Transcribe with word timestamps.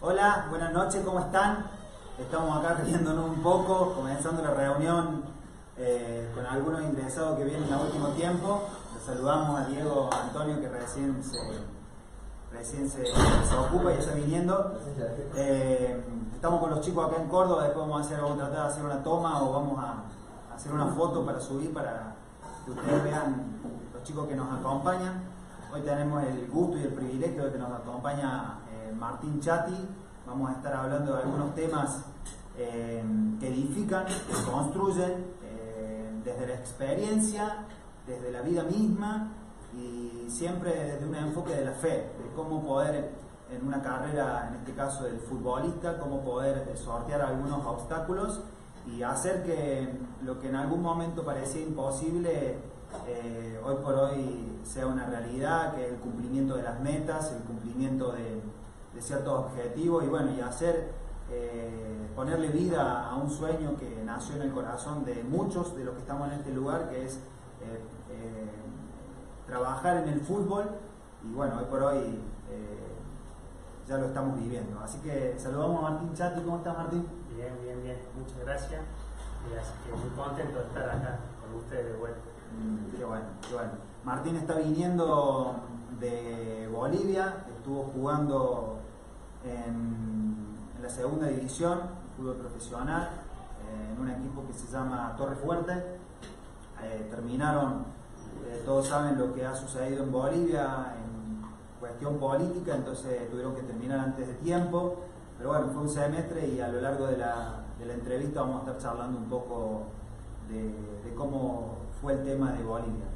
Hola, 0.00 0.46
buenas 0.50 0.72
noches, 0.72 1.04
¿cómo 1.04 1.20
están? 1.20 1.70
Estamos 2.18 2.58
acá 2.58 2.74
riéndonos 2.82 3.30
un 3.30 3.40
poco, 3.40 3.94
comenzando 3.94 4.42
la 4.42 4.50
reunión 4.50 5.22
eh, 5.76 6.28
con 6.34 6.44
algunos 6.44 6.82
ingresados 6.82 7.38
que 7.38 7.44
vienen 7.44 7.72
a 7.72 7.78
último 7.80 8.08
tiempo. 8.08 8.62
Les 8.94 9.04
saludamos 9.04 9.60
a 9.60 9.66
Diego 9.66 10.10
Antonio 10.12 10.60
que 10.60 10.68
recién 10.70 11.22
se, 11.22 11.38
recién 12.50 12.90
se, 12.90 13.04
ocupa 13.56 13.92
y 13.92 13.98
está 13.98 14.14
viniendo. 14.14 14.76
Eh, 15.36 16.02
estamos 16.34 16.58
con 16.58 16.70
los 16.70 16.80
chicos 16.80 17.06
acá 17.06 17.22
en 17.22 17.28
Córdoba, 17.28 17.62
después 17.62 17.86
vamos 17.86 18.02
a 18.02 18.04
hacer, 18.06 18.20
vamos 18.20 18.42
a 18.42 18.46
tratar 18.46 18.62
de 18.64 18.72
hacer 18.72 18.84
una 18.84 19.04
toma 19.04 19.40
o 19.40 19.52
vamos 19.52 19.78
a 19.78 20.02
hacer 20.52 20.72
una 20.72 20.88
foto 20.88 21.24
para 21.24 21.38
subir 21.38 21.72
para 21.72 22.16
que 22.64 22.72
ustedes 22.72 23.04
vean 23.04 23.60
los 23.94 24.02
chicos 24.02 24.26
que 24.26 24.34
nos 24.34 24.58
acompañan. 24.58 25.37
Hoy 25.70 25.82
tenemos 25.82 26.24
el 26.24 26.48
gusto 26.48 26.78
y 26.78 26.82
el 26.84 26.94
privilegio 26.94 27.44
de 27.44 27.52
que 27.52 27.58
nos 27.58 27.70
acompaña 27.70 28.60
eh, 28.72 28.90
Martín 28.98 29.38
Chati. 29.38 29.76
Vamos 30.26 30.50
a 30.50 30.54
estar 30.54 30.72
hablando 30.74 31.14
de 31.14 31.22
algunos 31.22 31.54
temas 31.54 32.06
eh, 32.56 33.04
que 33.38 33.48
edifican, 33.48 34.06
que 34.06 34.50
construyen 34.50 35.26
eh, 35.42 36.10
desde 36.24 36.46
la 36.46 36.54
experiencia, 36.54 37.66
desde 38.06 38.30
la 38.32 38.40
vida 38.40 38.62
misma 38.62 39.30
y 39.74 40.24
siempre 40.30 40.72
desde 40.72 41.06
un 41.06 41.14
enfoque 41.14 41.54
de 41.54 41.66
la 41.66 41.72
fe, 41.72 42.12
de 42.18 42.32
cómo 42.34 42.64
poder 42.64 43.10
en 43.50 43.66
una 43.66 43.82
carrera, 43.82 44.48
en 44.48 44.60
este 44.60 44.72
caso 44.72 45.04
del 45.04 45.20
futbolista, 45.20 45.98
cómo 45.98 46.22
poder 46.22 46.74
sortear 46.78 47.20
algunos 47.20 47.66
obstáculos 47.66 48.40
y 48.86 49.02
hacer 49.02 49.42
que 49.42 49.98
lo 50.22 50.40
que 50.40 50.48
en 50.48 50.56
algún 50.56 50.80
momento 50.80 51.22
parecía 51.22 51.60
imposible, 51.60 52.56
eh, 53.06 53.60
hoy 53.64 53.76
por 53.76 53.94
hoy 53.94 54.60
sea 54.64 54.86
una 54.86 55.06
realidad, 55.06 55.74
que 55.74 55.88
el 55.88 55.96
cumplimiento 55.96 56.56
de 56.56 56.62
las 56.62 56.80
metas, 56.80 57.32
el 57.32 57.42
cumplimiento 57.42 58.12
de, 58.12 58.40
ciertos 59.00 59.46
objetivos 59.46 60.02
y 60.02 60.08
bueno, 60.08 60.32
y 60.36 60.40
hacer, 60.40 60.90
eh, 61.30 62.08
ponerle 62.16 62.48
vida 62.48 63.08
a 63.08 63.14
un 63.14 63.30
sueño 63.30 63.76
que 63.76 64.02
nació 64.04 64.34
en 64.36 64.42
el 64.42 64.50
corazón 64.50 65.04
de 65.04 65.22
muchos 65.22 65.76
de 65.76 65.84
los 65.84 65.94
que 65.94 66.00
estamos 66.00 66.26
en 66.32 66.38
este 66.40 66.50
lugar, 66.50 66.90
que 66.90 67.04
es 67.04 67.20
eh, 67.60 68.50
trabajar 69.46 69.98
en 69.98 70.08
el 70.08 70.20
fútbol 70.20 70.64
y 71.22 71.32
bueno, 71.32 71.58
hoy 71.58 71.64
por 71.66 71.82
hoy 71.82 72.20
ya 73.86 73.96
lo 73.96 74.06
estamos 74.06 74.38
viviendo. 74.38 74.80
Así 74.80 74.98
que 74.98 75.36
saludamos 75.38 75.78
a 75.78 75.90
Martín 75.90 76.14
Chati, 76.14 76.42
¿cómo 76.42 76.58
estás 76.58 76.76
Martín? 76.76 77.06
Bien, 77.34 77.54
bien, 77.62 77.82
bien. 77.82 77.98
Muchas 78.18 78.38
gracias. 78.40 78.82
Y 79.48 79.56
así 79.56 79.72
que 79.84 79.96
muy 79.96 80.10
contento 80.10 80.58
de 80.58 80.66
estar 80.66 80.90
acá 80.90 81.20
con 81.40 81.58
ustedes 81.58 81.92
de 81.92 81.98
vuelta. 81.98 82.27
Qué 82.96 83.04
bueno, 83.04 83.26
qué 83.46 83.54
bueno. 83.54 83.70
Martín 84.04 84.36
está 84.36 84.54
viniendo 84.54 85.54
de 86.00 86.68
Bolivia, 86.72 87.44
estuvo 87.56 87.84
jugando 87.94 88.78
en, 89.44 90.56
la 90.82 90.88
segunda 90.88 91.26
división, 91.26 91.80
fútbol 92.16 92.36
profesional, 92.36 93.10
eh, 93.62 93.92
en 93.92 94.00
un 94.00 94.10
equipo 94.10 94.46
que 94.46 94.52
se 94.52 94.66
llama 94.72 95.14
Torre 95.16 95.36
Fuerte. 95.36 95.72
Eh, 96.82 97.08
terminaron, 97.10 97.84
eh, 98.46 98.62
todos 98.64 98.86
saben 98.86 99.18
lo 99.18 99.34
que 99.34 99.44
ha 99.44 99.54
sucedido 99.54 100.04
en 100.04 100.12
Bolivia 100.12 100.94
en 100.96 101.42
cuestión 101.78 102.18
política, 102.18 102.76
entonces 102.76 103.28
tuvieron 103.30 103.54
que 103.54 103.62
terminar 103.62 104.00
antes 104.00 104.26
de 104.26 104.34
tiempo. 104.34 105.00
Pero 105.36 105.50
bueno, 105.50 105.68
fue 105.72 105.82
un 105.82 105.88
semestre 105.88 106.48
y 106.48 106.60
a 106.60 106.68
lo 106.68 106.80
largo 106.80 107.06
de 107.06 107.18
la, 107.18 107.64
de 107.78 107.86
la 107.86 107.94
entrevista 107.94 108.40
vamos 108.40 108.56
a 108.56 108.72
estar 108.72 108.78
charlando 108.78 109.18
un 109.18 109.28
poco 109.28 109.82
de, 110.48 111.14
cómo 111.14 111.78
fue 112.00 112.12
el 112.12 112.24
tema 112.24 112.52
de 112.52 112.62
Bolivia. 112.62 113.06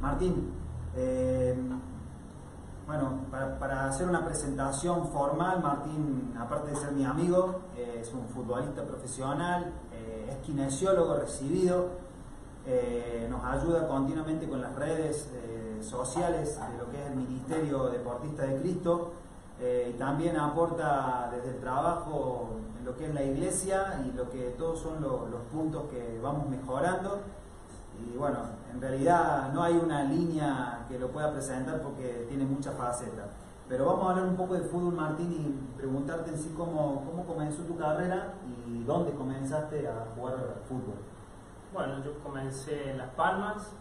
Martín, 0.00 0.52
eh, 0.94 1.56
bueno, 2.86 3.20
para, 3.30 3.86
hacer 3.86 4.08
una 4.08 4.24
presentación 4.24 5.08
formal, 5.08 5.60
Martín, 5.62 6.34
aparte 6.38 6.70
de 6.70 6.76
ser 6.76 6.92
mi 6.92 7.04
amigo, 7.04 7.62
eh, 7.76 7.98
es 8.00 8.12
un 8.12 8.28
futbolista 8.28 8.84
profesional, 8.84 9.72
eh, 9.92 10.28
es 10.30 10.36
kinesiólogo 10.46 11.14
recibido, 11.14 12.06
nos 13.30 13.44
ayuda 13.44 13.86
continuamente 13.86 14.48
con 14.48 14.60
las 14.60 14.74
redes 14.74 15.30
sociales 15.82 16.58
de 16.58 16.78
lo 16.78 16.90
que 16.90 17.00
es 17.00 17.10
el 17.10 17.16
Ministerio 17.16 17.84
Deportista 17.90 18.42
de 18.42 18.60
Cristo 18.60 19.12
eh, 19.60 19.94
también 19.98 20.36
aporta 20.36 21.30
desde 21.34 21.56
el 21.56 21.60
trabajo 21.60 22.50
en 22.78 22.84
lo 22.84 22.96
que 22.96 23.06
es 23.06 23.14
la 23.14 23.22
iglesia 23.22 24.02
y 24.06 24.16
lo 24.16 24.28
que 24.30 24.54
todos 24.58 24.80
son 24.80 25.00
lo- 25.00 25.26
los 25.28 25.40
puntos 25.52 25.84
que 25.90 26.18
vamos 26.22 26.48
mejorando. 26.48 27.20
Y 27.98 28.16
bueno, 28.18 28.38
en 28.72 28.80
realidad 28.80 29.50
no 29.54 29.62
hay 29.62 29.74
una 29.76 30.04
línea 30.04 30.84
que 30.88 30.98
lo 30.98 31.08
pueda 31.08 31.32
presentar 31.32 31.80
porque 31.80 32.26
tiene 32.28 32.44
muchas 32.44 32.74
facetas. 32.74 33.26
Pero 33.68 33.86
vamos 33.86 34.06
a 34.06 34.10
hablar 34.10 34.26
un 34.28 34.36
poco 34.36 34.54
de 34.54 34.60
fútbol, 34.60 34.94
Martín, 34.94 35.32
y 35.32 35.76
preguntarte 35.78 36.30
en 36.30 36.38
sí 36.38 36.54
cómo, 36.56 37.02
cómo 37.04 37.24
comenzó 37.26 37.62
tu 37.62 37.76
carrera 37.76 38.34
y 38.68 38.84
dónde 38.84 39.12
comenzaste 39.12 39.88
a 39.88 40.06
jugar 40.14 40.34
fútbol. 40.68 40.94
Bueno, 41.72 42.04
yo 42.04 42.18
comencé 42.22 42.90
en 42.90 42.98
Las 42.98 43.10
Palmas 43.14 43.72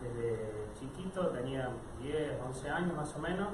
desde 0.00 0.66
chiquito, 0.78 1.28
tenía 1.28 1.68
10, 2.00 2.38
11 2.46 2.70
años 2.70 2.96
más 2.96 3.14
o 3.14 3.18
menos, 3.18 3.48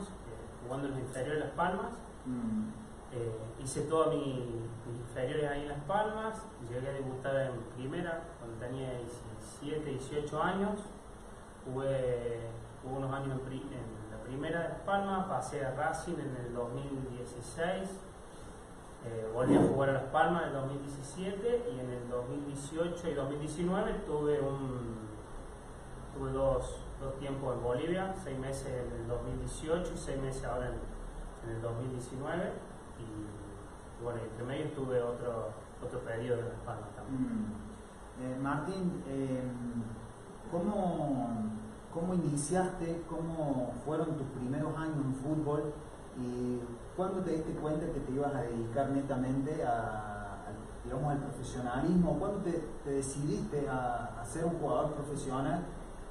jugando 0.65 0.89
en 0.89 0.95
los 0.95 1.00
inferiores 1.03 1.41
de 1.41 1.47
Las 1.47 1.55
Palmas. 1.56 1.93
Mm, 2.27 2.69
Eh, 3.15 3.31
hice 3.62 3.83
todos 3.83 4.06
mi- 4.15 4.62
mis 4.89 4.99
inferiores 4.99 5.50
ahí 5.50 5.61
en 5.65 5.69
Las 5.69 5.81
Palmas, 5.84 6.47
llegué 6.67 6.89
a 6.89 6.93
debutar 6.95 7.37
en 7.43 7.61
primera 7.77 8.23
cuando 8.39 8.56
tenía 8.59 8.89
17, 8.99 9.84
18 9.91 10.43
años, 10.43 10.81
jugué, 11.62 12.49
jugué 12.83 12.97
unos 12.97 13.12
años 13.12 13.39
en 13.47 14.11
la 14.11 14.17
primera 14.25 14.62
de 14.62 14.69
Las 14.71 14.78
Palmas, 14.78 15.27
pasé 15.27 15.62
a 15.62 15.75
Racing 15.75 16.15
en 16.15 16.37
el 16.47 16.55
2016, 16.55 17.91
eh, 19.05 19.31
volví 19.34 19.56
a 19.59 19.62
jugar 19.62 19.91
a 19.91 19.93
Las 19.93 20.05
Palmas 20.05 20.43
en 20.44 20.49
el 20.49 20.55
2017 20.55 21.65
y 21.71 21.81
en 21.81 21.91
el 21.91 22.09
2018 22.09 23.09
y 23.11 23.12
2019 23.15 23.93
tuve 24.06 24.41
un 24.41 25.03
tuve 26.17 26.31
dos, 26.33 26.79
dos 27.03 27.19
tiempos 27.19 27.57
en 27.57 27.63
Bolivia, 27.63 28.15
seis 28.23 28.39
meses 28.39 28.69
en 28.69 29.03
el 29.03 29.09
2018 29.09 29.93
y 29.95 29.99
seis 29.99 30.23
meses 30.23 30.45
ahora 30.45 30.69
en, 30.69 31.51
el 31.51 31.61
2019 31.61 32.53
y, 33.01 34.05
bueno, 34.05 34.21
entre 34.23 34.45
medio 34.45 34.71
tuve 34.71 35.03
otro, 35.03 35.51
otro 35.85 36.01
periodo 36.01 36.39
en 36.39 36.59
Palmas 36.65 36.91
también. 36.95 37.23
mm. 37.23 37.73
Eh, 38.23 38.39
Martín, 38.41 39.03
eh, 39.09 39.43
¿cómo, 40.51 41.29
¿cómo 41.93 42.15
iniciaste? 42.15 43.03
¿Cómo 43.09 43.73
fueron 43.85 44.17
tus 44.17 44.27
primeros 44.29 44.77
años 44.77 44.99
en 45.05 45.15
fútbol? 45.15 45.73
¿Y 46.17 46.61
cuándo 46.97 47.23
te 47.23 47.33
diste 47.33 47.53
cuenta 47.55 47.87
que 47.87 48.01
te 48.01 48.12
ibas 48.12 48.33
a 48.35 48.43
dedicar 48.43 48.91
netamente 48.91 49.65
a, 49.65 50.45
digamos, 50.85 51.11
al 51.11 51.19
profesionalismo? 51.19 52.19
¿Cuándo 52.21 52.39
te, 52.39 52.53
te 52.85 52.91
decidiste 52.91 53.69
a 53.69 54.23
ser 54.25 54.45
un 54.45 54.59
jugador 54.61 54.93
profesional? 54.93 55.65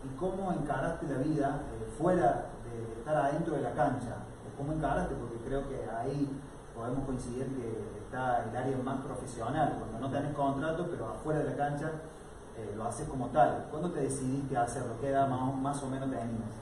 ¿Y 0.03 0.15
cómo 0.17 0.51
encaraste 0.51 1.07
la 1.07 1.19
vida 1.19 1.61
eh, 1.73 1.85
fuera 1.97 2.49
de 2.63 2.99
estar 2.99 3.15
adentro 3.15 3.55
de 3.55 3.61
la 3.61 3.71
cancha? 3.73 4.15
¿Cómo 4.57 4.73
encaraste? 4.73 5.15
Porque 5.15 5.37
creo 5.45 5.67
que 5.67 5.89
ahí 5.89 6.29
podemos 6.75 7.05
coincidir 7.05 7.47
que 7.55 7.99
está 8.05 8.43
el 8.43 8.55
área 8.55 8.77
más 8.77 9.01
profesional, 9.01 9.75
cuando 9.77 9.99
no 9.99 10.11
tenés 10.11 10.35
contrato, 10.35 10.87
pero 10.89 11.09
afuera 11.09 11.39
de 11.39 11.49
la 11.51 11.55
cancha 11.55 11.91
eh, 12.57 12.73
lo 12.75 12.85
haces 12.85 13.07
como 13.07 13.27
tal. 13.29 13.67
¿Cuándo 13.69 13.91
te 13.91 14.01
decidiste 14.01 14.57
a 14.57 14.63
hacerlo? 14.63 14.95
¿Qué 14.99 15.09
edad 15.09 15.27
más, 15.27 15.55
más 15.55 15.83
o 15.83 15.87
menos 15.87 16.09
tenías? 16.09 16.55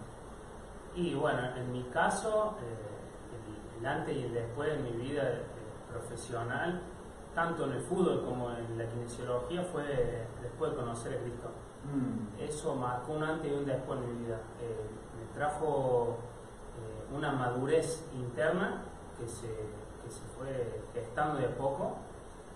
Y 0.95 1.16
bueno, 1.16 1.39
en 1.56 1.71
mi 1.71 1.83
caso, 1.85 2.57
eh, 2.61 3.77
el, 3.77 3.79
el 3.79 3.85
antes 3.85 4.16
y 4.16 4.23
el 4.23 4.33
después 4.33 4.71
de 4.71 4.91
mi 4.91 4.91
vida 4.97 5.23
eh, 5.23 5.44
profesional, 5.91 6.81
tanto 7.33 7.66
en 7.66 7.73
el 7.73 7.81
fútbol 7.81 8.25
como 8.25 8.51
en 8.51 8.77
la 8.77 8.85
kinesiología, 8.85 9.63
fue 9.63 10.27
después 10.41 10.71
de 10.71 10.77
conocer 10.77 11.17
a 11.17 11.21
Cristo. 11.21 11.50
Mm, 11.94 12.41
Eso 12.41 12.75
marcó 12.75 13.13
un 13.13 13.23
antes 13.23 13.51
y 13.51 13.55
un 13.55 13.66
después 13.66 14.00
en 14.00 14.19
mi 14.19 14.25
vida. 14.25 14.41
Eh, 14.61 14.89
me 15.17 15.33
trajo 15.33 16.17
eh, 16.77 17.16
una 17.16 17.31
madurez 17.31 18.07
interna 18.13 18.83
que 19.17 19.27
se, 19.27 19.47
que 19.47 20.09
se 20.09 20.22
fue 20.38 20.81
gestando 20.94 21.39
de 21.39 21.47
a 21.47 21.57
poco 21.57 21.97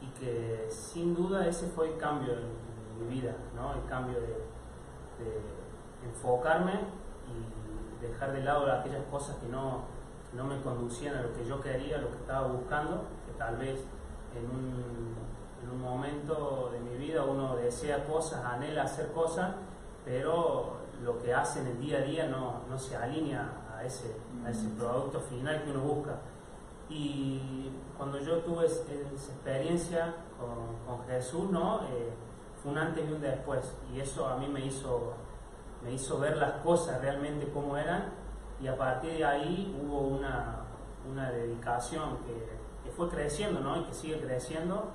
y 0.02 0.08
que 0.20 0.68
sin 0.70 1.16
duda 1.16 1.48
ese 1.48 1.68
fue 1.68 1.94
el 1.94 1.98
cambio 1.98 2.34
en, 2.34 2.64
mi 3.00 3.08
vida, 3.08 3.36
¿no? 3.56 3.74
el 3.74 3.84
cambio 3.90 4.20
de, 4.22 4.28
de 4.28 5.42
enfocarme 6.06 6.74
y 7.28 8.06
dejar 8.06 8.32
de 8.34 8.44
lado 8.44 8.72
aquellas 8.72 9.04
cosas 9.10 9.36
que 9.38 9.48
no, 9.48 9.82
no 10.34 10.44
me 10.44 10.62
conducían 10.62 11.16
a 11.16 11.22
lo 11.22 11.34
que 11.34 11.46
yo 11.46 11.62
quería, 11.62 11.98
a 11.98 12.02
lo 12.02 12.10
que 12.10 12.18
estaba 12.18 12.48
buscando, 12.48 13.06
que 13.26 13.32
tal 13.38 13.58
vez 13.58 13.80
en 14.36 14.46
un, 14.46 15.16
en 15.64 15.70
un 15.72 15.82
momento 15.82 16.70
de 16.72 16.80
mi 16.80 16.98
vida 16.98 17.24
uno 17.24 17.56
desea 17.56 18.06
cosas, 18.06 18.44
anhela 18.46 18.84
hacer 18.84 19.12
cosas, 19.12 19.56
pero 20.06 20.78
lo 21.02 21.18
que 21.20 21.34
hace 21.34 21.62
en 21.62 21.68
el 21.68 21.80
día 21.80 22.00
a 22.00 22.02
día 22.02 22.28
no, 22.28 22.62
no 22.70 22.78
se 22.78 22.96
alinea 22.96 23.50
a 23.76 23.84
ese, 23.84 24.16
a 24.46 24.50
ese 24.50 24.68
producto 24.78 25.20
final 25.22 25.64
que 25.64 25.72
uno 25.72 25.80
busca. 25.82 26.20
Y 26.90 27.72
cuando 27.98 28.20
yo 28.20 28.40
tuve 28.40 28.66
es- 28.66 28.86
esa 28.90 29.32
experiencia 29.34 30.14
con, 30.40 30.78
con 30.98 31.06
Jesús, 31.08 31.50
¿no? 31.50 31.82
Eh, 31.84 32.12
fue 32.62 32.72
un 32.72 32.78
antes 32.78 33.10
y 33.10 33.14
un 33.14 33.22
después. 33.22 33.74
Y 33.94 34.00
eso 34.00 34.28
a 34.28 34.38
mí 34.38 34.48
me 34.48 34.66
hizo, 34.66 35.14
me 35.84 35.92
hizo 35.94 36.20
ver 36.20 36.38
las 36.38 36.54
cosas 36.62 37.02
realmente 37.02 37.50
como 37.52 37.78
eran. 37.78 38.12
Y 38.62 38.68
a 38.68 38.78
partir 38.78 39.14
de 39.18 39.26
ahí 39.26 39.78
hubo 39.82 40.02
una, 40.02 40.62
una 41.10 41.32
dedicación 41.32 42.18
que, 42.26 42.64
fue 42.96 43.10
creciendo 43.10 43.60
¿no? 43.60 43.78
y 43.78 43.86
que 43.86 43.94
sigue 43.94 44.22
creciendo 44.22 44.92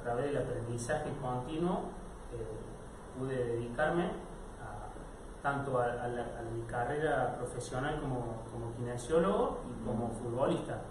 a 0.00 0.02
través 0.02 0.26
del 0.26 0.38
aprendizaje 0.38 1.10
continuo. 1.20 1.90
pude 3.18 3.36
dedicarme 3.36 4.10
tanto 5.42 5.78
a, 5.78 6.06
mi 6.54 6.62
carrera 6.62 7.34
profesional 7.36 8.00
como, 8.00 8.42
como 8.50 8.74
kinesiólogo 8.76 9.60
y 9.68 9.86
como 9.86 10.08
futbolista. 10.10 10.82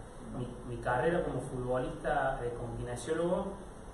Mi, 0.67 0.77
carrera 0.77 1.23
como 1.23 1.41
futbolista, 1.41 2.39
eh, 2.43 2.53
como 2.57 2.75
kinesiólogo, 2.77 3.47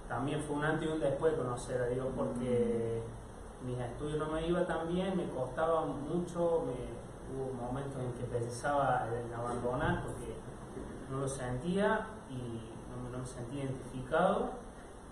también 0.08 0.42
fue 0.42 0.58
un 0.58 0.66
antes 0.66 0.88
y 0.88 0.92
un 0.92 1.00
después 1.00 1.32
de 1.32 1.38
conocer 1.40 1.82
a 1.82 1.88
Dios 1.88 2.08
porque 2.16 3.02
mis 3.66 3.80
estudios 3.80 4.20
no 4.20 4.28
me 4.28 4.46
iban 4.48 4.68
tan 4.68 4.88
bien, 4.88 5.16
me 5.16 5.30
costaba 5.30 5.86
mucho, 5.86 6.66
hubo 7.34 7.54
momentos 7.54 8.02
en 8.02 8.14
que 8.14 8.24
pensaba 8.26 9.08
en 9.12 9.34
abandonar 9.34 10.04
porque 10.04 10.36
no 11.10 11.22
lo 11.22 11.28
sentía 11.28 12.08
y 12.30 12.70
no, 13.12 13.18
me 13.18 13.26
sentía 13.26 13.64
identificado 13.64 14.65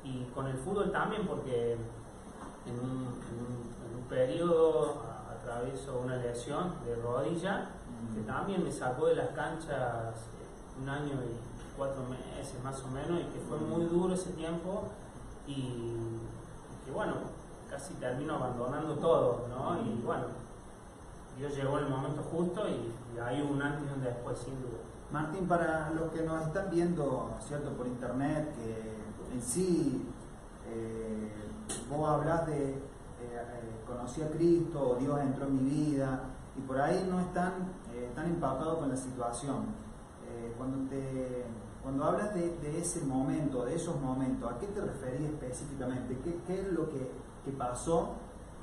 y 0.04 0.26
con 0.34 0.48
el 0.48 0.58
fútbol 0.58 0.92
también 0.92 1.26
porque 1.26 1.74
en 2.66 2.80
un 2.80 4.08
periodo 4.10 5.02
atravieso 5.44 6.00
una 6.04 6.18
lesión 6.18 6.76
de 6.86 6.96
rodilla 6.96 7.70
que 8.14 8.22
también 8.22 8.64
me 8.64 8.72
sacó 8.72 9.08
de 9.08 9.16
las 9.16 9.30
canchas 9.30 10.16
un 10.82 10.90
año 10.90 11.14
y 11.14 11.78
cuatro 11.78 12.04
meses 12.04 12.56
más 12.64 12.82
o 12.84 12.88
menos 12.88 13.22
y 13.22 13.24
que 13.26 13.40
fue 13.40 13.58
muy 13.58 13.86
duro 13.86 14.14
ese 14.14 14.32
tiempo 14.32 14.90
y, 15.48 15.96
que 16.86 16.92
bueno, 16.92 17.14
casi 17.70 17.94
termino 17.96 18.36
abandonando 18.36 18.96
todo, 18.96 19.48
¿no? 19.50 19.82
Y 19.82 20.02
bueno, 20.04 20.26
Dios 21.38 21.56
llegó 21.56 21.80
en 21.80 21.86
el 21.86 21.90
momento 21.90 22.22
justo 22.32 22.68
y, 22.68 22.94
hay 23.20 23.42
un 23.42 23.62
antes 23.62 23.90
y 23.90 23.94
un 23.94 24.04
después 24.04 24.40
sin 24.40 24.60
duda. 24.62 24.80
Martín, 25.12 25.48
para 25.48 25.92
los 25.92 26.12
que 26.12 26.24
nos 26.24 26.48
están 26.48 26.72
viendo, 26.72 27.30
¿cierto?, 27.48 27.70
por 27.72 27.86
internet, 27.86 28.56
que 28.56 29.03
en 29.34 29.42
sí 29.42 30.02
eh, 30.68 31.32
vos 31.90 32.10
hablas 32.10 32.48
de 32.48 32.74
eh, 32.74 33.84
conocí 33.88 34.22
a 34.22 34.30
Cristo, 34.30 34.98
Dios 35.00 35.20
entró 35.22 35.46
en 35.48 35.64
mi 35.64 35.70
vida, 35.70 36.22
y 36.56 36.62
por 36.62 36.80
ahí 36.80 37.08
no 37.10 37.20
están 37.20 37.54
eh, 37.94 38.12
tan 38.16 38.26
empapados 38.26 38.80
con 38.80 38.90
la 38.90 38.98
situación. 38.98 39.66
Eh, 40.28 40.54
cuando, 40.58 40.90
te, 40.90 41.46
cuando 41.82 42.04
hablas 42.04 42.34
de, 42.34 42.80
ese 42.80 43.02
momento, 43.06 43.66
de 43.66 43.76
esos 43.76 44.00
momentos, 44.00 44.52
¿a 44.52 44.60
qué 44.60 44.68
te 44.68 44.82
referís 44.82 45.30
específicamente? 45.30 46.18
¿Qué, 46.48 46.62
es 46.62 46.72
lo 46.72 46.90
que, 46.90 47.24
pasó 47.58 48.14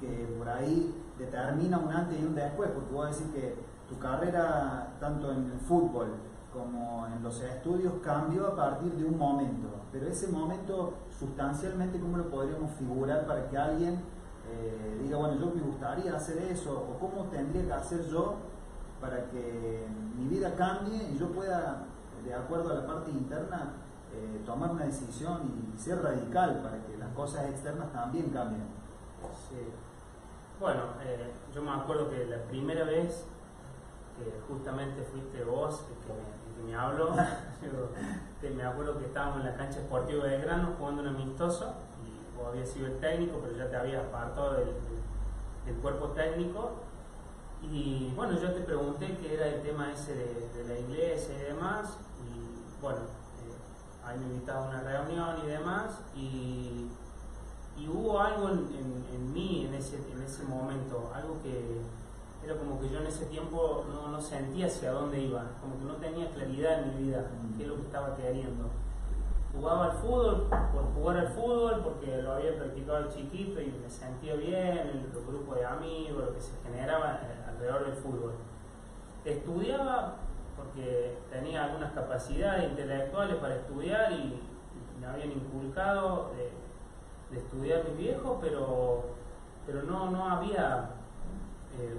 que 0.00 0.34
por 0.38 0.48
ahí 0.48 0.94
determina 1.18 1.78
un 1.78 1.92
antes 1.92 2.18
y 2.20 2.24
un 2.24 2.34
después? 2.34 2.70
Porque 2.70 2.92
voy 2.92 3.06
a 3.06 3.08
decir 3.08 3.26
que 3.32 3.54
tu 3.88 3.98
carrera, 3.98 4.96
tanto 5.00 5.32
en 5.32 5.50
el 5.50 5.60
fútbol 5.60 6.14
como 6.52 7.06
en 7.06 7.22
los 7.22 7.40
estudios, 7.40 7.94
cambió 8.02 8.48
a 8.48 8.56
partir 8.56 8.92
de 8.92 9.04
un 9.04 9.16
momento. 9.18 9.68
Pero 9.92 10.06
ese 10.06 10.28
momento, 10.28 10.94
sustancialmente, 11.18 12.00
¿cómo 12.00 12.16
lo 12.16 12.28
podríamos 12.30 12.70
figurar 12.72 13.26
para 13.26 13.48
que 13.48 13.56
alguien 13.56 14.00
eh, 14.50 14.98
diga, 15.02 15.18
bueno, 15.18 15.34
yo 15.38 15.52
me 15.54 15.62
gustaría 15.62 16.14
hacer 16.14 16.38
eso, 16.38 16.72
o 16.72 16.98
cómo 16.98 17.24
tendría 17.26 17.66
que 17.66 17.72
hacer 17.72 18.04
yo 18.08 18.34
para 19.00 19.30
que 19.30 19.86
mi 20.16 20.28
vida 20.28 20.54
cambie 20.56 21.10
y 21.10 21.18
yo 21.18 21.28
pueda, 21.32 21.84
de 22.24 22.34
acuerdo 22.34 22.72
a 22.72 22.74
la 22.74 22.86
parte 22.86 23.10
interna, 23.10 23.72
eh, 24.12 24.42
tomar 24.44 24.72
una 24.72 24.84
decisión 24.84 25.72
y 25.72 25.78
ser 25.78 26.02
radical 26.02 26.60
para 26.62 26.84
que 26.84 26.96
las 26.98 27.08
cosas 27.14 27.48
externas 27.48 27.92
también 27.92 28.30
cambien. 28.30 28.64
Bueno, 30.58 30.82
eh, 31.02 31.32
yo 31.54 31.62
me 31.62 31.70
acuerdo 31.70 32.10
que 32.10 32.26
la 32.26 32.42
primera 32.44 32.84
vez 32.84 33.24
que 34.18 34.52
justamente 34.52 35.02
fuiste 35.04 35.44
vos 35.44 35.86
que 35.88 36.12
me, 36.12 36.39
que 36.60 36.66
me 36.66 36.74
habló, 36.74 37.10
me 38.56 38.62
acuerdo 38.62 38.98
que 38.98 39.06
estábamos 39.06 39.40
en 39.40 39.46
la 39.46 39.56
cancha 39.56 39.80
esportiva 39.80 40.24
de 40.26 40.40
Grano 40.40 40.74
jugando 40.78 41.02
un 41.02 41.08
amistoso 41.08 41.74
había 42.48 42.66
sido 42.66 42.86
el 42.86 42.98
técnico, 42.98 43.38
pero 43.42 43.56
ya 43.56 43.68
te 43.68 43.76
había 43.76 44.00
apartado 44.00 44.54
del, 44.54 44.74
cuerpo 45.82 46.08
técnico. 46.08 46.72
Y 47.62 48.12
bueno, 48.16 48.40
yo 48.40 48.52
te 48.52 48.60
pregunté 48.60 49.16
qué 49.20 49.34
era 49.34 49.46
el 49.46 49.62
tema 49.62 49.92
ese 49.92 50.14
de, 50.14 50.64
la 50.66 50.78
iglesia 50.78 51.34
y 51.36 51.42
demás. 51.42 51.96
Y 52.26 52.82
bueno, 52.82 52.98
eh, 52.98 54.04
ahí 54.04 54.18
me 54.18 54.26
invitaba 54.26 54.66
a 54.66 54.68
una 54.68 54.80
reunión 54.80 55.36
y 55.44 55.46
demás. 55.46 56.00
Y, 56.16 56.90
hubo 57.88 58.20
algo 58.20 58.50
en, 58.50 59.32
mí 59.32 59.64
en 59.66 59.74
ese, 59.74 59.96
en 60.12 60.22
ese 60.22 60.42
momento, 60.44 61.10
algo 61.14 61.40
que 61.42 61.80
era 62.44 62.56
como 62.56 62.80
que 62.80 62.88
yo 62.88 63.00
en 63.00 63.06
ese 63.06 63.26
tiempo 63.26 63.84
no, 63.88 64.08
no 64.08 64.20
sentía 64.20 64.66
hacia 64.66 64.92
dónde 64.92 65.20
iba, 65.20 65.44
como 65.60 65.78
que 65.78 65.84
no 65.84 65.94
tenía 65.96 66.30
claridad 66.30 66.82
en 66.82 66.96
mi 66.96 67.04
vida, 67.04 67.26
qué 67.56 67.64
es 67.64 67.68
lo 67.68 67.76
que 67.76 67.82
estaba 67.82 68.16
queriendo 68.16 68.70
jugaba 69.52 69.86
al 69.86 69.92
fútbol 69.92 70.48
por 70.72 70.94
jugar 70.94 71.16
al 71.18 71.28
fútbol, 71.28 71.80
porque 71.82 72.22
lo 72.22 72.32
había 72.32 72.56
practicado 72.56 72.98
al 72.98 73.08
chiquito 73.08 73.60
y 73.60 73.66
me 73.82 73.90
sentía 73.90 74.34
bien, 74.34 74.78
el, 74.78 75.10
grupo 75.26 75.54
de 75.54 75.64
amigos, 75.64 76.24
lo 76.24 76.34
que 76.34 76.40
se 76.40 76.52
generaba 76.62 77.20
alrededor 77.48 77.84
del 77.84 77.94
fútbol. 77.94 78.32
Estudiaba 79.24 80.16
porque 80.56 81.18
tenía 81.30 81.64
algunas 81.64 81.92
capacidades 81.92 82.70
intelectuales 82.70 83.36
para 83.36 83.56
estudiar 83.56 84.12
y, 84.12 84.46
me 85.00 85.06
habían 85.06 85.32
inculcado 85.32 86.30
de, 86.36 87.38
estudiar 87.38 87.84
mi 87.88 88.02
viejo, 88.02 88.38
pero, 88.42 89.04
pero 89.64 89.82
no, 89.84 90.10
no 90.10 90.28
había 90.28 90.90
eh, 91.78 91.94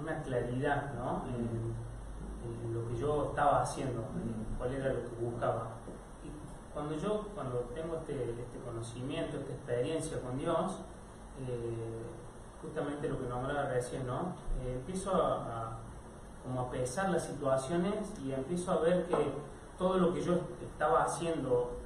una 0.00 0.22
claridad 0.22 0.94
¿no? 0.94 1.24
en, 1.28 1.74
lo 2.72 2.88
que 2.88 2.96
yo 2.96 3.30
estaba 3.30 3.62
haciendo, 3.62 4.04
cuál 4.58 4.72
era 4.72 4.92
lo 4.92 5.00
que 5.02 5.16
buscaba 5.20 5.76
cuando 6.76 6.94
yo, 6.94 7.26
cuando 7.34 7.60
tengo 7.74 7.96
este, 7.96 8.12
este, 8.12 8.58
conocimiento, 8.62 9.38
esta 9.38 9.54
experiencia 9.54 10.20
con 10.20 10.36
Dios, 10.36 10.80
eh, 11.40 12.02
justamente 12.60 13.08
lo 13.08 13.18
que 13.18 13.26
nombraba 13.28 13.70
recién, 13.70 14.06
¿no? 14.06 14.34
Eh, 14.60 14.74
empiezo 14.74 15.10
a, 15.14 15.78
como 16.44 16.60
a 16.60 16.70
pesar 16.70 17.08
las 17.08 17.24
situaciones 17.24 18.12
y 18.22 18.32
empiezo 18.32 18.72
a 18.72 18.80
ver 18.80 19.06
que 19.06 19.16
todo 19.78 19.96
lo 19.96 20.12
que 20.12 20.20
yo 20.20 20.34
estaba 20.62 21.04
haciendo 21.04 21.78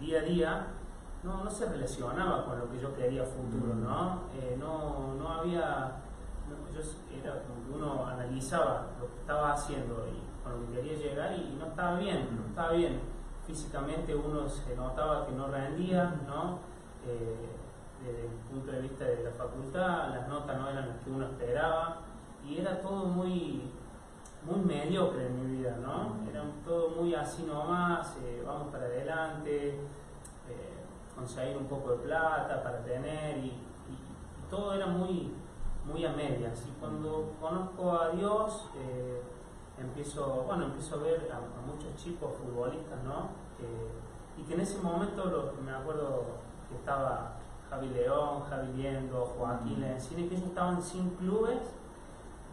día 0.00 0.20
a 0.20 0.22
día 0.22 0.66
no, 1.22 1.44
no, 1.44 1.50
se 1.50 1.68
relacionaba 1.68 2.44
con 2.44 2.58
lo 2.58 2.70
que 2.70 2.80
yo 2.80 2.94
quería 2.94 3.24
futuro, 3.24 3.74
¿no? 3.74 4.22
Eh, 4.34 4.56
no, 4.58 5.14
no 5.18 5.28
había, 5.28 5.92
era 7.16 7.42
como 7.42 7.64
que 7.64 7.72
uno 7.74 8.06
analizaba 8.06 8.88
lo 9.00 9.06
que 9.08 9.16
estaba 9.20 9.52
haciendo 9.52 10.06
y 10.08 10.42
con 10.42 10.52
lo 10.52 10.66
que 10.66 10.80
quería 10.80 10.98
llegar 10.98 11.32
y, 11.34 11.56
no 11.58 11.66
estaba 11.66 11.98
bien, 11.98 12.28
no 12.36 12.46
estaba 12.48 12.72
bien. 12.72 13.00
Físicamente 13.46 14.14
uno 14.14 14.48
se 14.48 14.74
notaba 14.76 15.26
que 15.26 15.32
no 15.32 15.48
rendía, 15.48 16.14
¿no? 16.26 16.58
Eh, 17.06 17.48
desde 18.04 18.26
el 18.26 18.32
punto 18.50 18.72
de 18.72 18.80
vista 18.80 19.04
de 19.04 19.24
la 19.24 19.30
facultad, 19.30 20.10
las 20.14 20.28
notas 20.28 20.58
no 20.58 20.68
eran 20.68 20.88
las 20.88 20.98
que 20.98 21.10
uno 21.10 21.26
esperaba 21.26 21.98
y 22.44 22.58
era 22.58 22.80
todo 22.80 23.04
muy, 23.06 23.70
muy 24.44 24.60
mediocre 24.60 25.26
en 25.26 25.40
mi 25.40 25.56
vida, 25.56 25.76
¿no? 25.80 26.16
Era 26.28 26.42
todo 26.64 26.90
muy 26.90 27.14
así 27.14 27.44
nomás, 27.44 28.16
eh, 28.22 28.42
vamos 28.44 28.68
para 28.72 28.86
adelante, 28.86 29.78
conseguir 31.14 31.56
un 31.56 31.66
poco 31.66 31.92
de 31.92 31.96
plata 31.98 32.62
para 32.62 32.82
tener 32.82 33.38
y, 33.38 33.58
todo 34.50 34.74
era 34.74 34.86
muy, 34.86 35.32
muy 35.86 36.04
a 36.04 36.12
medias. 36.12 36.66
Y 36.68 36.78
cuando 36.78 37.32
conozco 37.40 37.90
a 37.92 38.10
Dios, 38.10 38.68
empiezo, 39.78 40.44
bueno, 40.46 40.66
empiezo 40.66 40.96
a 40.96 40.98
ver 40.98 41.32
a, 41.32 41.66
muchos 41.66 41.96
chicos 41.96 42.32
futbolistas, 42.34 43.02
¿no? 43.02 43.30
y 44.36 44.42
que 44.42 44.54
en 44.54 44.60
ese 44.60 44.80
momento 44.82 45.54
me 45.64 45.72
acuerdo 45.72 46.24
que 46.68 46.76
estaba 46.76 47.36
Javi 47.70 47.88
León, 47.88 48.42
Javi 48.48 48.72
Liendo, 48.74 49.24
Joaquín 49.24 49.80
Lencini, 49.80 50.28
que 50.28 50.34
ellos 50.34 50.48
estaban 50.48 50.82
sin 50.82 51.10
clubes, 51.16 51.60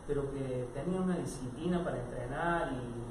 pero 0.07 0.31
que 0.31 0.69
tenían 0.73 1.03
una 1.03 1.17
disciplina 1.17 1.83
para 1.83 1.97
entrenar 1.97 2.71
y, 2.71 3.09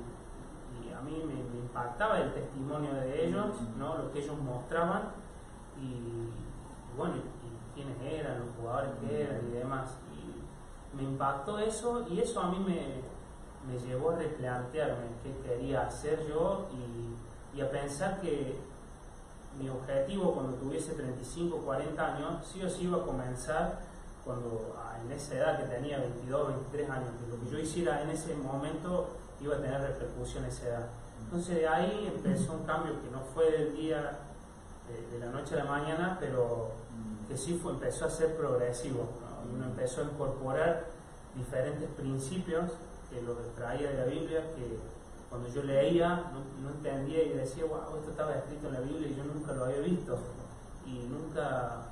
a 0.93 1.01
mí 1.03 1.23
me, 1.25 1.59
impactaba 1.61 2.19
el 2.19 2.33
testimonio 2.33 2.93
de 2.93 3.27
ellos, 3.27 3.61
¿no? 3.77 3.99
lo 3.99 4.11
que 4.11 4.19
ellos 4.21 4.37
mostraban 4.39 5.13
y, 5.81 6.97
bueno, 6.97 7.17
y, 7.17 7.75
quiénes 7.75 7.97
eran, 8.03 8.41
los 8.41 8.49
jugadores 8.57 8.91
que 9.01 9.23
eran 9.23 9.41
y 9.49 9.59
demás. 9.59 9.91
Y 10.15 10.97
me 10.97 11.03
impactó 11.05 11.59
eso 11.59 12.07
y 12.09 12.21
eso 12.21 12.41
a 12.41 12.51
mí 12.51 12.59
me, 12.59 13.03
me 13.69 13.79
llevó 13.79 14.11
a 14.11 14.17
replantearme 14.17 15.07
qué 15.23 15.49
quería 15.49 15.87
hacer 15.87 16.27
yo 16.29 16.67
y, 16.73 17.61
a 17.61 17.69
pensar 17.73 18.21
que 18.21 18.57
mi 19.59 19.69
objetivo 19.69 20.33
cuando 20.33 20.53
tuviese 20.59 20.93
35, 20.93 21.57
40 21.57 22.15
años, 22.15 22.47
sí 22.47 22.63
o 22.63 22.71
sí 22.71 22.85
iba 22.85 22.99
a 22.99 23.03
comenzar 23.03 23.81
cuando 24.25 24.77
en 25.05 25.11
esa 25.11 25.35
edad 25.35 25.59
que 25.59 25.65
tenía 25.65 25.99
22, 25.99 26.49
23 26.49 26.91
años, 26.91 27.09
que 27.19 27.37
lo 27.37 27.43
que 27.43 27.51
yo 27.51 27.59
hiciera 27.59 28.01
en 28.03 28.11
ese 28.11 28.37
momento 28.37 29.09
iba 29.41 29.57
a 29.57 29.61
tener 29.61 29.81
repercusión 29.81 30.45
en 30.45 30.51
esa 30.51 30.69
edad. 30.69 30.87
Entonces 31.25 31.57
de 31.57 31.67
ahí 31.67 32.13
empezó 32.15 32.53
un 32.53 32.63
cambio 32.63 32.93
que 33.03 33.11
no 33.11 33.23
fue 33.35 33.51
del 33.51 33.75
día, 33.75 34.19
de, 34.89 35.19
la 35.19 35.27
noche 35.27 35.55
a 35.55 35.65
la 35.65 35.71
mañana, 35.71 36.17
pero 36.21 36.73
que 37.29 37.37
sí 37.37 37.59
fue, 37.63 37.73
empezó 37.73 38.07
a 38.07 38.11
ser 38.11 38.37
progresivo. 38.37 39.09
Uno 39.53 39.67
empezó 39.67 40.03
a 40.03 40.05
incorporar 40.05 40.87
diferentes 41.35 41.89
principios 41.91 42.71
que 43.11 43.23
los 43.23 43.39
extraía 43.39 43.91
de 43.91 43.97
la 43.97 44.05
Biblia, 44.05 44.43
que 44.55 44.79
cuando 45.31 45.49
yo 45.49 45.63
leía 45.63 46.31
no, 46.63 46.71
entendía 46.71 47.23
y 47.23 47.31
decía, 47.31 47.65
wow, 47.65 47.99
esto 47.99 48.11
estaba 48.11 48.35
escrito 48.35 48.69
en 48.69 48.75
la 48.75 48.81
Biblia 48.81 49.09
y 49.09 49.15
yo 49.15 49.25
nunca 49.25 49.53
lo 49.53 49.65
había 49.65 49.81
visto. 49.81 50.19
Y 50.87 51.07
nunca, 51.07 51.83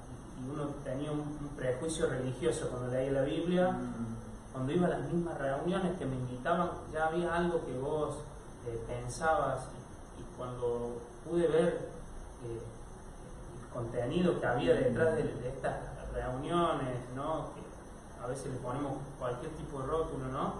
y 0.40 0.50
uno 0.50 0.68
tenía 0.84 1.12
un, 1.12 1.36
prejuicio 1.56 2.06
religioso 2.08 2.68
cuando 2.70 2.88
leía 2.88 3.12
la 3.12 3.22
Biblia. 3.22 3.72
Mm. 3.72 4.16
Cuando 4.52 4.72
iba 4.72 4.86
a 4.86 4.90
las 4.90 5.12
mismas 5.12 5.36
reuniones 5.38 5.98
que 5.98 6.06
me 6.06 6.16
invitaban, 6.16 6.70
ya 6.90 7.08
había 7.08 7.34
algo 7.34 7.64
que 7.66 7.76
vos 7.76 8.16
eh, 8.66 8.82
pensabas 8.88 9.68
y, 10.18 10.36
cuando 10.36 11.00
pude 11.24 11.46
ver 11.48 11.88
eh, 12.44 12.60
contenido 13.76 14.40
que 14.40 14.46
había 14.46 14.74
detrás 14.74 15.16
de, 15.16 15.48
estas 15.48 15.74
reuniones, 16.14 16.96
¿no? 17.14 17.50
que 17.54 18.24
a 18.24 18.26
veces 18.26 18.52
le 18.52 18.58
ponemos 18.58 18.94
cualquier 19.18 19.52
tipo 19.52 19.80
de 19.80 19.86
rótulo, 19.86 20.28
¿no? 20.28 20.54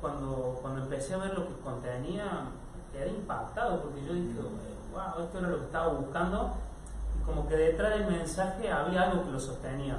cuando, 0.00 0.58
cuando 0.62 0.82
empecé 0.82 1.14
a 1.14 1.18
ver 1.18 1.34
lo 1.34 1.46
que 1.46 1.60
contenía, 1.62 2.24
quedé 2.92 3.10
impactado 3.10 3.82
porque 3.82 4.04
yo 4.04 4.14
dije, 4.14 4.40
wow, 4.92 5.24
esto 5.24 5.38
era 5.38 5.48
lo 5.48 5.58
que 5.58 5.64
estaba 5.64 5.88
buscando 5.88 6.54
y 7.18 7.24
como 7.24 7.46
que 7.46 7.56
detrás 7.56 7.98
del 7.98 8.06
mensaje 8.06 8.70
había 8.70 9.10
algo 9.10 9.24
que 9.24 9.32
lo 9.32 9.40
sostenía. 9.40 9.98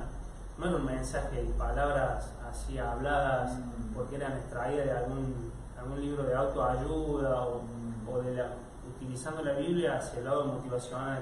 No 0.58 0.68
era 0.68 0.76
un 0.76 0.86
mensaje 0.86 1.44
y 1.44 1.52
palabras 1.58 2.32
así 2.50 2.78
habladas 2.78 3.54
mm. 3.54 3.94
porque 3.94 4.16
eran 4.16 4.34
extraídas 4.34 4.86
de 4.86 4.92
algún, 4.92 5.52
algún 5.78 6.02
libro 6.02 6.24
de 6.24 6.36
autoayuda 6.36 7.42
o, 7.44 7.62
o 8.12 8.22
de 8.22 8.36
la, 8.36 8.50
utilizando 8.96 9.44
la 9.44 9.54
Biblia 9.54 9.98
hacia 9.98 10.20
el 10.20 10.26
lado 10.26 10.46
motivacional, 10.46 11.20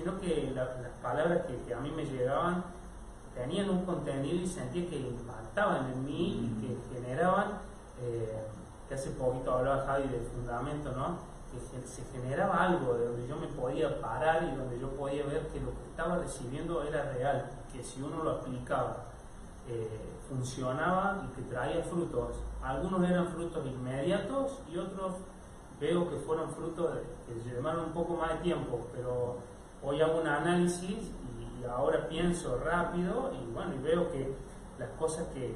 sino 0.00 0.18
que 0.18 0.50
las 0.54 0.68
palabras 1.02 1.42
que, 1.46 1.60
que, 1.66 1.74
a 1.74 1.80
mí 1.80 1.90
me 1.90 2.06
llegaban 2.06 2.64
tenían 3.34 3.68
un 3.68 3.84
contenido 3.84 4.36
y 4.36 4.46
sentía 4.46 4.88
que 4.88 4.98
impactaban 4.98 5.92
en 5.92 6.04
mí 6.06 6.50
y 6.58 6.66
que 6.66 6.94
generaban 6.94 7.58
eh, 8.00 8.46
que 8.88 8.94
hace 8.94 9.10
poquito 9.10 9.52
hablaba 9.52 9.84
Javi 9.84 10.08
del 10.08 10.22
fundamento, 10.22 10.90
¿no? 10.92 11.18
que 11.52 11.86
se 11.86 12.02
generaba 12.12 12.64
algo 12.64 12.94
de 12.94 13.06
donde 13.06 13.26
yo 13.26 13.36
me 13.36 13.48
podía 13.48 14.00
parar 14.00 14.44
y 14.44 14.56
donde 14.56 14.78
yo 14.78 14.88
podía 14.90 15.26
ver 15.26 15.48
que 15.48 15.60
lo 15.60 15.70
que 15.70 15.84
estaba 15.90 16.16
recibiendo 16.18 16.82
era 16.84 17.12
real, 17.12 17.50
que 17.72 17.82
si 17.82 18.00
uno 18.00 18.22
lo 18.22 18.30
aplicaba 18.30 19.04
eh, 19.68 20.14
funcionaba 20.28 21.26
y 21.26 21.34
que 21.34 21.42
traía 21.50 21.82
frutos. 21.82 22.36
Algunos 22.62 23.08
eran 23.08 23.26
frutos 23.28 23.66
inmediatos 23.66 24.60
y 24.72 24.78
otros 24.78 25.14
veo 25.80 26.08
que 26.08 26.16
fueron 26.16 26.50
frutos 26.50 26.98
que 27.26 27.50
llevaron 27.50 27.86
un 27.86 27.92
poco 27.92 28.14
más 28.14 28.34
de 28.34 28.36
tiempo, 28.36 28.86
pero 28.94 29.38
hoy 29.82 30.00
hago 30.00 30.20
un 30.20 30.26
análisis 30.26 31.12
y, 31.60 31.64
ahora 31.64 32.08
pienso 32.08 32.58
rápido 32.58 33.32
y 33.34 33.52
bueno, 33.52 33.74
y 33.74 33.78
veo 33.78 34.10
que 34.10 34.34
las 34.78 34.88
cosas 34.98 35.26
que, 35.28 35.54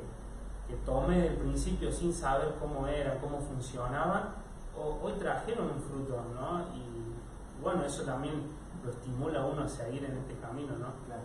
que 0.68 0.74
tomé 0.84 1.18
del 1.22 1.36
principio 1.36 1.90
sin 1.90 2.12
saber 2.12 2.54
cómo 2.60 2.86
era, 2.86 3.18
cómo 3.20 3.40
funcionaban, 3.40 4.34
hoy 4.76 5.12
trajeron 5.14 5.70
un 5.70 5.80
fruto, 5.80 6.22
¿no? 6.34 6.60
Y 6.76 7.62
bueno, 7.62 7.84
eso 7.84 8.02
también 8.02 8.34
lo 8.84 8.90
estimula 8.90 9.40
a 9.40 9.46
uno 9.46 9.62
a 9.62 9.68
seguir 9.68 10.04
en 10.04 10.16
este 10.18 10.36
camino, 10.36 10.76
¿no? 10.76 10.92
Claro. 11.06 11.22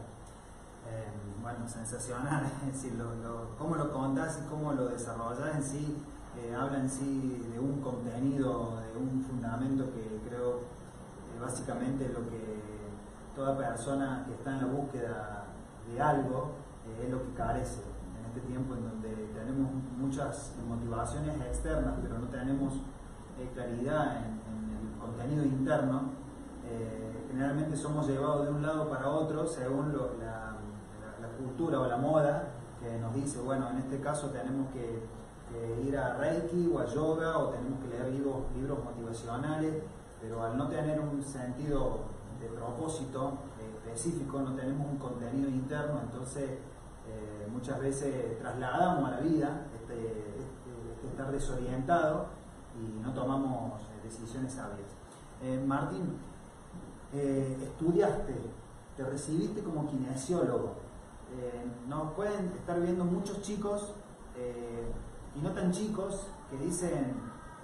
Eh, 0.87 1.11
bueno, 1.41 1.67
sensacional, 1.67 2.45
es 2.67 2.73
decir, 2.73 2.93
lo, 2.95 3.55
cómo 3.57 3.75
lo 3.75 3.91
contás 3.91 4.41
y 4.43 4.49
cómo 4.49 4.73
lo 4.73 4.87
desarrollas 4.87 5.55
en 5.55 5.63
sí, 5.63 5.97
eh, 6.37 6.55
habla 6.55 6.79
en 6.79 6.89
sí 6.89 7.45
de 7.51 7.59
un 7.59 7.81
contenido, 7.81 8.79
de 8.79 8.97
un 8.97 9.23
fundamento 9.23 9.85
que 9.93 10.21
creo 10.27 10.59
eh, 10.59 11.39
básicamente 11.41 12.07
lo 12.09 12.27
que 12.29 12.68
toda 13.39 13.57
persona 13.57 14.25
que 14.27 14.33
está 14.33 14.51
en 14.51 14.57
la 14.57 14.65
búsqueda 14.65 15.45
de 15.89 16.01
algo 16.01 16.51
es 17.01 17.09
lo 17.09 17.23
que 17.23 17.33
carece 17.35 17.83
este 18.27 18.41
tiempo 18.41 18.75
en 18.75 18.83
donde 18.83 19.09
tenemos 19.33 19.71
muchas 19.97 20.55
motivaciones 20.67 21.39
externas, 21.39 21.93
pero 22.01 22.19
no 22.19 22.27
tenemos 22.27 22.73
eh, 23.39 23.49
claridad 23.53 24.17
en, 24.17 24.39
el 24.75 24.99
contenido 24.99 25.45
interno, 25.45 26.11
eh, 26.65 27.25
generalmente 27.31 27.77
somos 27.77 28.07
llevados 28.07 28.45
de 28.45 28.51
un 28.51 28.61
lado 28.61 28.89
para 28.89 29.07
otro 29.07 29.47
según 29.47 29.93
la, 29.93 30.57
cultura 31.37 31.79
o 31.79 31.87
la 31.87 31.95
moda 31.95 32.49
que 32.81 32.99
nos 32.99 33.15
dice, 33.15 33.39
bueno, 33.39 33.69
en 33.69 33.77
este 33.77 34.01
caso 34.01 34.29
tenemos 34.31 34.67
que, 34.73 35.07
ir 35.81 35.97
a 35.97 36.15
Reiki 36.15 36.69
o 36.71 36.79
a 36.79 36.85
yoga 36.85 37.37
o 37.37 37.47
tenemos 37.47 37.79
que 37.79 37.87
leer 37.87 38.11
libros 38.11 38.83
motivacionales, 38.83 39.81
pero 40.21 40.43
al 40.43 40.57
no 40.57 40.67
tener 40.67 40.99
un 40.99 41.23
sentido 41.23 42.18
de 42.39 42.47
propósito 42.47 43.39
eh, 43.59 43.85
específico, 43.85 44.39
no 44.39 44.55
tenemos 44.55 44.87
un 44.87 44.97
contenido 44.97 45.49
interno, 45.49 46.01
entonces 46.01 46.49
eh, 47.09 47.47
muchas 47.51 47.79
veces 47.79 48.37
trasladamos 48.39 49.09
a 49.09 49.15
la 49.15 49.19
vida 49.21 49.65
este, 49.73 49.95
este, 49.95 50.91
este 50.93 51.07
estar 51.07 51.31
desorientado 51.31 52.27
y 52.79 52.99
no 53.01 53.13
tomamos 53.13 53.81
eh, 53.81 53.99
decisiones 54.03 54.53
sabias. 54.53 54.91
Eh, 55.41 55.61
Martín, 55.65 56.17
estudiaste, 57.11 58.35
te 58.95 59.03
recibiste 59.03 59.63
como 59.63 59.89
kinesiólogo. 59.89 60.75
nos 61.87 62.13
pueden 62.13 62.51
estar 62.55 62.79
viendo 62.79 63.03
muchos 63.03 63.41
chicos 63.41 63.93
y 65.35 65.41
no 65.41 65.51
tan 65.51 65.71
chicos 65.71 66.27
que 66.51 66.57
dicen, 66.57 67.15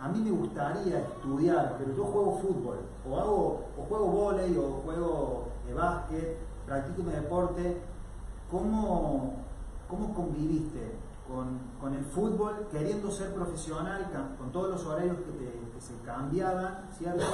a 0.05 0.07
mí 0.09 0.19
me 0.21 0.29
gustaría 0.29 0.99
estudiar, 0.99 1.77
pero 1.79 1.91
yo 1.95 2.03
juego 2.05 2.37
fútbol, 2.37 2.77
o 3.09 3.17
hago, 3.17 3.65
o 3.75 3.83
juego 3.89 4.05
volei, 4.05 4.55
o 4.55 4.81
juego 4.85 5.47
de 5.65 5.73
básquet, 5.73 6.37
practico 6.65 7.01
mi 7.01 7.11
deporte, 7.11 7.81
¿Cómo, 8.51 9.33
cómo 9.89 10.13
conviviste 10.13 10.91
con, 11.27 11.93
el 11.95 12.05
fútbol 12.05 12.67
queriendo 12.71 13.09
ser 13.09 13.33
profesional, 13.33 14.05
con 14.37 14.51
todos 14.51 14.69
los 14.69 14.85
horarios 14.85 15.17
que, 15.17 15.65
se 15.81 15.97
cambiaban, 16.05 16.85
¿cierto? 16.95 17.25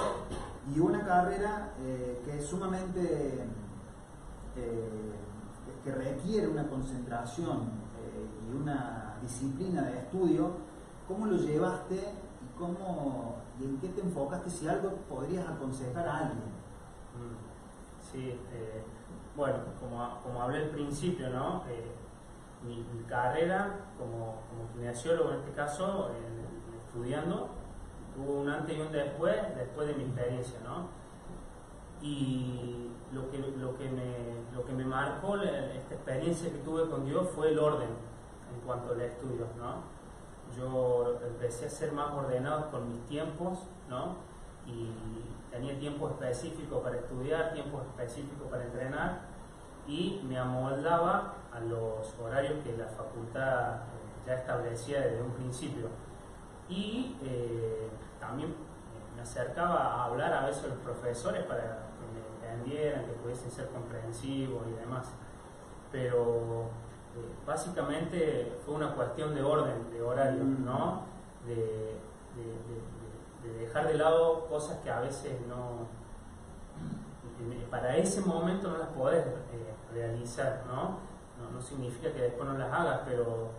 Y 0.74 0.80
una 0.80 1.06
carrera 1.06 1.74
eh, 1.82 2.22
que 2.24 2.40
es 2.40 2.46
sumamente, 2.46 3.46
eh, 4.56 5.12
que 5.84 5.92
requiere 5.92 6.48
una 6.48 6.68
concentración 6.68 7.58
eh, 8.00 8.50
y 8.50 8.56
una 8.56 9.18
disciplina 9.22 9.84
de 9.84 10.00
estudio, 10.00 10.52
¿cómo 11.08 11.28
lo 11.28 11.36
llevaste 11.36 12.31
cómo, 12.62 13.38
y 13.60 13.66
en 13.66 13.80
qué 13.80 13.88
te 13.90 14.02
enfocaste? 14.02 14.50
Si 14.50 14.68
algo 14.68 14.92
podrías 15.10 15.48
aconsejar 15.50 16.08
a 16.08 16.18
alguien. 16.18 16.52
Mm, 17.18 18.12
sí, 18.12 18.40
bueno, 19.36 19.58
como, 19.80 20.20
como 20.22 20.42
hablé 20.42 20.60
al 20.60 20.70
principio, 20.70 21.30
¿no? 21.30 21.64
Eh, 21.68 21.96
mi, 22.64 22.86
carrera 23.10 23.76
como, 23.98 24.42
como 24.48 24.72
kinesiólogo 24.74 25.32
en 25.32 25.40
este 25.40 25.52
caso, 25.52 26.12
estudiando, 26.86 27.50
tuvo 28.16 28.42
un 28.42 28.50
antes 28.50 28.78
y 28.78 28.82
un 28.82 28.92
después, 28.92 29.36
después 29.56 29.88
de 29.88 29.96
mi 29.96 30.04
experiencia, 30.04 30.60
¿no? 30.64 30.88
Y 32.02 32.92
lo 33.12 33.30
que, 33.32 33.40
lo 33.40 33.76
que, 33.78 33.90
me, 33.90 34.56
lo 34.56 34.64
que 34.64 34.74
me 34.74 34.86
marcó 34.86 35.36
esta 35.38 35.96
experiencia 35.96 36.52
que 36.52 36.60
tuve 36.60 36.90
con 36.90 37.06
Dios 37.06 37.28
fue 37.36 37.50
el 37.50 37.60
orden 37.60 37.90
en 37.90 38.62
cuanto 38.66 38.94
al 38.94 39.02
estudio, 39.02 39.48
¿no? 39.58 40.01
Yo 40.56 41.20
empecé 41.26 41.66
a 41.68 41.70
ser 41.70 41.92
más 41.92 42.12
ordenado 42.14 42.70
con 42.72 42.90
mis 42.90 43.06
tiempos, 43.06 43.60
¿no? 43.90 44.18
Y 44.66 44.92
tenía 45.52 45.78
tiempo 45.80 46.10
específico 46.10 46.82
para 46.82 46.98
estudiar, 46.98 47.54
tiempo 47.54 47.82
específico 47.82 48.46
para 48.46 48.64
entrenar 48.64 49.32
y 49.88 50.22
me 50.24 50.38
amoldaba 50.38 51.34
a 51.52 51.60
los 51.60 52.16
horarios 52.20 52.64
que 52.64 52.78
la 52.78 52.88
facultad 52.88 53.76
eh, 53.76 53.80
ya 54.26 54.36
establecía 54.36 55.02
desde 55.02 55.22
un 55.22 55.32
principio. 55.32 55.88
Y 56.70 57.18
eh, 57.24 57.90
también 58.20 58.56
me 59.16 59.22
acercaba 59.22 59.96
a 59.96 60.06
hablar 60.06 60.34
a 60.34 60.46
veces 60.46 60.64
a 60.66 60.68
los 60.68 60.78
profesores 60.78 61.44
para 61.44 61.90
que 61.98 62.06
me 62.14 62.48
entendieran, 62.48 63.06
que 63.06 63.12
pudiesen 63.14 63.52
ser 63.52 63.68
comprensivos 63.70 64.66
y 64.68 64.80
demás. 64.80 65.12
Pero 65.92 66.70
básicamente 67.46 68.58
fue 68.66 68.76
una 68.76 68.94
cuestión 68.94 69.36
de 69.36 69.44
orden, 69.44 69.92
de 69.92 70.02
horario, 70.02 70.44
mm. 70.44 70.66
¿no? 70.66 71.04
de 71.46 72.00
de 73.44 73.54
dejar 73.54 73.88
de 73.88 73.96
lado 73.96 74.48
cosas 74.48 74.78
que 74.80 74.92
a 74.92 75.00
veces 75.00 75.34
no, 75.48 75.88
para 77.70 77.98
ese 77.98 78.22
momento 78.22 78.70
no 78.70 78.78
las 78.78 78.90
podés 78.90 79.26
eh, 79.26 79.74
realizar, 79.94 80.64
¿no? 80.68 81.00
¿no? 81.52 81.62
significa 81.62 82.12
que 82.14 82.22
después 82.22 82.48
no 82.48 82.58
las 82.58 82.72
hagas, 82.72 83.02
pero 83.06 83.50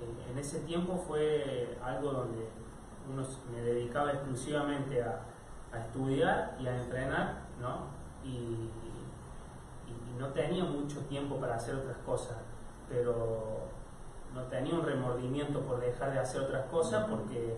eh, 0.00 0.30
en 0.30 0.38
ese 0.38 0.60
tiempo 0.60 0.96
fue 0.96 1.76
algo 1.82 2.12
donde 2.12 2.48
uno 3.12 3.24
me 3.52 3.60
dedicaba 3.62 4.12
exclusivamente 4.12 5.02
a, 5.02 5.20
estudiar 5.72 6.54
y 6.60 6.66
a 6.66 6.76
entrenar, 6.76 7.44
¿no? 7.58 7.86
Y, 8.22 8.70
no 10.18 10.28
tenía 10.28 10.62
mucho 10.62 11.00
tiempo 11.06 11.36
para 11.40 11.56
hacer 11.56 11.74
otras 11.74 11.96
cosas, 12.06 12.36
pero 12.92 13.68
no 14.34 14.42
tenía 14.44 14.74
un 14.74 14.84
remordimiento 14.84 15.60
por 15.60 15.80
dejar 15.80 16.12
de 16.12 16.18
hacer 16.18 16.42
otras 16.42 16.66
cosas 16.66 17.06
porque 17.08 17.56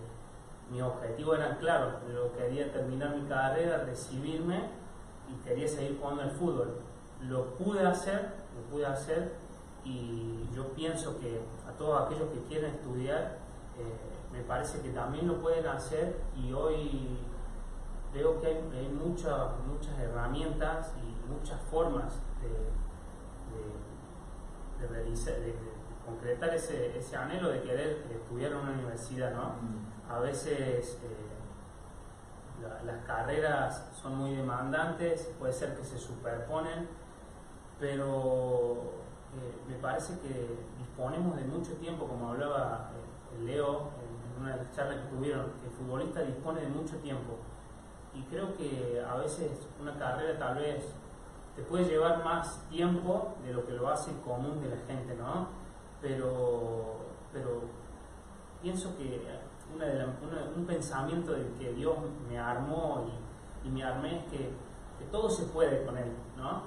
mi 0.71 0.81
objetivo 0.81 1.35
era 1.35 1.57
claro, 1.57 1.99
yo 2.11 2.33
quería 2.33 2.71
terminar 2.71 3.15
mi 3.15 3.27
carrera, 3.27 3.83
recibirme 3.85 4.69
y 5.29 5.35
quería 5.45 5.67
seguir 5.67 5.99
jugando 5.99 6.23
al 6.23 6.31
fútbol. 6.31 6.77
Lo 7.21 7.55
pude 7.55 7.85
hacer, 7.85 8.33
lo 8.55 8.61
pude 8.71 8.85
hacer 8.85 9.33
y 9.83 10.49
yo 10.53 10.67
pienso 10.69 11.19
que 11.19 11.41
a 11.67 11.71
todos 11.73 12.05
aquellos 12.05 12.29
que 12.31 12.41
quieren 12.43 12.71
estudiar, 12.71 13.37
eh, 13.77 14.33
me 14.33 14.41
parece 14.41 14.81
que 14.81 14.89
también 14.89 15.27
lo 15.27 15.39
pueden 15.39 15.67
hacer 15.67 16.17
y 16.35 16.51
hoy 16.51 17.19
veo 18.13 18.39
que 18.39 18.47
hay, 18.47 18.89
muchas, 18.89 19.51
muchas 19.67 19.97
herramientas 19.99 20.93
y 21.03 21.31
muchas 21.31 21.59
formas 21.69 22.13
de, 22.41 22.84
de, 24.79 25.55
concretar 26.05 26.53
ese, 26.53 26.97
ese, 26.97 27.17
anhelo 27.17 27.49
de 27.49 27.61
querer 27.61 28.05
estudiar 28.11 28.51
en 28.51 28.57
una 28.57 28.71
universidad. 28.71 29.33
¿no? 29.33 29.55
Mm. 29.61 30.11
A 30.11 30.19
veces 30.19 30.99
eh, 31.03 31.35
las 32.85 33.05
carreras 33.05 33.89
son 34.01 34.17
muy 34.17 34.35
demandantes, 34.35 35.31
puede 35.39 35.53
ser 35.53 35.75
que 35.75 35.83
se 35.83 35.97
superponen, 35.97 36.87
pero 37.79 38.93
eh, 39.35 39.57
me 39.67 39.75
parece 39.75 40.19
que 40.19 40.57
disponemos 40.77 41.35
de 41.35 41.43
mucho 41.43 41.73
tiempo, 41.73 42.07
como 42.07 42.29
hablaba 42.29 42.91
eh, 42.93 43.43
Leo 43.43 43.89
en 43.99 44.41
una 44.41 44.51
de 44.55 44.63
las 44.63 44.75
charlas 44.75 44.97
que 44.97 45.15
tuvieron, 45.15 45.51
que 45.61 45.67
el 45.67 45.73
futbolista 45.73 46.21
dispone 46.21 46.61
de 46.61 46.67
mucho 46.67 46.97
tiempo. 46.97 47.37
Y 48.13 48.23
creo 48.23 48.55
que 48.55 49.03
a 49.05 49.15
veces 49.15 49.67
una 49.81 49.97
carrera 49.97 50.39
tal 50.39 50.55
vez 50.55 50.95
te 51.55 51.63
puede 51.63 51.85
llevar 51.85 52.23
más 52.23 52.67
tiempo 52.69 53.35
de 53.43 53.53
lo 53.53 53.65
que 53.65 53.73
lo 53.73 53.89
hace 53.89 54.11
común 54.21 54.61
de 54.61 54.69
la 54.69 54.77
gente, 54.87 55.15
¿no? 55.15 55.47
Pero, 56.01 56.97
pero 57.31 57.61
pienso 58.61 58.95
que 58.97 59.21
un 60.55 60.65
pensamiento 60.65 61.33
de 61.33 61.51
que 61.59 61.73
Dios 61.73 61.95
me 62.29 62.37
armó 62.37 63.05
y, 63.63 63.69
me 63.69 63.83
armé 63.83 64.19
es 64.19 64.25
que, 64.25 64.37
que, 64.99 65.05
todo 65.11 65.29
se 65.29 65.43
puede 65.45 65.83
con 65.85 65.97
Él, 65.97 66.11
¿no? 66.37 66.63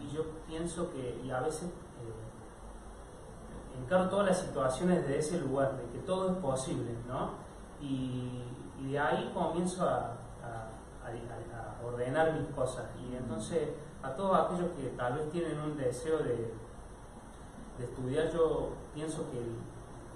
Y 0.00 0.14
yo 0.14 0.24
pienso 0.46 0.92
que, 0.92 1.20
y 1.24 1.30
a 1.30 1.40
veces 1.40 1.70
encaro 3.78 4.08
todas 4.08 4.26
las 4.26 4.40
situaciones 4.40 5.06
de 5.06 5.18
ese 5.18 5.40
lugar, 5.40 5.76
de 5.76 5.84
que 5.92 5.98
todo 6.06 6.30
es 6.30 6.36
posible, 6.38 6.94
¿no? 7.06 7.32
Y, 7.80 8.40
de 8.80 8.98
ahí 8.98 9.30
comienzo 9.32 9.88
a, 9.88 10.18
ordenar 11.84 12.32
mis 12.32 12.48
cosas. 12.54 12.86
Y 12.98 13.14
entonces, 13.14 13.68
a 14.04 14.14
todos 14.14 14.38
aquellos 14.38 14.70
que 14.76 14.88
tal 14.96 15.14
vez 15.14 15.30
tienen 15.30 15.58
un 15.58 15.76
deseo 15.76 16.18
de, 16.18 16.52
estudiar, 17.82 18.30
yo 18.32 18.68
pienso 18.94 19.24
que 19.30 19.40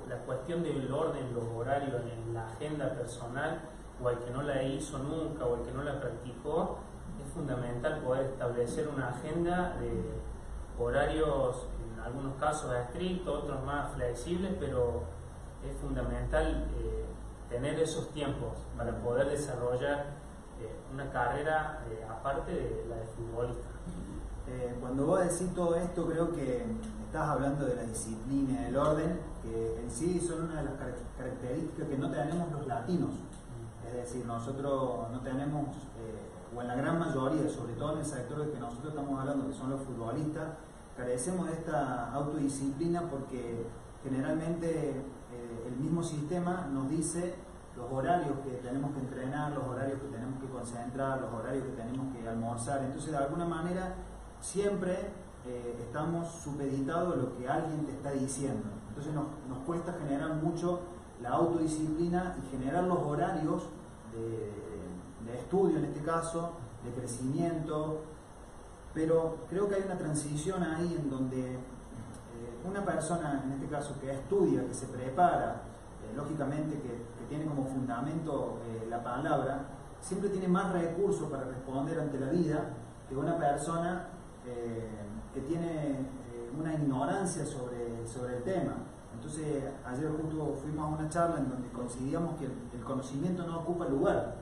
la 0.08 0.16
cuestión 0.18 0.62
del 0.62 0.92
orden, 0.92 1.34
los 1.34 1.44
horarios 1.56 2.02
en 2.02 2.34
la 2.34 2.46
agenda 2.46 2.94
personal, 2.94 3.62
o 4.02 4.10
el 4.10 4.18
que 4.18 4.30
no 4.30 4.42
la 4.42 4.62
hizo 4.62 4.98
nunca, 4.98 5.44
o 5.44 5.56
el 5.56 5.62
que 5.62 5.72
no 5.72 5.82
la 5.82 6.00
practicó, 6.00 6.78
es 7.24 7.32
fundamental 7.32 7.98
poder 8.00 8.26
establecer 8.26 8.88
una 8.88 9.08
agenda 9.08 9.76
de 9.80 10.04
horarios 10.78 11.66
algunos 12.04 12.36
casos 12.36 12.72
estrictos, 12.74 13.42
otros 13.42 13.62
más 13.64 13.92
flexibles, 13.92 14.52
pero 14.60 15.02
es 15.68 15.76
fundamental 15.78 16.68
eh, 16.78 17.04
tener 17.50 17.78
esos 17.80 18.10
tiempos 18.10 18.52
para 18.76 18.92
poder 18.98 19.28
desarrollar 19.28 20.06
eh, 20.60 20.76
una 20.92 21.10
carrera 21.10 21.84
eh, 21.90 22.06
aparte 22.08 22.52
de 22.52 22.86
la 22.88 22.96
de 22.96 23.06
futbolista. 23.06 23.68
Cuando 24.80 25.06
vos 25.06 25.20
decís 25.20 25.54
todo 25.54 25.74
esto, 25.76 26.06
creo 26.06 26.32
que 26.32 26.64
estás 27.06 27.28
hablando 27.28 27.64
de 27.64 27.76
la 27.76 27.82
disciplina, 27.82 28.62
del 28.62 28.76
orden, 28.76 29.20
que 29.42 29.80
en 29.80 29.90
sí 29.90 30.20
son 30.20 30.44
una 30.44 30.62
de 30.62 30.64
las 30.64 30.74
características 31.16 31.88
que 31.88 31.98
no 31.98 32.10
tenemos 32.10 32.52
los 32.52 32.66
latinos. 32.66 33.10
Es 33.86 33.94
decir, 33.94 34.26
nosotros 34.26 35.10
no 35.10 35.20
tenemos, 35.20 35.68
o 36.54 36.60
en 36.60 36.68
la 36.68 36.74
gran 36.74 36.98
mayoría, 36.98 37.48
sobre 37.48 37.72
todo 37.74 37.94
en 37.94 37.98
el 38.00 38.04
sector 38.04 38.44
de 38.44 38.52
que 38.52 38.58
nosotros 38.58 38.92
estamos 38.92 39.18
hablando, 39.18 39.46
que 39.46 39.54
son 39.54 39.70
los 39.70 39.80
futbolistas, 39.82 40.48
carecemos 40.96 41.46
de 41.46 41.54
esta 41.54 42.12
autodisciplina 42.12 43.02
porque 43.08 43.66
generalmente 44.02 44.90
eh, 44.90 45.64
el 45.66 45.76
mismo 45.76 46.02
sistema 46.02 46.68
nos 46.72 46.90
dice 46.90 47.36
los 47.76 47.90
horarios 47.92 48.40
que 48.42 48.50
tenemos 48.56 48.90
que 48.92 49.00
entrenar, 49.00 49.52
los 49.52 49.64
horarios 49.64 50.00
que 50.00 50.08
tenemos 50.08 50.40
que 50.40 50.48
concentrar, 50.48 51.20
los 51.20 51.32
horarios 51.32 51.64
que 51.64 51.72
tenemos 51.80 52.14
que 52.14 52.28
almorzar. 52.28 52.82
Entonces, 52.82 53.12
de 53.12 53.18
alguna 53.18 53.44
manera, 53.44 53.94
siempre 54.40 55.10
eh, 55.46 55.76
estamos 55.80 56.28
supeditados 56.28 57.14
a 57.14 57.16
lo 57.16 57.36
que 57.36 57.48
alguien 57.48 57.86
te 57.86 57.92
está 57.92 58.12
diciendo. 58.12 58.68
Entonces, 58.88 59.14
nos, 59.14 59.26
nos, 59.48 59.58
cuesta 59.64 59.94
generar 59.94 60.34
mucho 60.34 60.80
la 61.22 61.30
autodisciplina 61.30 62.36
y 62.38 62.50
generar 62.50 62.84
los 62.84 62.98
horarios 62.98 63.68
de, 64.12 64.68
estudio, 65.38 65.78
en 65.78 65.84
este 65.84 66.00
caso, 66.00 66.52
de 66.84 66.90
crecimiento, 66.90 68.00
pero 68.94 69.36
creo 69.48 69.68
que 69.68 69.76
hay 69.76 69.82
una 69.82 69.98
transición 69.98 70.62
ahí 70.62 70.96
en 70.98 71.10
donde 71.10 71.54
eh, 71.54 71.58
una 72.66 72.84
persona, 72.84 73.42
en 73.44 73.52
este 73.52 73.66
caso 73.66 73.94
que 74.00 74.10
estudia, 74.10 74.66
que 74.66 74.74
se 74.74 74.86
prepara, 74.86 75.62
eh, 76.02 76.16
lógicamente 76.16 76.80
que, 76.80 77.08
tiene 77.28 77.44
como 77.44 77.66
fundamento 77.66 78.56
la 78.88 79.04
palabra, 79.04 79.66
siempre 80.00 80.30
tiene 80.30 80.48
más 80.48 80.72
recursos 80.72 81.30
para 81.30 81.44
responder 81.44 82.00
ante 82.00 82.18
la 82.18 82.30
vida 82.30 82.70
que 83.06 83.14
una 83.14 83.36
persona 83.36 84.08
que 85.34 85.40
tiene 85.42 86.06
una 86.58 86.74
ignorancia 86.74 87.44
sobre, 87.44 88.06
sobre 88.06 88.38
el 88.38 88.42
tema. 88.42 88.74
Entonces, 89.14 89.64
ayer 89.84 90.10
justo 90.10 90.54
fuimos 90.62 90.84
a 90.84 90.88
una 90.96 91.08
charla 91.08 91.38
en 91.38 91.48
donde 91.48 91.68
coincidíamos 91.70 92.36
que 92.38 92.44
el, 92.44 92.84
conocimiento 92.84 93.46
no 93.46 93.60
ocupa 93.60 93.86
lugar. 93.86 94.36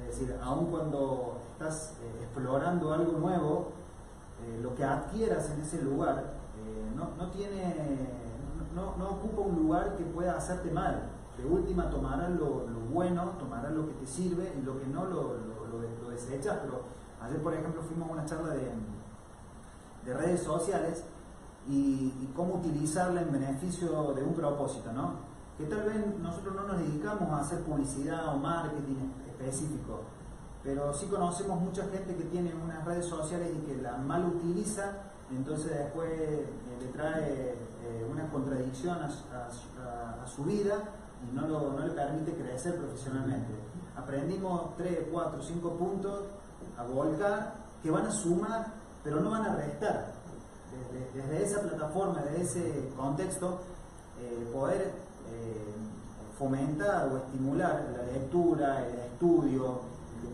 Es 0.00 0.18
decir, 0.18 0.34
aun 0.42 0.66
cuando 0.66 1.38
estás 1.52 1.98
explorando 2.20 2.92
algo 2.92 3.18
nuevo, 3.18 3.72
eh, 4.42 4.60
lo 4.62 4.74
que 4.74 4.84
adquieras 4.84 5.50
en 5.50 5.60
ese 5.60 5.82
lugar 5.82 6.34
eh, 6.56 6.92
no, 6.94 7.30
tiene, 7.30 7.74
no, 8.74 9.10
ocupa 9.10 9.42
un 9.42 9.56
lugar 9.56 9.96
que 9.96 10.04
pueda 10.04 10.36
hacerte 10.36 10.70
mal. 10.70 11.10
De 11.36 11.44
última 11.44 11.90
tomarás 11.90 12.30
lo, 12.30 12.66
bueno, 12.90 13.32
tomarás 13.38 13.72
lo 13.72 13.86
que 13.86 13.94
te 13.94 14.06
sirve 14.06 14.54
y 14.58 14.62
lo 14.62 14.78
que 14.78 14.86
no 14.86 15.04
lo, 15.04 15.34
lo, 16.02 16.10
desechas. 16.10 16.58
Pero 16.62 16.82
ayer, 17.20 17.42
por 17.42 17.52
ejemplo, 17.52 17.82
fuimos 17.82 18.08
a 18.08 18.12
una 18.12 18.24
charla 18.24 18.54
de, 18.54 18.70
de 20.06 20.14
redes 20.14 20.42
sociales 20.42 21.04
y, 21.68 22.12
cómo 22.34 22.56
utilizarla 22.56 23.22
en 23.22 23.32
beneficio 23.32 24.12
de 24.12 24.22
un 24.22 24.34
propósito, 24.34 24.92
¿no? 24.92 25.14
Que 25.56 25.64
tal 25.64 25.82
vez 25.84 25.96
nosotros 26.20 26.54
no 26.54 26.64
nos 26.64 26.78
dedicamos 26.78 27.30
a 27.30 27.40
hacer 27.40 27.60
publicidad 27.62 28.34
o 28.34 28.38
marketing 28.38 29.10
específico, 29.26 30.02
pero 30.62 30.92
sí 30.92 31.06
conocemos 31.06 31.60
mucha 31.60 31.84
gente 31.84 32.14
que 32.14 32.24
tiene 32.24 32.54
unas 32.54 32.84
redes 32.84 33.06
sociales 33.06 33.50
y 33.56 33.66
que 33.66 33.80
la 33.80 33.96
mal 33.96 34.26
utiliza, 34.26 34.92
entonces 35.30 35.72
después 35.72 36.10
eh, 36.12 36.46
le 36.78 36.86
trae 36.88 37.54
eh, 37.82 38.08
una 38.10 38.28
contradicción 38.28 38.98
a, 39.02 40.26
su 40.26 40.42
vida 40.42 40.74
y 41.22 41.34
no, 41.34 41.46
no 41.46 41.86
le 41.86 41.92
permite 41.92 42.32
crecer 42.34 42.76
profesionalmente. 42.76 43.54
Aprendimos 43.96 44.76
3, 44.76 45.06
4, 45.10 45.40
5 45.40 45.70
puntos 45.76 46.24
a 46.76 46.82
volcar 46.82 47.54
que 47.82 47.90
van 47.90 48.06
a 48.06 48.10
sumar, 48.10 48.66
pero 49.06 49.20
no 49.20 49.30
van 49.30 49.46
a 49.46 49.54
restar. 49.54 50.12
Desde, 51.14 51.42
esa 51.42 51.62
plataforma, 51.62 52.20
desde 52.22 52.42
ese 52.42 52.88
contexto, 52.94 53.60
eh, 54.20 54.50
poder 54.52 54.92
fomentar 56.38 57.08
o 57.08 57.16
estimular 57.16 57.86
la 57.96 58.12
lectura, 58.12 58.86
el 58.86 58.98
estudio, 58.98 59.80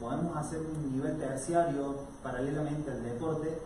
podemos 0.03 0.37
hacer 0.37 0.61
un 0.61 0.93
nivel 0.93 1.17
terciario 1.17 1.95
paralelamente 2.23 2.91
al 2.91 3.05
deporte 3.05 3.57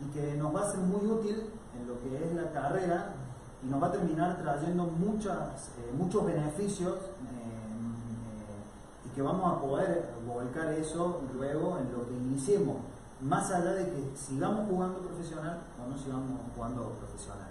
y 0.00 0.10
que 0.12 0.34
nos 0.34 0.54
va 0.54 0.60
a 0.60 0.70
ser 0.70 0.80
muy 0.80 1.10
útil 1.10 1.46
en 1.74 1.88
lo 1.88 1.98
que 2.02 2.24
es 2.24 2.34
la 2.34 2.52
carrera 2.52 3.14
y 3.62 3.66
nos 3.68 3.82
va 3.82 3.86
a 3.86 3.92
terminar 3.92 4.36
trayendo 4.42 4.84
muchas, 4.84 5.68
eh, 5.78 5.92
muchos 5.96 6.26
beneficios 6.26 6.94
eh, 6.94 7.00
eh, 7.32 9.06
y 9.06 9.08
que 9.14 9.22
vamos 9.22 9.50
a 9.50 9.60
poder 9.60 10.10
volcar 10.26 10.74
eso 10.74 11.22
luego 11.34 11.78
en 11.78 11.90
lo 11.90 12.06
que 12.06 12.12
iniciemos, 12.12 12.76
más 13.20 13.50
allá 13.50 13.72
de 13.72 13.84
que 13.86 14.16
sigamos 14.16 14.68
jugando 14.68 15.00
profesional 15.00 15.60
o 15.82 15.90
no 15.90 15.98
sigamos 15.98 16.40
jugando 16.54 16.90
profesional. 16.92 17.48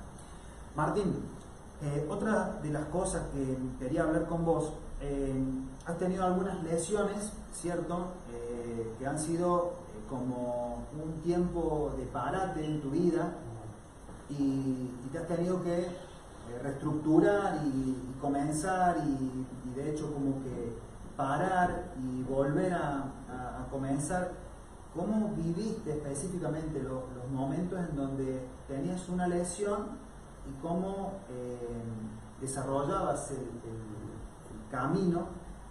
Martín, 0.76 1.16
otra 2.10 2.60
de 2.62 2.70
las 2.72 2.86
cosas 2.86 3.24
que 3.34 3.58
quería 3.80 4.04
hablar 4.04 4.28
con 4.28 4.46
vos, 4.46 4.74
has 5.88 5.98
tenido 5.98 6.26
algunas 6.26 6.62
lesiones, 6.64 7.32
¿cierto? 7.54 8.08
Eh, 8.30 8.94
que 9.00 9.08
han 9.08 9.18
sido 9.18 9.74
eh, 9.96 10.06
como 10.10 10.84
un 11.02 11.22
tiempo 11.22 11.94
de 11.98 12.06
parate 12.08 12.66
en 12.66 12.82
tu 12.82 12.90
vida 12.90 13.34
y, 14.30 14.92
te 15.12 15.20
has 15.20 15.28
tenido 15.28 15.64
que 15.64 15.80
eh, 15.80 15.90
reestructurar 16.62 17.62
y, 17.66 18.16
comenzar 18.20 18.98
y, 19.08 19.46
de 19.74 19.92
hecho 19.92 20.12
como 20.14 20.44
que 20.44 20.76
parar 21.16 21.94
y 22.02 22.24
volver 22.24 22.74
a, 22.74 23.14
comenzar. 23.72 24.32
¿Cómo 24.98 25.30
viviste 25.36 25.92
específicamente 25.92 26.82
los, 26.82 27.04
momentos 27.32 27.80
en 27.80 27.96
donde 27.96 28.48
tenías 28.68 29.08
una 29.10 29.28
lesión 29.28 29.90
y 30.50 30.62
cómo 30.62 31.14
desarrollabas 32.42 33.32
el, 33.32 33.48
camino 34.72 35.28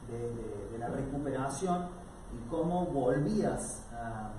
de 0.08 0.78
la 0.78 0.88
recuperación 0.88 1.88
y 2.32 2.48
cómo 2.48 2.86
volvías 2.86 3.86
a, 3.92 4.32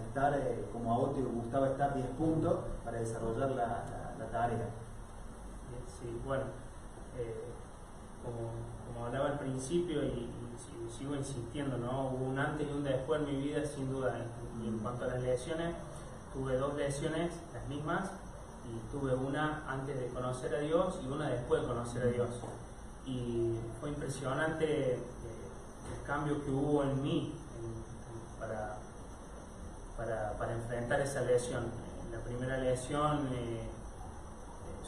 estar, 0.00 0.34
eh, 0.34 0.68
como 0.72 0.92
a 0.92 0.98
vos 0.98 1.14
te 1.14 1.22
gustaba 1.22 1.68
estar 1.68 1.94
10 1.94 2.06
puntos 2.10 2.58
para 2.84 2.98
desarrollar 2.98 3.50
la, 3.50 3.84
tarea. 4.30 4.68
Sí, 5.86 6.20
bueno, 6.26 6.44
eh, 7.16 7.44
como, 8.24 9.06
hablaba 9.06 9.30
al 9.30 9.38
principio 9.38 10.02
y, 10.02 10.30
sigo 10.90 11.14
insistiendo, 11.14 11.78
¿no? 11.78 12.08
Hubo 12.08 12.26
un 12.26 12.38
antes 12.38 12.68
y 12.68 12.72
un 12.72 12.84
después 12.84 13.20
en 13.20 13.26
mi 13.26 13.44
vida, 13.44 13.64
sin 13.64 13.90
duda. 13.92 14.16
En, 14.18 14.66
en 14.66 14.78
cuanto 14.78 15.04
a 15.04 15.08
las 15.08 15.22
lesiones, 15.22 15.74
tuve 16.32 16.56
dos 16.56 16.74
lesiones, 16.74 17.32
las 17.52 17.68
mismas, 17.68 18.10
y 18.66 18.90
tuve 18.90 19.14
una 19.14 19.62
antes 19.68 19.98
de 19.98 20.08
conocer 20.08 20.54
a 20.54 20.58
Dios 20.58 20.98
y 21.04 21.08
una 21.08 21.28
después 21.28 21.62
de 21.62 21.68
conocer 21.68 22.02
a 22.02 22.06
Dios. 22.06 22.28
Y 23.06 23.58
fue 23.80 23.90
impresionante 23.90 24.94
eh, 24.94 24.98
el 25.92 26.06
cambio 26.06 26.42
que 26.42 26.50
hubo 26.50 26.82
en 26.82 27.02
mí 27.02 27.34
para, 28.38 28.78
para, 30.38 30.52
enfrentar 30.52 31.00
esa 31.00 31.20
lesión. 31.22 31.64
En 32.04 32.12
la 32.12 32.24
primera 32.24 32.58
lesión 32.58 33.28
eh, 33.32 33.60
eh, 33.60 33.68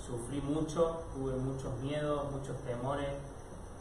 sufrí 0.06 0.40
mucho, 0.40 1.04
tuve 1.14 1.34
muchos 1.36 1.78
miedos, 1.80 2.30
muchos 2.32 2.56
temores, 2.64 3.10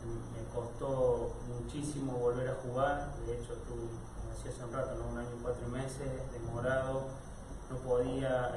me 0.05 0.43
costó 0.53 1.33
muchísimo 1.47 2.13
volver 2.13 2.49
a 2.49 2.55
jugar, 2.55 3.13
de 3.25 3.33
hecho 3.33 3.53
tuve, 3.67 3.87
como 4.15 4.29
decía 4.31 4.51
hace 4.51 4.63
un 4.63 4.73
rato, 4.73 5.05
un 5.11 5.17
año 5.17 5.29
y 5.37 5.43
cuatro 5.43 5.67
meses, 5.67 6.09
demorado, 6.31 7.07
no 7.69 7.77
podía 7.77 8.51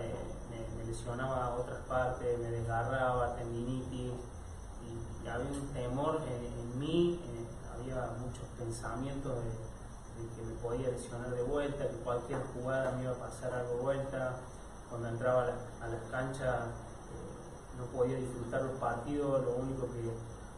me, 0.51 0.85
lesionaba 0.85 1.55
otras 1.57 1.81
partes, 1.89 2.39
me 2.39 2.51
desgarraba, 2.51 3.35
tendinitis, 3.37 4.13
y, 4.85 5.29
había 5.29 5.51
un 5.51 5.69
temor 5.75 6.23
en, 6.27 6.79
mí, 6.79 7.21
eh, 7.23 7.47
había 7.75 8.13
muchos 8.19 8.45
pensamientos 8.59 9.35
de, 9.45 9.69
que 10.35 10.43
me 10.43 10.55
podía 10.55 10.89
lesionar 10.89 11.31
de 11.31 11.43
vuelta, 11.43 11.87
que 11.87 11.97
cualquier 11.99 12.41
jugada 12.55 12.93
me 12.93 13.03
iba 13.03 13.13
a 13.13 13.19
pasar 13.19 13.53
algo 13.53 13.75
de 13.75 13.81
vuelta, 13.83 14.37
cuando 14.89 15.09
entraba 15.09 15.43
a, 15.83 15.87
las 15.87 16.03
canchas 16.11 16.65
eh, 16.65 17.79
no 17.79 17.85
podía 17.87 18.17
disfrutar 18.17 18.63
los 18.63 18.79
partidos, 18.79 19.45
lo 19.45 19.57
único 19.57 19.87
que, 19.93 20.11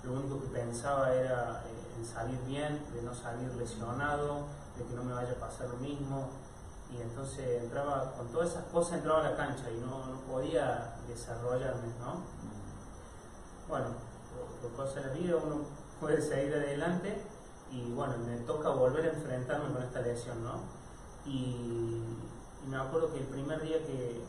lo 0.05 0.13
único 0.13 0.41
que 0.41 0.49
pensaba 0.49 1.13
era 1.13 1.63
eh, 1.67 1.99
en 1.99 2.05
salir 2.05 2.41
bien, 2.47 2.85
de 2.95 3.03
no 3.03 3.15
salir 3.15 3.55
lesionado, 3.55 4.47
de 4.77 4.85
que 4.85 4.95
no 4.95 5.05
me 5.05 5.13
vaya 5.13 5.33
a 5.33 5.41
pasar 5.41 5.69
lo 5.69 5.77
mismo 5.77 6.29
y 6.93 7.01
entonces 7.01 7.63
entraba, 7.63 8.13
con 8.17 8.29
todas 8.29 8.51
esas 8.51 8.65
cosas 8.65 8.99
entraba 8.99 9.21
a 9.21 9.31
la 9.31 9.37
cancha 9.37 9.71
y 9.71 9.81
no, 9.81 10.21
podía 10.29 10.95
desarrollarme, 11.07 11.89
¿no? 12.01 12.23
Bueno, 13.69 13.87
por, 14.61 14.73
cosas 14.73 14.97
de 14.97 15.09
la 15.09 15.15
vida 15.15 15.37
uno 15.37 15.65
puede 16.01 16.21
seguir 16.21 16.55
adelante 16.55 17.23
y 17.71 17.93
bueno, 17.93 18.15
me 18.19 18.37
toca 18.39 18.71
volver 18.71 19.07
a 19.07 19.13
enfrentarme 19.13 19.73
con 19.73 19.83
esta 19.83 20.01
lesión, 20.01 20.43
¿no? 20.43 20.61
Y, 21.25 22.03
me 22.67 22.77
acuerdo 22.77 23.11
que 23.13 23.21
el 23.21 23.27
primer 23.27 23.61
día 23.63 23.79
que, 23.87 24.23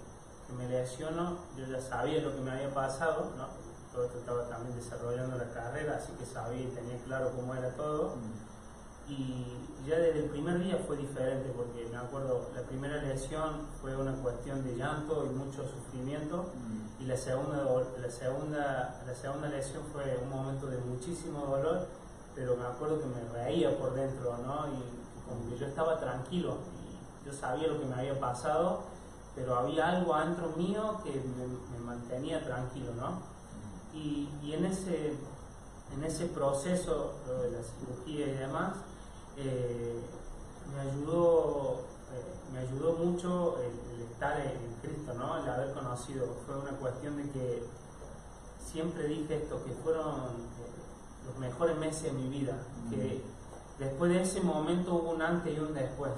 me 0.58 0.68
lesiono, 0.68 1.38
yo 1.56 1.66
ya 1.66 1.80
sabía 1.80 2.22
lo 2.22 2.36
que 2.36 2.42
me 2.42 2.52
había 2.52 2.74
pasado, 2.74 3.32
¿no? 3.38 3.48
Todo 3.94 4.06
esto 4.06 4.20
estaba 4.20 4.48
también 4.48 4.76
desarrollando 4.76 5.38
la 5.38 5.50
carrera, 5.52 5.98
así 5.98 6.14
que 6.14 6.26
sabía 6.26 6.62
y 6.62 6.68
tenía 6.68 6.98
claro 7.04 7.32
cómo 7.36 7.54
era 7.56 7.70
todo. 7.76 8.16
Mm 8.16 8.52
y 9.12 9.46
ya 9.86 9.98
desde 9.98 10.20
el 10.20 10.30
primer 10.30 10.60
día 10.60 10.78
fue 10.88 10.96
diferente 10.96 11.52
porque 11.56 11.88
me 11.92 11.98
acuerdo, 11.98 12.50
la 12.56 12.62
primera 12.62 13.02
lesión 13.02 13.68
fue 13.82 13.96
una 13.96 14.14
cuestión 14.14 14.64
de 14.64 14.76
llanto 14.76 15.26
y 15.26 15.30
mucho 15.30 15.64
sufrimiento 15.68 16.52
mm. 16.54 17.04
y 17.04 17.06
la 17.08 17.18
segunda, 17.18 17.58
la, 18.00 18.10
segunda, 18.12 19.02
la 19.06 19.14
segunda 19.14 19.50
lesión 19.50 19.84
fue 19.92 20.18
un 20.22 20.30
momento 20.30 20.68
de 20.68 20.78
muchísimo 20.78 21.46
dolor, 21.46 21.88
pero 22.36 22.56
me 22.56 22.66
acuerdo 22.66 23.00
que 23.00 23.08
me 23.08 23.22
reía 23.34 23.78
por 23.78 23.94
dentro, 23.94 24.38
¿no? 24.38 24.68
Y, 24.68 25.02
como 25.28 25.50
que 25.50 25.58
yo 25.58 25.68
estaba 25.68 25.98
tranquilo 25.98 26.58
y 26.84 27.26
yo 27.26 27.32
sabía 27.32 27.70
lo 27.70 27.80
que 27.80 27.86
me 27.86 27.96
había 27.96 28.20
pasado, 28.20 28.82
pero 29.34 29.56
había 29.56 29.88
algo 29.88 30.14
adentro 30.14 30.50
mío 30.58 31.00
que 31.06 31.12
me, 31.12 31.80
mantenía 31.86 32.44
tranquilo, 32.44 32.94
¿no? 32.96 33.22
Mm. 33.94 33.98
Y, 33.98 34.30
y 34.44 34.54
en, 34.54 34.66
ese, 34.66 35.14
en 35.96 36.04
ese 36.04 36.28
proceso 36.28 37.14
de 37.28 37.52
la 37.52 37.64
cirugía 37.64 38.28
y 38.28 38.38
demás, 38.38 38.74
eh, 39.38 40.00
me, 40.74 40.82
ayudó, 40.82 41.82
eh, 42.14 42.54
me 42.54 42.60
ayudó 42.60 42.94
mucho 42.94 43.58
el, 43.60 44.02
estar 44.04 44.40
en 44.40 44.76
Cristo, 44.82 45.14
¿no? 45.16 45.38
el 45.38 45.50
haber 45.50 45.74
conocido. 45.74 46.28
Fue 46.46 46.58
una 46.58 46.72
cuestión 46.72 47.18
de 47.18 47.30
que 47.32 47.64
siempre 48.64 49.08
dije 49.08 49.36
esto, 49.38 49.64
que 49.64 49.72
fueron 49.84 50.16
eh, 50.16 51.26
los 51.26 51.38
mejores 51.40 51.78
meses 51.78 52.04
de 52.04 52.12
mi 52.12 52.30
vida, 52.30 52.58
que 52.90 53.22
después 53.80 54.12
de 54.12 54.22
ese 54.22 54.42
momento 54.42 54.94
hubo 54.94 55.12
un 55.12 55.22
antes 55.22 55.56
y 55.56 55.60
un 55.60 55.74
después. 55.74 56.14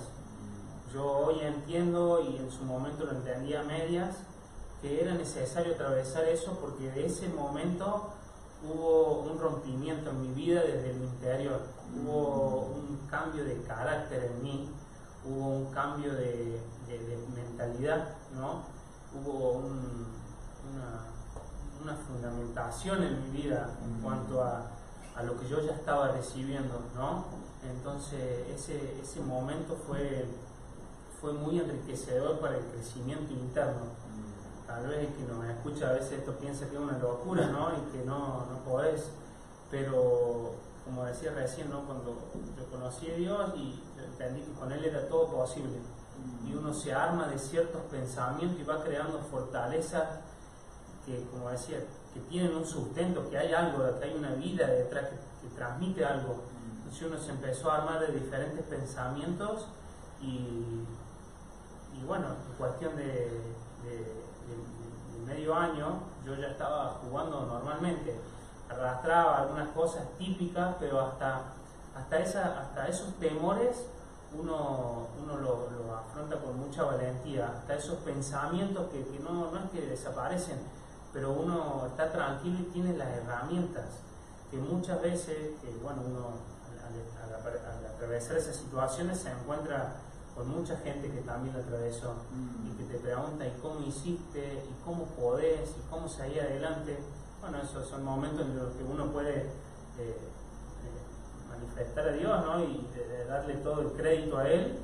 Yo 0.93 1.05
hoy 1.05 1.39
entiendo 1.39 2.21
y 2.21 2.37
en 2.37 2.51
su 2.51 2.63
momento 2.65 3.05
lo 3.05 3.11
entendía 3.11 3.61
a 3.61 3.63
medias, 3.63 4.17
que 4.83 5.01
era 5.01 5.13
necesario 5.13 5.75
atravesar 5.75 6.25
eso 6.25 6.57
porque 6.59 6.91
de 6.91 7.05
ese 7.05 7.29
momento 7.29 8.09
hubo 8.67 9.21
un 9.21 9.39
rompimiento 9.39 10.09
en 10.09 10.21
mi 10.21 10.33
vida 10.33 10.61
desde 10.61 10.91
el 10.91 11.03
interior, 11.03 11.61
hubo 11.95 12.73
un 12.75 13.07
cambio 13.09 13.45
de 13.45 13.61
carácter 13.61 14.25
en 14.25 14.43
mí, 14.43 14.69
hubo 15.25 15.51
un 15.51 15.71
cambio 15.71 16.13
de, 16.13 16.59
mentalidad, 17.33 18.09
¿no? 18.35 18.63
Hubo 19.17 19.53
una, 19.53 21.07
fundamentación 22.07 23.03
en 23.03 23.23
mi 23.23 23.41
vida 23.41 23.69
en 23.83 24.01
cuanto 24.01 24.43
a, 24.43 24.69
lo 25.23 25.39
que 25.39 25.47
yo 25.47 25.61
ya 25.61 25.73
estaba 25.73 26.09
recibiendo, 26.09 26.81
¿no? 26.95 27.25
Entonces 27.63 28.49
ese, 28.49 28.99
ese 29.01 29.21
momento 29.21 29.77
fue, 29.87 30.25
fue 31.21 31.31
muy 31.33 31.59
enriquecedor 31.59 32.39
para 32.39 32.57
el 32.57 32.65
crecimiento 32.65 33.31
interno 33.31 34.02
tal 34.73 34.87
vez 34.87 35.07
que 35.15 35.23
nos 35.31 35.45
escucha 35.45 35.89
a 35.89 35.93
veces 35.93 36.13
esto 36.13 36.31
piensa 36.39 36.67
que 36.67 36.75
es 36.75 36.81
una 36.81 36.97
locura, 36.97 37.45
¿no? 37.47 37.69
Y 37.77 37.91
que 37.91 38.03
no, 38.05 38.45
no 38.47 38.57
podés, 38.65 39.11
pero 39.69 40.53
como 40.83 41.05
decía 41.05 41.31
recién, 41.31 41.69
¿no? 41.69 41.85
Cuando 41.85 42.17
yo 42.57 42.65
conocí 42.71 43.11
a 43.11 43.15
Dios 43.15 43.53
y 43.55 43.79
entendí 44.03 44.41
que 44.41 44.51
con 44.53 44.71
Él 44.71 44.83
era 44.83 45.07
todo 45.07 45.27
posible, 45.27 45.77
y 46.43 46.53
uno 46.55 46.73
se 46.73 46.91
arma 46.91 47.27
de 47.27 47.37
ciertos 47.37 47.81
pensamientos 47.91 48.59
y 48.59 48.63
va 48.63 48.83
creando 48.83 49.19
fortalezas 49.19 50.21
que, 51.05 51.23
como 51.31 51.49
decía, 51.49 51.77
que 52.13 52.19
tienen 52.21 52.55
un 52.55 52.65
sustento, 52.65 53.29
que 53.29 53.37
hay 53.37 53.53
algo, 53.53 53.99
que 53.99 54.05
hay 54.05 54.15
una 54.15 54.33
vida 54.33 54.65
detrás, 54.67 55.05
que, 55.09 55.33
transmite 55.55 56.03
algo. 56.03 56.37
Entonces 56.77 57.07
uno 57.07 57.19
se 57.19 57.29
empezó 57.31 57.69
a 57.69 57.77
armar 57.77 57.99
de 57.99 58.13
diferentes 58.13 58.65
pensamientos 58.65 59.67
y, 60.19 60.85
y 61.93 62.03
bueno, 62.07 62.27
en 62.49 62.57
cuestión 62.57 62.95
de 62.95 64.22
medio 65.33 65.55
año 65.55 65.99
yo 66.25 66.35
ya 66.35 66.47
estaba 66.47 66.99
jugando 67.03 67.45
normalmente. 67.45 68.19
Arrastraba 68.69 69.39
algunas 69.39 69.69
cosas 69.69 70.03
típicas, 70.17 70.75
pero 70.79 71.01
hasta, 71.01 71.41
hasta, 71.95 72.19
esa, 72.19 72.61
hasta 72.61 72.87
esos 72.87 73.13
temores 73.15 73.85
uno, 74.33 75.07
uno 75.21 75.37
lo, 75.37 75.95
afronta 75.95 76.39
con 76.39 76.59
mucha 76.59 76.83
valentía, 76.83 77.53
hasta 77.55 77.75
esos 77.75 77.97
pensamientos 77.99 78.89
que, 78.89 79.05
no, 79.23 79.51
no 79.51 79.59
es 79.59 79.69
que 79.71 79.81
desaparecen, 79.81 80.57
pero 81.11 81.33
uno 81.33 81.85
está 81.87 82.11
tranquilo 82.11 82.59
y 82.59 82.63
tiene 82.71 82.97
las 82.97 83.09
herramientas 83.09 83.85
que 84.49 84.57
muchas 84.57 85.01
veces, 85.01 85.51
que 85.61 85.69
bueno, 85.83 86.01
uno 86.05 86.53
al 87.23 87.85
atravesar 87.85 88.37
esas 88.37 88.55
situaciones 88.55 89.19
se 89.19 89.31
encuentra 89.31 89.93
con 90.35 90.49
mucha 90.49 90.75
gente 90.77 91.09
que 91.09 91.21
también 91.21 91.55
lo 91.55 91.61
atravesó 91.61 92.15
y 92.65 92.77
que 92.77 92.83
te 92.85 92.99
pregunta 92.99 93.45
y 93.45 93.51
cómo 93.61 93.81
hiciste 93.81 94.63
y 94.67 94.83
cómo 94.83 95.05
podés 95.05 95.69
y 95.77 95.89
cómo 95.89 96.07
salir 96.07 96.41
adelante. 96.41 96.97
Bueno, 97.41 97.59
esos 97.61 97.87
son 97.87 98.03
momentos 98.03 98.41
en 98.41 98.57
los 98.57 98.73
que 98.73 98.83
uno 98.83 99.11
puede 99.11 99.35
eh, 99.35 99.47
eh, 99.99 100.17
manifestar 101.49 102.07
a 102.07 102.11
Dios 102.13 102.45
¿no? 102.45 102.63
y 102.63 102.87
darle 103.27 103.55
todo 103.55 103.81
el 103.81 103.91
crédito 103.91 104.37
a 104.37 104.49
Él 104.49 104.79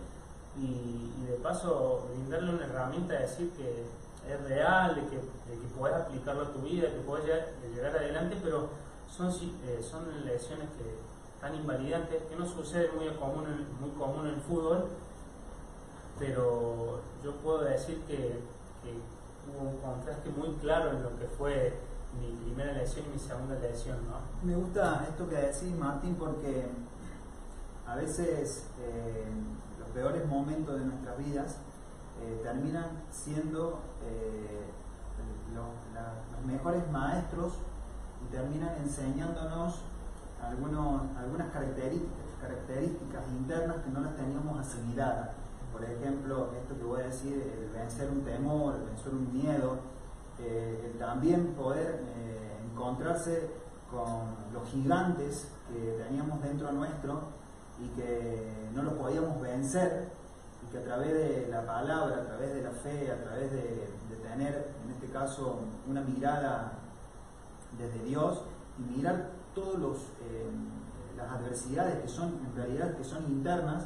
y, 0.58 1.06
de 1.30 1.36
paso 1.36 2.08
brindarle 2.12 2.56
una 2.56 2.66
herramienta 2.66 3.14
de 3.14 3.20
decir 3.20 3.52
que 3.52 3.84
es 4.28 4.44
real, 4.50 4.96
de 4.96 5.02
que, 5.02 5.16
de 5.18 5.62
que 5.62 5.68
podés 5.78 5.96
aplicarlo 5.96 6.42
a 6.42 6.52
tu 6.52 6.60
vida, 6.62 6.90
que 6.90 7.02
puedes 7.06 7.26
llegar, 7.26 7.96
adelante, 7.96 8.36
pero 8.44 8.70
son, 9.08 9.30
eh, 9.30 9.80
son 9.82 10.26
lesiones 10.26 10.68
que 10.70 10.98
tan 11.40 11.56
invalidantes 11.56 12.24
que 12.24 12.36
no 12.36 12.48
sucede 12.48 12.92
muy 12.94 13.08
común, 13.10 13.46
muy 13.80 13.92
común 13.92 14.28
en 14.28 14.34
el 14.36 14.42
fútbol 14.42 14.90
pero 16.19 16.99
yo 17.23 17.36
puedo 17.38 17.63
decir 17.63 18.01
que, 18.01 18.39
hubo 19.49 19.69
un 19.69 19.77
contraste 19.77 20.29
muy 20.29 20.49
claro 20.58 20.91
en 20.91 21.01
lo 21.01 21.17
que 21.17 21.25
fue 21.25 21.73
mi 22.19 22.32
primera 22.43 22.73
lesión 22.73 23.05
y 23.08 23.13
mi 23.13 23.19
segunda 23.19 23.55
lesión. 23.55 23.97
¿no? 24.05 24.47
Me 24.47 24.55
gusta 24.55 25.05
esto 25.10 25.27
que 25.27 25.36
decís, 25.36 25.75
Martín, 25.75 26.15
porque 26.15 26.67
a 27.88 27.95
veces 27.95 28.67
eh, 28.79 29.25
los 29.79 29.89
peores 29.89 30.27
momentos 30.27 30.77
de 30.79 30.86
nuestras 30.86 31.17
vidas 31.17 31.58
eh, 32.21 32.41
terminan 32.43 32.89
siendo 33.10 33.79
eh, 34.03 34.67
los 35.55 36.45
mejores 36.45 36.89
maestros 36.91 37.53
y 38.23 38.32
terminan 38.32 38.75
enseñándonos 38.84 39.82
algunas 40.41 41.51
características, 41.51 42.25
características 42.39 43.27
internas 43.29 43.77
que 43.84 43.89
no 43.89 44.01
las 44.01 44.15
teníamos 44.15 44.60
asimiladas 44.60 45.29
por 45.80 45.89
ejemplo, 45.89 46.50
esto 46.62 46.78
que 46.78 46.84
voy 46.84 47.00
a 47.00 47.06
decir, 47.06 47.42
el 47.58 47.70
vencer 47.70 48.10
un 48.10 48.22
temor, 48.26 48.76
el 48.76 48.84
vencer 48.84 49.13
un 49.13 49.32
miedo, 49.32 49.80
eh, 50.38 50.92
el 50.92 51.00
también 51.00 51.54
poder 51.54 52.04
eh, 52.18 52.60
encontrarse 52.70 53.50
con 53.89 54.36
los 54.52 54.68
gigantes 54.68 55.48
que 55.72 56.04
teníamos 56.04 56.42
dentro 56.44 56.74
nuestro 56.74 57.22
y 57.82 57.88
que 57.96 58.70
no 58.76 58.84
los 58.84 58.94
podíamos 58.96 59.39
vencer 59.39 60.10
y 60.68 60.70
que 60.70 60.80
a 60.80 60.84
través 60.84 61.13
de 61.13 61.48
la 61.50 61.65
palabra, 61.65 62.18
a 62.18 62.26
través 62.26 62.56
de 62.56 62.62
la 62.62 62.72
fe, 62.72 63.10
a 63.10 63.24
través 63.24 63.50
de, 63.50 63.88
tener, 64.22 64.74
en 64.84 64.92
este 64.92 65.08
caso, 65.08 65.62
una 65.88 66.02
mirada 66.02 66.74
desde 67.78 68.04
Dios 68.04 68.44
y 68.78 68.98
mirar 68.98 69.32
todas 69.56 69.98
eh, 70.22 70.46
las 71.15 71.32
adversidades 71.32 72.02
que 72.02 72.10
son, 72.10 72.38
en 72.46 72.54
realidad, 72.54 72.98
que 72.98 73.04
son 73.06 73.24
internas 73.32 73.86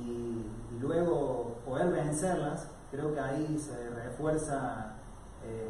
y, 0.00 0.44
luego 0.80 1.56
poder 1.66 1.90
vencerlas, 1.90 2.68
creo 2.90 3.12
que 3.12 3.18
ahí 3.18 3.58
se 3.58 3.90
refuerza 3.90 4.94
eh, 5.44 5.68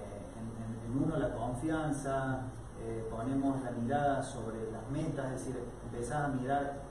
en, 0.86 1.02
uno 1.02 1.16
la 1.16 1.34
confianza, 1.34 2.42
eh, 2.80 3.06
ponemos 3.10 3.62
la 3.62 3.70
mirada 3.70 4.22
sobre 4.22 4.70
las 4.70 4.88
metas, 4.90 5.32
es 5.32 5.46
decir, 5.46 5.62
empezás 5.90 6.26
a 6.26 6.28
mirar 6.28 6.88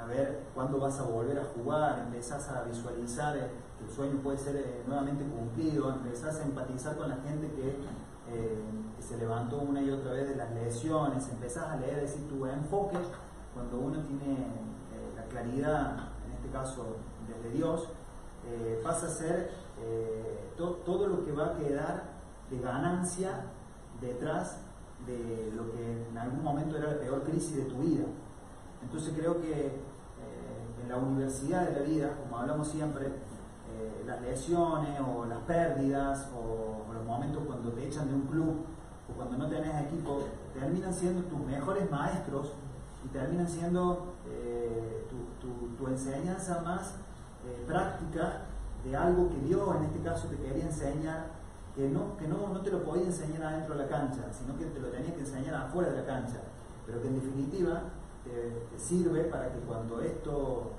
a 0.00 0.06
ver 0.06 0.44
cuándo 0.54 0.78
vas 0.78 0.98
a 0.98 1.02
volver 1.02 1.38
a 1.38 1.44
jugar, 1.44 1.98
empezás 2.06 2.48
a 2.48 2.62
visualizar 2.62 3.36
que 3.78 3.84
el 3.84 3.90
sueño 3.90 4.18
puede 4.22 4.38
ser 4.38 4.82
nuevamente 4.86 5.24
cumplido, 5.24 5.90
empezás 5.90 6.40
a 6.40 6.44
empatizar 6.44 6.96
con 6.96 7.08
la 7.08 7.16
gente 7.16 7.50
que 7.52 7.76
eh, 8.32 8.62
se 8.98 9.18
levantó 9.18 9.58
una 9.58 9.82
y 9.82 9.90
otra 9.90 10.12
vez 10.12 10.28
de 10.28 10.36
las 10.36 10.50
lesiones, 10.52 11.28
empezás 11.28 11.68
a 11.68 11.76
leer, 11.76 12.02
decir, 12.02 12.28
tu 12.28 12.46
enfoque, 12.46 12.96
cuando 13.54 13.78
uno 13.78 14.00
tiene 14.02 14.34
eh, 14.34 14.69
claridad, 15.30 16.08
en 16.26 16.32
este 16.32 16.48
caso 16.50 16.96
desde 17.28 17.56
Dios, 17.56 17.88
eh, 18.46 18.80
pasa 18.82 19.06
a 19.06 19.10
ser 19.10 19.50
todo 20.84 21.06
lo 21.06 21.24
que 21.24 21.32
va 21.32 21.46
a 21.46 21.56
quedar 21.56 22.02
de 22.50 22.58
ganancia 22.58 23.46
detrás 24.00 24.58
de 25.06 25.50
lo 25.56 25.72
que 25.72 26.08
en 26.10 26.18
algún 26.18 26.42
momento 26.42 26.76
era 26.76 26.92
la 26.92 26.98
peor 26.98 27.22
crisis 27.22 27.56
de 27.56 27.62
tu 27.62 27.76
vida. 27.76 28.04
Entonces 28.82 29.14
creo 29.16 29.40
que 29.40 29.80
en 30.82 30.88
la 30.88 30.98
universidad 30.98 31.66
de 31.66 31.80
la 31.80 31.86
vida, 31.86 32.16
como 32.22 32.38
hablamos 32.38 32.68
siempre, 32.68 33.06
las 34.10 34.20
lesiones 34.22 35.00
o 35.00 35.24
las 35.26 35.38
pérdidas 35.40 36.28
o, 36.34 36.92
los 36.92 37.04
momentos 37.04 37.44
cuando 37.46 37.70
te 37.70 37.86
echan 37.86 38.08
de 38.08 38.14
un 38.14 38.22
club 38.22 38.64
o 39.08 39.12
cuando 39.16 39.38
no 39.38 39.48
tenés 39.48 39.86
equipo, 39.86 40.22
terminan 40.52 40.92
siendo 40.92 41.22
tus 41.22 41.38
mejores 41.40 41.90
maestros 41.90 42.52
y 43.04 43.08
terminan 43.08 43.48
siendo 43.48 44.14
eh, 44.28 45.06
tu, 45.40 45.86
enseñanza 45.86 46.60
más 46.62 46.94
eh, 47.46 47.64
práctica 47.66 48.42
de 48.84 48.96
algo 48.96 49.28
que 49.28 49.40
Dios 49.46 49.76
en 49.76 49.84
este 49.84 50.00
caso 50.00 50.28
te 50.28 50.36
quería 50.36 50.64
enseñar, 50.64 51.26
que 51.74 51.88
no, 51.88 52.16
que 52.16 52.28
no, 52.28 52.48
no 52.48 52.60
te 52.60 52.70
lo 52.70 52.84
podía 52.84 53.06
enseñar 53.06 53.42
adentro 53.42 53.74
de 53.76 53.84
la 53.84 53.88
cancha, 53.88 54.32
sino 54.32 54.56
que 54.56 54.66
te 54.66 54.78
lo 54.80 54.88
tenía 54.88 55.14
que 55.14 55.20
enseñar 55.20 55.54
afuera 55.54 55.90
de 55.90 56.00
la 56.00 56.06
cancha, 56.06 56.40
pero 56.86 57.00
que 57.00 57.08
en 57.08 57.14
definitiva 57.14 57.82
te 58.24 58.78
sirve 58.78 59.24
para 59.24 59.50
que 59.50 59.58
cuando 59.60 60.00
esto 60.00 60.72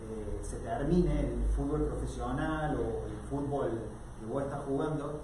eh, 0.00 0.38
se 0.42 0.58
termine 0.58 1.20
el 1.20 1.44
fútbol 1.56 1.86
profesional 1.86 2.76
o 2.76 3.06
el 3.06 3.18
fútbol 3.30 3.70
que 4.20 4.26
vos 4.26 4.42
estás 4.42 4.60
jugando, 4.64 5.20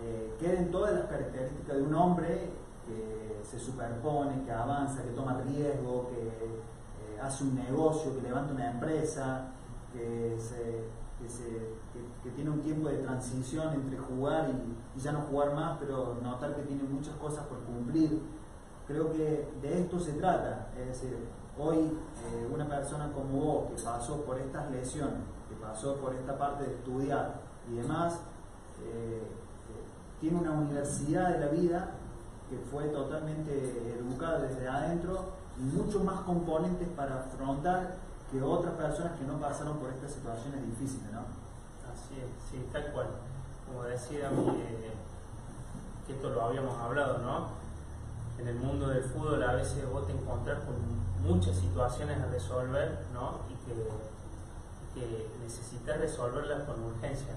eh, 0.00 0.34
queden 0.40 0.70
todas 0.70 0.94
las 0.94 1.04
características 1.04 1.76
de 1.76 1.82
un 1.82 1.94
hombre 1.94 2.50
que 2.86 3.40
se 3.42 3.58
superpone, 3.58 4.42
que 4.44 4.52
avanza, 4.52 5.02
que 5.02 5.10
toma 5.10 5.40
riesgo, 5.42 6.08
que 6.08 6.26
eh, 6.26 6.60
hace 7.24 7.44
un 7.44 7.54
negocio, 7.54 8.14
que 8.14 8.22
levanta 8.22 8.52
una 8.52 8.70
empresa, 8.70 9.48
que, 9.92 10.36
tiene 12.34 12.50
un 12.50 12.62
tiempo 12.62 12.88
de 12.88 12.98
transición 12.98 13.74
entre 13.74 13.98
jugar 13.98 14.50
y, 14.50 15.00
ya 15.00 15.12
no 15.12 15.20
jugar 15.22 15.54
más, 15.54 15.78
pero 15.78 16.18
notar 16.22 16.54
que 16.54 16.62
tiene 16.62 16.82
muchas 16.84 17.14
cosas 17.16 17.46
por 17.46 17.58
cumplir. 17.60 18.20
Creo 18.86 19.12
que 19.12 19.48
de 19.62 19.80
esto 19.80 19.98
se 19.98 20.12
trata, 20.14 20.68
es 20.78 20.86
decir, 20.88 21.16
Hoy 21.56 21.76
eh, 21.78 22.48
una 22.52 22.68
persona 22.68 23.12
como 23.12 23.38
vos 23.38 23.70
que 23.70 23.82
pasó 23.84 24.22
por 24.22 24.38
estas 24.38 24.68
lesiones, 24.72 25.20
que 25.48 25.54
pasó 25.54 25.96
por 25.96 26.12
esta 26.12 26.36
parte 26.36 26.64
de 26.64 26.74
estudiar 26.74 27.42
y 27.70 27.76
demás, 27.76 28.14
eh, 28.82 29.22
eh, 29.22 30.20
tiene 30.20 30.38
una 30.38 30.50
universidad 30.50 31.30
de 31.30 31.38
la 31.38 31.46
vida 31.46 31.90
que 32.50 32.58
fue 32.58 32.88
totalmente 32.88 33.52
educada 33.96 34.40
desde 34.40 34.66
adentro 34.66 35.26
muchos 35.58 36.02
más 36.02 36.20
componentes 36.20 36.88
para 36.96 37.20
afrontar 37.20 37.96
que 38.30 38.42
otras 38.42 38.74
personas 38.74 39.18
que 39.18 39.24
no 39.24 39.40
pasaron 39.40 39.78
por 39.78 39.90
estas 39.90 40.12
situaciones 40.12 40.64
difíciles, 40.66 41.10
¿no? 41.12 41.20
Así 41.20 42.18
es, 42.18 42.50
sí, 42.50 42.68
tal 42.72 42.92
cual. 42.92 43.06
Como 43.66 43.84
decía, 43.84 44.30
que 46.06 46.12
esto 46.12 46.30
lo 46.30 46.42
habíamos 46.42 46.76
hablado, 46.78 47.18
¿no? 47.18 47.48
En 48.38 48.48
el 48.48 48.56
mundo 48.56 48.88
del 48.88 49.04
fútbol 49.04 49.42
a 49.42 49.52
veces 49.54 49.88
vos 49.90 50.06
te 50.06 50.12
encontrás 50.12 50.58
con 50.64 50.74
muchas 51.22 51.56
situaciones 51.56 52.20
a 52.20 52.26
resolver 52.26 53.06
¿no? 53.14 53.40
y 53.48 53.54
que, 53.64 53.74
que 54.94 55.30
necesitas 55.40 55.98
resolverlas 55.98 56.64
con 56.64 56.82
urgencia. 56.82 57.34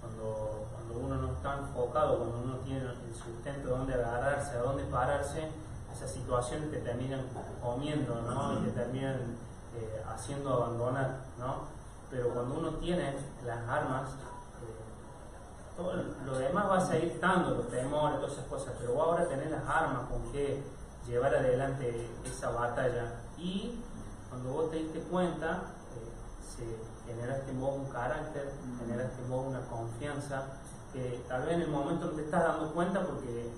Cuando, 0.00 0.66
cuando 0.72 1.06
uno 1.06 1.22
no 1.22 1.32
está 1.32 1.58
enfocado, 1.58 2.18
cuando 2.18 2.38
uno 2.44 2.56
tiene 2.64 2.80
el 2.80 3.14
sustento 3.14 3.68
de 3.68 3.74
dónde 3.78 3.94
agarrarse, 3.94 4.56
a 4.56 4.62
dónde 4.62 4.82
pararse, 4.84 5.48
esas 5.92 6.10
situaciones 6.10 6.70
te 6.70 6.78
terminan 6.78 7.22
comiendo 7.62 8.20
¿no? 8.22 8.60
y 8.60 8.64
te 8.64 8.70
terminan 8.70 9.36
eh, 9.76 10.02
haciendo 10.08 10.52
abandonar. 10.54 11.18
¿no? 11.38 11.66
Pero 12.10 12.30
cuando 12.30 12.58
uno 12.58 12.70
tiene 12.74 13.14
las 13.46 13.68
armas, 13.68 14.10
eh, 14.10 15.76
todo 15.76 15.94
lo 16.26 16.38
demás 16.38 16.70
va 16.70 16.78
a 16.78 16.86
seguir 16.86 17.12
estando, 17.12 17.56
los 17.56 17.68
temores, 17.68 18.20
todas 18.20 18.32
esas 18.32 18.46
cosas, 18.46 18.74
pero 18.78 18.94
vos 18.94 19.08
ahora 19.08 19.28
tenés 19.28 19.50
las 19.50 19.66
armas 19.66 20.08
con 20.08 20.22
que 20.32 20.62
llevar 21.06 21.34
adelante 21.34 22.08
esa 22.24 22.50
batalla 22.50 23.14
y 23.36 23.80
cuando 24.28 24.52
vos 24.52 24.70
te 24.70 24.76
diste 24.76 25.00
cuenta 25.00 25.62
eh, 25.96 26.46
se 26.56 27.12
generaste 27.12 27.50
en 27.50 27.60
vos 27.60 27.74
un 27.76 27.86
carácter, 27.86 28.52
generaste 28.78 29.22
en 29.22 29.30
vos 29.30 29.46
una 29.46 29.60
confianza 29.62 30.44
que 30.92 31.24
tal 31.28 31.46
vez 31.46 31.54
en 31.54 31.62
el 31.62 31.68
momento 31.68 32.06
no 32.06 32.12
te 32.12 32.22
estás 32.22 32.42
dando 32.44 32.72
cuenta 32.72 33.04
porque 33.04 33.50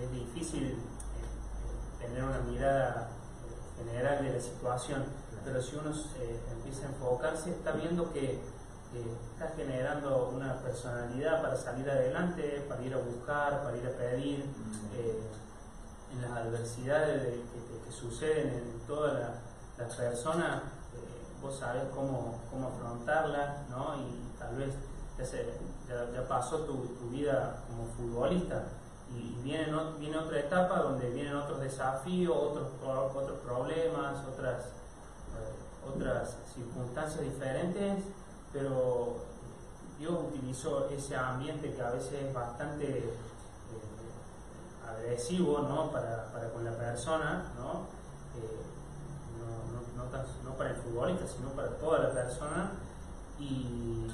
es 0.00 0.12
difícil 0.12 0.78
tener 2.06 2.24
una 2.24 2.38
mirada 2.40 3.08
general 3.76 4.24
de 4.24 4.32
la 4.32 4.40
situación, 4.40 5.04
pero 5.44 5.62
si 5.62 5.76
uno 5.76 5.90
empieza 6.52 6.86
a 6.86 6.88
enfocarse 6.88 7.50
está 7.50 7.72
viendo 7.72 8.12
que 8.12 8.40
está 9.34 9.54
generando 9.56 10.30
una 10.34 10.54
personalidad 10.60 11.42
para 11.42 11.56
salir 11.56 11.88
adelante, 11.90 12.64
para 12.68 12.82
ir 12.82 12.94
a 12.94 12.98
buscar, 12.98 13.62
para 13.62 13.76
ir 13.76 13.86
a 13.86 13.90
pedir 13.90 14.44
en 16.12 16.22
las 16.22 16.30
adversidades 16.30 17.22
que, 17.22 17.92
suceden 17.92 18.48
en 18.48 18.80
todas 18.86 19.14
las 19.78 19.94
personas, 19.96 20.56
eh, 20.56 20.98
vos 21.40 21.58
sabés 21.58 21.84
cómo, 21.94 22.42
cómo 22.50 22.68
afrontarlas, 22.68 23.68
¿no? 23.70 23.94
Y 23.96 24.38
tal 24.38 24.54
vez 24.56 24.74
ya, 25.88 26.12
ya, 26.12 26.28
pasó 26.28 26.58
tu, 26.60 26.74
tu, 26.74 27.08
vida 27.08 27.62
como 27.68 27.86
futbolista 27.96 28.64
y 29.16 29.38
viene, 29.42 29.72
viene 29.98 30.18
otra 30.18 30.40
etapa 30.40 30.80
donde 30.80 31.10
vienen 31.10 31.34
otros 31.36 31.60
desafíos, 31.60 32.36
otros, 32.36 32.68
otros 32.82 33.38
problemas, 33.40 34.24
otras, 34.26 34.66
eh, 34.66 35.94
otras 35.94 36.36
circunstancias 36.54 37.20
diferentes, 37.20 38.04
pero 38.52 39.16
Dios 39.98 40.12
utilizó 40.28 40.88
ese 40.90 41.16
ambiente 41.16 41.74
que 41.74 41.82
a 41.82 41.90
veces 41.90 42.12
es 42.12 42.34
bastante 42.34 43.14
agresivo 44.86 45.60
¿no? 45.60 45.90
para, 45.90 46.30
para, 46.32 46.50
con 46.50 46.64
la 46.64 46.72
persona, 46.72 47.44
¿no? 47.56 47.86
Eh, 48.38 48.62
no, 49.96 50.04
no, 50.44 50.56
para 50.56 50.70
el 50.70 50.76
futbolista, 50.76 51.26
sino 51.26 51.50
para 51.50 51.68
toda 51.78 52.00
la 52.00 52.12
persona 52.12 52.72
y, 53.38 54.10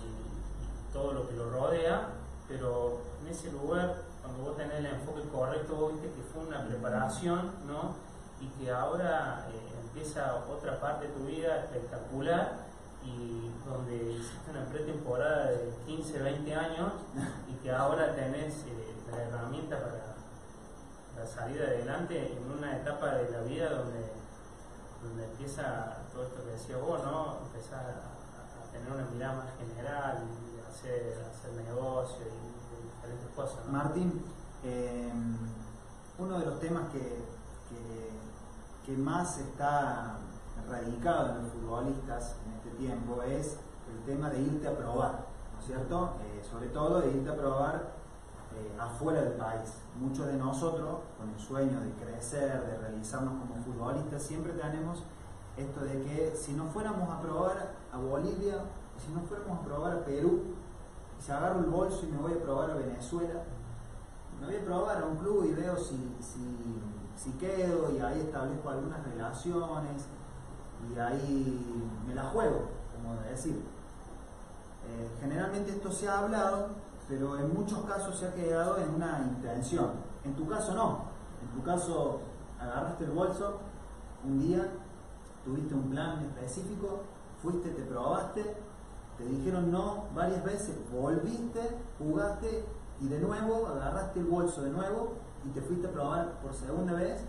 todo 0.93 1.13
lo 1.13 1.29
que 1.29 1.35
lo 1.35 1.49
rodea, 1.51 2.09
pero 2.47 3.01
en 3.23 3.29
ese 3.29 3.51
lugar, 3.51 4.02
cuando 4.23 4.43
vos 4.45 4.57
tenés 4.57 4.79
el 4.79 4.87
enfoque 4.87 5.23
correcto, 5.29 5.75
vos 5.77 5.93
viste 5.93 6.09
que 6.09 6.23
fue 6.33 6.47
una 6.47 6.65
preparación, 6.67 7.53
¿no? 7.67 7.95
Y 8.41 8.47
que 8.59 8.71
ahora 8.71 9.47
eh, 9.53 9.73
empieza 9.85 10.45
otra 10.49 10.81
parte 10.81 11.09
de 11.09 11.13
tu 11.13 11.25
vida 11.25 11.61
espectacular 11.61 12.67
y 13.05 13.51
donde 13.67 14.13
hiciste 14.13 14.51
una 14.51 14.65
pretemporada 14.67 15.51
de 15.51 15.73
15, 15.87 16.19
20 16.19 16.55
años 16.55 16.93
y 17.49 17.55
que 17.63 17.73
ahora 17.73 18.15
tenés 18.15 18.65
eh, 18.67 18.95
la 19.11 19.23
herramienta 19.23 19.79
para 19.79 20.13
salir 21.27 21.63
adelante 21.63 22.33
en 22.33 22.51
una 22.51 22.77
etapa 22.77 23.15
de 23.15 23.31
la 23.31 23.41
vida 23.43 23.71
donde, 23.71 24.13
donde 25.03 25.25
empieza 25.25 25.99
todo 26.13 26.25
esto 26.25 26.45
que 26.45 26.51
decía 26.51 26.77
vos, 26.79 27.03
¿no? 27.05 27.39
Empezar 27.47 27.81
a, 27.81 28.73
tener 28.73 28.91
una 28.91 29.05
mirada 29.05 29.35
más 29.35 29.47
general 29.59 30.25
hacer, 30.67 31.21
hacer 31.31 31.53
negocio 31.53 32.25
y, 32.27 32.52
Martín, 33.71 34.23
eh, 34.65 35.13
uno 36.19 36.39
de 36.39 36.47
los 36.47 36.61
temas 36.61 36.91
que, 36.93 37.25
que, 38.87 38.97
más 38.97 39.39
está 39.39 40.19
radicado 40.69 41.31
en 41.31 41.43
los 41.43 41.53
futbolistas 41.53 42.37
en 42.45 42.53
este 42.53 42.71
tiempo 42.79 43.23
es 43.23 43.57
el 43.91 44.05
tema 44.05 44.29
de 44.29 44.43
irte 44.43 44.69
a 44.69 44.77
probar, 44.77 45.27
¿no 45.55 45.61
es 45.61 45.67
cierto? 45.67 46.17
Eh, 46.23 46.43
sobre 46.49 46.69
todo 46.69 47.01
de 47.01 47.11
irte 47.11 47.31
a 47.31 47.37
probar 47.37 47.93
eh, 48.55 48.77
afuera 48.79 49.23
del 49.23 49.33
país. 49.33 49.79
Muchos 49.99 50.27
de 50.27 50.35
nosotros, 50.35 50.99
con 51.19 51.31
el 51.31 51.41
sueño 51.41 51.81
de 51.81 51.93
crecer, 51.93 52.67
de 52.67 52.77
realizarnos 52.79 53.35
como 53.41 53.55
futbolistas, 53.65 54.23
siempre 54.23 54.53
tenemos 54.53 55.03
esto 55.57 55.81
de 55.81 56.03
que 56.03 56.35
si 56.37 56.53
no 56.53 56.67
fuéramos 56.67 57.09
a 57.11 57.21
probar 57.21 57.73
a 57.93 57.97
Bolivia, 57.97 58.57
si 58.99 59.13
no 59.13 59.21
fuéramos 59.23 59.61
a 59.61 59.65
probar 59.65 59.93
a 59.93 60.05
Perú, 60.05 60.43
si 61.23 61.31
agarro 61.31 61.61
el 61.61 61.67
bolso 61.67 62.05
y 62.05 62.11
me 62.11 62.19
voy 62.19 62.33
a 62.33 62.43
probar 62.43 62.73
a 62.73 62.75
Venezuela, 62.75 63.45
me 64.41 64.47
voy 64.47 64.57
a 64.57 64.65
probar 64.65 65.03
a 65.03 65.07
un 65.07 65.17
club 65.17 65.45
y 65.45 65.53
veo 65.53 65.77
si, 65.77 66.17
si, 67.15 67.31
quedo 67.39 67.93
y 67.93 68.01
ahí 68.01 68.21
establezco 68.21 68.71
algunas 68.71 69.05
relaciones 69.05 70.09
y 70.91 70.99
ahí 70.99 71.91
me 72.09 72.15
la 72.15 72.25
juego, 72.25 72.71
como 72.93 73.21
decir. 73.23 73.63
Eh, 74.85 75.09
generalmente 75.21 75.71
esto 75.71 75.93
se 75.93 76.09
ha 76.09 76.19
hablado, 76.19 76.71
pero 77.09 77.39
en 77.39 77.55
muchos 77.55 77.85
casos 77.85 78.19
se 78.19 78.27
ha 78.27 78.35
quedado 78.35 78.79
en 78.79 78.93
una 78.93 79.21
intención. 79.21 79.93
En 80.25 80.35
tu 80.35 80.49
caso 80.49 80.75
no. 80.75 81.05
En 81.41 81.57
tu 81.57 81.63
caso 81.65 82.21
agarraste 82.61 83.05
el 83.05 83.13
bolso 83.13 83.61
un 84.25 84.41
día, 84.41 84.73
tuviste 85.45 85.73
un 85.73 85.89
plan 85.89 86.19
específico, 86.21 87.03
fuiste, 87.41 87.71
te 87.71 87.83
probaste, 87.83 88.57
te 89.23 89.29
dijeron 89.29 89.71
no 89.71 90.07
varias 90.15 90.43
veces, 90.45 90.77
volviste, 90.91 91.61
jugaste 91.99 92.65
y 93.01 93.07
de 93.07 93.21
nuevo 93.21 93.69
agarraste 93.69 94.19
el 94.19 94.27
bolso 94.27 94.63
de 94.63 94.71
nuevo 94.71 95.13
y 95.45 95.51
te 95.51 95.61
fuiste 95.61 95.87
a 95.87 95.93
probar 95.93 96.41
por 96.41 96.53
segunda 96.53 96.95
vez 96.95 97.25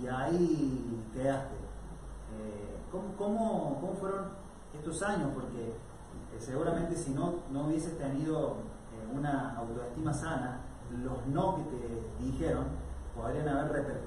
y 0.00 0.06
ahí 0.06 1.02
quedaste. 1.12 1.54
Eh, 1.54 2.76
¿cómo, 2.90 3.78
cómo, 3.80 3.94
fueron 3.98 4.26
estos 4.74 5.02
años? 5.02 5.30
Porque 5.34 5.68
eh, 5.68 6.38
seguramente 6.38 6.96
si 6.96 7.12
no, 7.12 7.36
no 7.50 7.66
hubieses 7.66 7.96
tenido 7.96 8.56
eh, 8.92 9.16
una 9.16 9.56
autoestima 9.56 10.12
sana, 10.12 10.60
los 11.02 11.26
no 11.28 11.56
que 11.56 11.62
te 11.62 12.24
dijeron 12.24 12.66
podrían 13.16 13.48
haber 13.48 14.02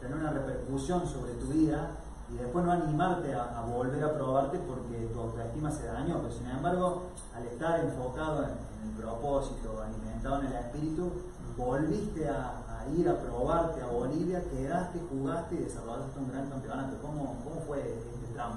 tener 0.00 0.16
una 0.16 0.30
repercusión 0.30 1.06
sobre 1.06 1.34
tu 1.34 1.46
vida 1.46 1.90
y 2.30 2.36
después 2.36 2.64
no 2.64 2.72
animarte 2.72 3.34
a, 3.34 3.62
volver 3.68 4.02
a 4.02 4.14
probarte 4.14 4.58
porque 4.58 5.10
tu 5.12 5.20
autoestima 5.20 5.70
se 5.70 5.86
dañó. 5.86 6.20
Pero 6.20 6.32
sin 6.32 6.48
embargo, 6.48 7.02
al 7.34 7.46
estar 7.46 7.80
enfocado 7.80 8.44
en, 8.44 8.50
el 8.84 8.90
propósito, 9.00 9.82
alimentado 9.82 10.40
en 10.40 10.46
el 10.46 10.52
espíritu, 10.54 11.12
volviste 11.56 12.28
a, 12.28 12.60
ir 12.96 13.08
a 13.08 13.18
probarte 13.18 13.80
a 13.82 13.86
Bolivia, 13.86 14.42
quedaste, 14.50 15.00
jugaste 15.08 15.54
y 15.54 15.58
desarrollaste 15.58 16.18
un 16.18 16.30
gran 16.30 16.50
campeonato. 16.50 16.96
¿Cómo, 17.00 17.36
cómo 17.42 17.60
fue 17.66 17.80
este 17.80 18.34
tramo? 18.34 18.56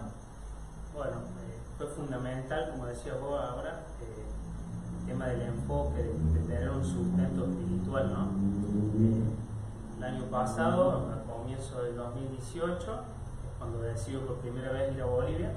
Bueno, 0.93 1.15
eh, 1.15 1.59
fue 1.77 1.87
fundamental, 1.87 2.71
como 2.71 2.87
decía 2.87 3.13
vos 3.15 3.39
ahora, 3.39 3.85
eh, 4.01 4.25
el 4.99 5.05
tema 5.05 5.27
del 5.27 5.43
enfoque, 5.43 6.03
de, 6.03 6.39
tener 6.41 6.69
un 6.71 6.83
sustento 6.83 7.45
espiritual, 7.45 8.11
¿no? 8.11 8.23
Eh, 8.99 9.23
el 9.97 10.03
año 10.03 10.23
pasado, 10.25 11.09
a 11.09 11.31
comienzo 11.31 11.83
del 11.83 11.95
2018, 11.95 12.99
cuando 13.57 13.79
decido 13.79 14.21
por 14.25 14.37
primera 14.37 14.71
vez 14.71 14.93
ir 14.93 15.01
a 15.01 15.05
Bolivia. 15.05 15.49
Eh, 15.49 15.53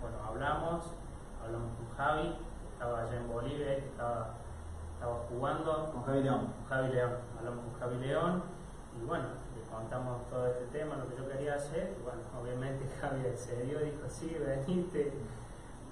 bueno, 0.00 0.16
hablamos, 0.26 0.86
hablamos 1.44 1.70
con 1.76 1.96
Javi, 1.96 2.36
estaba 2.72 3.02
allá 3.02 3.16
en 3.16 3.28
Bolivia, 3.28 3.72
estaba, 3.74 4.34
estaba 4.94 5.16
jugando. 5.28 5.90
Con 5.92 6.02
Javi 6.04 6.22
León. 6.22 6.48
Javi 6.68 6.92
León, 6.92 7.12
hablamos 7.38 7.64
con 7.64 7.80
Javi 7.80 8.06
León 8.06 8.42
y 9.00 9.04
bueno, 9.04 9.24
le 9.54 9.62
contamos 9.74 10.28
todo 10.28 10.46
este 10.46 10.64
tema, 10.66 10.96
lo 10.96 11.08
que 11.08 11.16
yo 11.16 11.28
quería 11.28 11.54
hacer. 11.54 11.94
Y 11.98 12.02
bueno, 12.02 12.20
obviamente 12.40 12.86
Javi 13.00 13.26
accedió, 13.26 13.78
dijo, 13.80 14.08
sí, 14.08 14.36
veniste. 14.44 15.12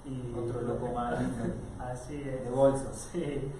Y, 0.04 0.34
Otro 0.36 0.60
loco 0.60 0.88
más. 0.88 1.14
así 1.80 2.28
es. 2.28 2.44
De 2.44 2.50
bolso. 2.50 2.92
Sí. 2.92 3.52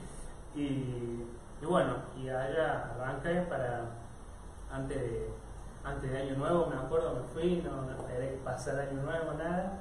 Y, 0.55 1.27
y 1.61 1.67
bueno, 1.67 1.95
y 2.17 2.29
allá 2.29 2.91
arranqué 2.95 3.41
para, 3.49 3.87
antes 4.71 5.01
de 5.01 5.44
antes 5.85 6.11
de 6.11 6.19
Año 6.19 6.37
Nuevo, 6.37 6.67
me 6.67 6.77
acuerdo, 6.77 7.15
me 7.15 7.23
fui, 7.29 7.63
no, 7.63 7.83
no 7.83 7.93
esperé 7.93 8.39
pasar 8.45 8.81
Año 8.81 9.03
Nuevo, 9.03 9.35
nada. 9.35 9.81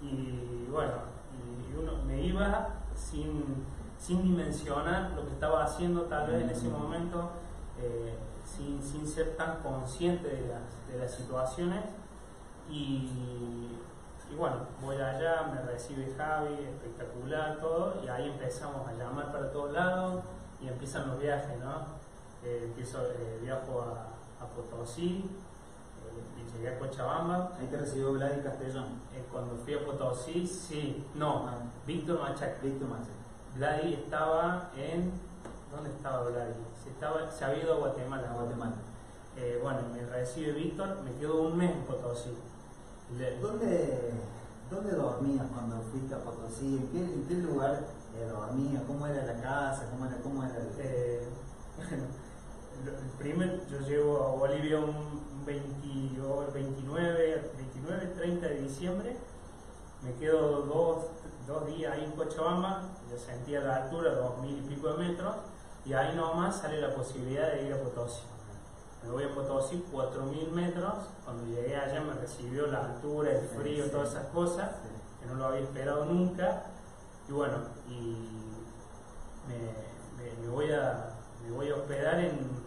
Y 0.00 0.66
bueno, 0.70 0.92
y 1.32 1.76
uno 1.76 2.02
me 2.04 2.20
iba 2.20 2.68
sin, 2.94 3.64
dimensionar 4.06 5.12
lo 5.12 5.24
que 5.26 5.32
estaba 5.32 5.64
haciendo 5.64 6.02
tal 6.02 6.30
vez 6.30 6.42
en 6.42 6.50
ese 6.50 6.68
momento, 6.68 7.30
eh, 7.80 8.14
sin, 8.44 9.06
ser 9.06 9.36
tan 9.36 9.56
consciente 9.60 10.28
de 10.28 10.98
las, 10.98 11.14
situaciones. 11.14 11.84
Y, 12.70 13.78
bueno, 14.36 14.56
voy 14.82 14.96
allá, 14.96 15.50
me 15.54 15.62
recibe 15.62 16.12
Javi, 16.16 16.54
espectacular 16.54 17.58
todo, 17.60 18.02
y 18.02 18.08
ahí 18.08 18.30
empezamos 18.30 18.88
a 18.88 18.92
llamar 18.94 19.30
para 19.30 19.52
todos 19.52 19.72
lados 19.72 20.24
y 20.60 20.68
empiezan 20.68 21.08
los 21.08 21.20
viajes, 21.20 21.58
¿no? 21.60 21.86
Eh, 22.42 22.62
empiezo, 22.64 22.98
eh, 23.04 23.38
viajo 23.42 23.82
a 23.82 24.13
a 24.44 24.48
Potosí, 24.54 25.24
eh, 26.06 26.52
llegué 26.52 26.76
a 26.76 26.78
Cochabamba. 26.78 27.52
Ahí 27.58 27.66
te 27.66 27.76
recibió 27.78 28.12
Vlad 28.12 28.42
Castellón. 28.42 29.00
Eh, 29.14 29.24
cuando 29.32 29.56
fui 29.56 29.74
a 29.74 29.84
Potosí, 29.84 30.46
sí, 30.46 31.04
no, 31.14 31.48
ah. 31.48 31.58
Víctor 31.86 32.20
Machac. 32.20 32.62
Víctor 32.62 32.88
Machac. 32.88 33.14
Vladi 33.56 33.94
estaba 33.94 34.70
en. 34.76 35.12
¿Dónde 35.70 35.90
estaba 35.90 36.28
Vladi? 36.28 36.54
Se, 36.82 36.90
estaba, 36.90 37.30
se 37.30 37.44
había 37.44 37.64
ido 37.64 37.74
a 37.74 37.78
Guatemala. 37.78 38.32
Guatemala. 38.32 38.76
Eh, 39.36 39.58
bueno, 39.62 39.80
me 39.92 40.06
recibe 40.06 40.52
Víctor, 40.52 41.00
me 41.02 41.12
quedo 41.18 41.42
un 41.42 41.56
mes 41.56 41.72
en 41.72 41.82
Potosí. 41.82 42.36
¿Dónde, 43.40 44.12
¿Dónde 44.70 44.92
dormías 44.92 45.46
cuando 45.52 45.80
fuiste 45.90 46.14
a 46.14 46.18
Potosí? 46.18 46.76
¿En 46.76 46.88
qué, 46.88 46.98
en 46.98 47.26
qué 47.26 47.34
lugar 47.34 47.80
dormías? 48.30 48.82
¿Cómo 48.86 49.06
era 49.06 49.24
la 49.24 49.40
casa? 49.40 49.88
¿Cómo 49.90 50.06
era, 50.06 50.16
cómo 50.18 50.44
era 50.44 50.56
el... 50.56 51.20
el 52.90 53.10
primer, 53.18 53.66
yo 53.68 53.78
llego 53.80 54.22
a 54.22 54.28
Bolivia 54.36 54.78
un 54.78 55.44
29, 55.46 56.50
29, 56.52 58.06
30 58.16 58.48
de 58.48 58.60
diciembre, 58.60 59.16
me 60.02 60.14
quedo 60.14 60.62
dos, 60.62 61.06
dos 61.46 61.66
días 61.66 61.94
ahí 61.94 62.04
en 62.04 62.12
Cochabamba, 62.12 62.82
yo 63.10 63.18
sentía 63.18 63.60
la 63.60 63.76
altura, 63.84 64.14
dos 64.14 64.38
mil 64.40 64.58
y 64.58 64.62
pico 64.62 64.88
de 64.94 65.08
metros, 65.08 65.34
y 65.84 65.92
ahí 65.92 66.14
nomás 66.16 66.60
sale 66.60 66.80
la 66.80 66.94
posibilidad 66.94 67.52
de 67.52 67.66
ir 67.66 67.72
a 67.72 67.82
Potosí. 67.82 68.22
Me 69.02 69.10
voy 69.10 69.24
a 69.24 69.34
Potosí, 69.34 69.84
4.000 69.92 70.50
metros, 70.50 70.94
cuando 71.24 71.44
llegué 71.44 71.76
allá 71.76 72.00
me 72.00 72.14
recibió 72.14 72.66
la 72.68 72.86
altura, 72.86 73.32
el 73.32 73.46
frío, 73.48 73.90
todas 73.90 74.10
esas 74.10 74.28
cosas, 74.28 74.70
que 75.20 75.26
no 75.26 75.34
lo 75.34 75.46
había 75.46 75.60
esperado 75.60 76.06
nunca, 76.06 76.64
y 77.28 77.32
bueno, 77.32 77.56
y 77.86 78.16
me 80.42 80.48
voy, 80.48 80.72
a, 80.72 81.10
me 81.44 81.50
voy 81.50 81.68
a 81.68 81.74
hospedar 81.74 82.18
en 82.20 82.63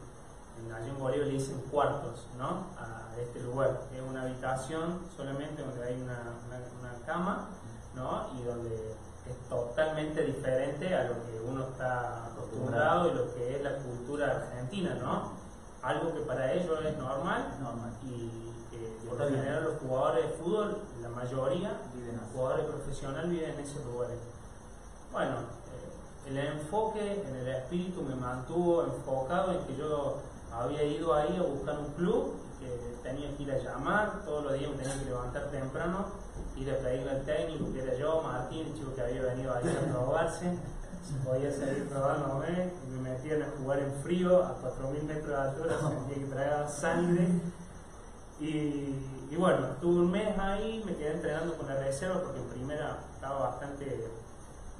allí 0.78 0.90
en 0.90 1.00
Bolivia 1.00 1.26
le 1.26 1.34
dicen 1.34 1.62
cuartos, 1.72 2.28
¿no? 2.38 2.68
A 2.78 3.16
este 3.20 3.40
lugar. 3.42 3.82
Es 3.94 4.02
una 4.02 4.24
habitación 4.24 5.02
solamente 5.16 5.63
donde 5.63 5.84
hay 5.84 6.02
una, 6.02 6.20
una, 6.48 7.06
cama, 7.06 7.48
¿no? 7.96 8.28
Y 8.38 8.44
donde 8.44 8.96
es 9.26 9.50
totalmente 9.50 10.24
diferente 10.24 10.94
a 10.94 11.06
lo 11.06 11.13
que 11.26 11.40
uno 11.48 11.68
está 11.68 12.26
acostumbrado 12.28 13.10
y 13.10 13.13
lo 13.13 13.34
que 13.34 13.56
es 13.56 13.63
la 13.63 13.78
cultura 13.78 14.26
argentina, 14.28 14.96
¿no? 14.96 15.32
Algo 15.82 16.13
que 16.13 16.22
para 16.22 16.54
ellos 16.54 16.80
es 16.84 16.98
normal, 16.98 17.56
normal. 17.62 17.92
y 18.04 18.30
que 18.70 19.08
por 19.08 19.20
lo 19.20 19.30
general 19.30 19.63
los 19.63 19.80
jugadores 19.80 20.26
de 20.26 20.30
fútbol, 20.38 20.82
la 21.02 21.10
mayoría, 21.10 21.70
los 21.70 22.32
jugadores 22.34 22.66
profesionales 22.66 23.32
viven 23.32 23.52
en 23.52 23.60
esos 23.62 23.86
lugares. 23.86 24.18
Bueno, 25.13 25.36
eh, 25.36 26.30
el 26.30 26.38
enfoque 26.38 27.24
en 27.26 27.36
el 27.36 27.48
espíritu 27.48 28.02
me 28.02 28.16
mantuvo 28.16 28.84
enfocado 28.84 29.54
en 29.54 29.66
que 29.66 29.78
yo 29.78 30.18
había 30.60 30.84
ido 30.84 31.13
ahí 31.13 31.38
a 31.38 31.43
buscar 31.43 31.78
un 31.80 31.93
club 31.93 32.36
que 32.60 32.98
tenía 33.04 33.36
que 33.36 33.43
ir 33.43 33.52
a 33.52 33.58
llamar, 33.58 34.24
todos 34.26 34.46
los 34.46 34.54
días 34.54 34.72
me 34.72 34.78
tenía 34.78 35.00
que 35.00 35.06
levantar 35.06 35.52
temprano, 35.52 36.06
ir 36.56 36.72
a 36.72 36.78
pedirle 36.78 37.12
al 37.12 37.22
técnico, 37.24 37.72
que 37.72 37.82
era 37.84 37.96
yo, 37.96 38.22
Martín, 38.22 38.67
el 38.67 38.74
chico 38.74 38.93
que 38.96 39.02
había 39.02 39.22
venido 39.22 39.54
ahí 39.54 39.63
a 39.70 39.91
probarse, 39.93 40.58
podía 41.24 41.52
seguir 41.52 41.88
probándome, 41.88 42.71
y 42.86 42.90
me 42.92 43.10
metían 43.12 43.44
a 43.44 43.48
jugar 43.58 43.79
en 43.79 43.94
frío 44.04 44.44
a 44.44 44.58
4.000 44.62 45.04
metros 45.04 45.27
de 45.27 45.36
altura, 45.36 45.79
sentía 45.79 46.15
que 46.15 46.34
traía 46.34 46.67
sangre. 46.67 47.27
Y, 48.40 49.36
bueno, 49.36 49.67
estuve 49.67 50.02
un 50.02 50.12
mes 50.12 50.38
ahí, 50.38 50.84
me 50.86 50.96
quedé 50.96 51.13
entrenando 51.13 51.58
con 51.58 51.67
la 51.67 51.75
reserva 51.75 52.21
porque 52.21 52.40
en 52.40 52.48
primera 52.50 53.00
estaba 53.15 53.50
bastante 53.50 54.10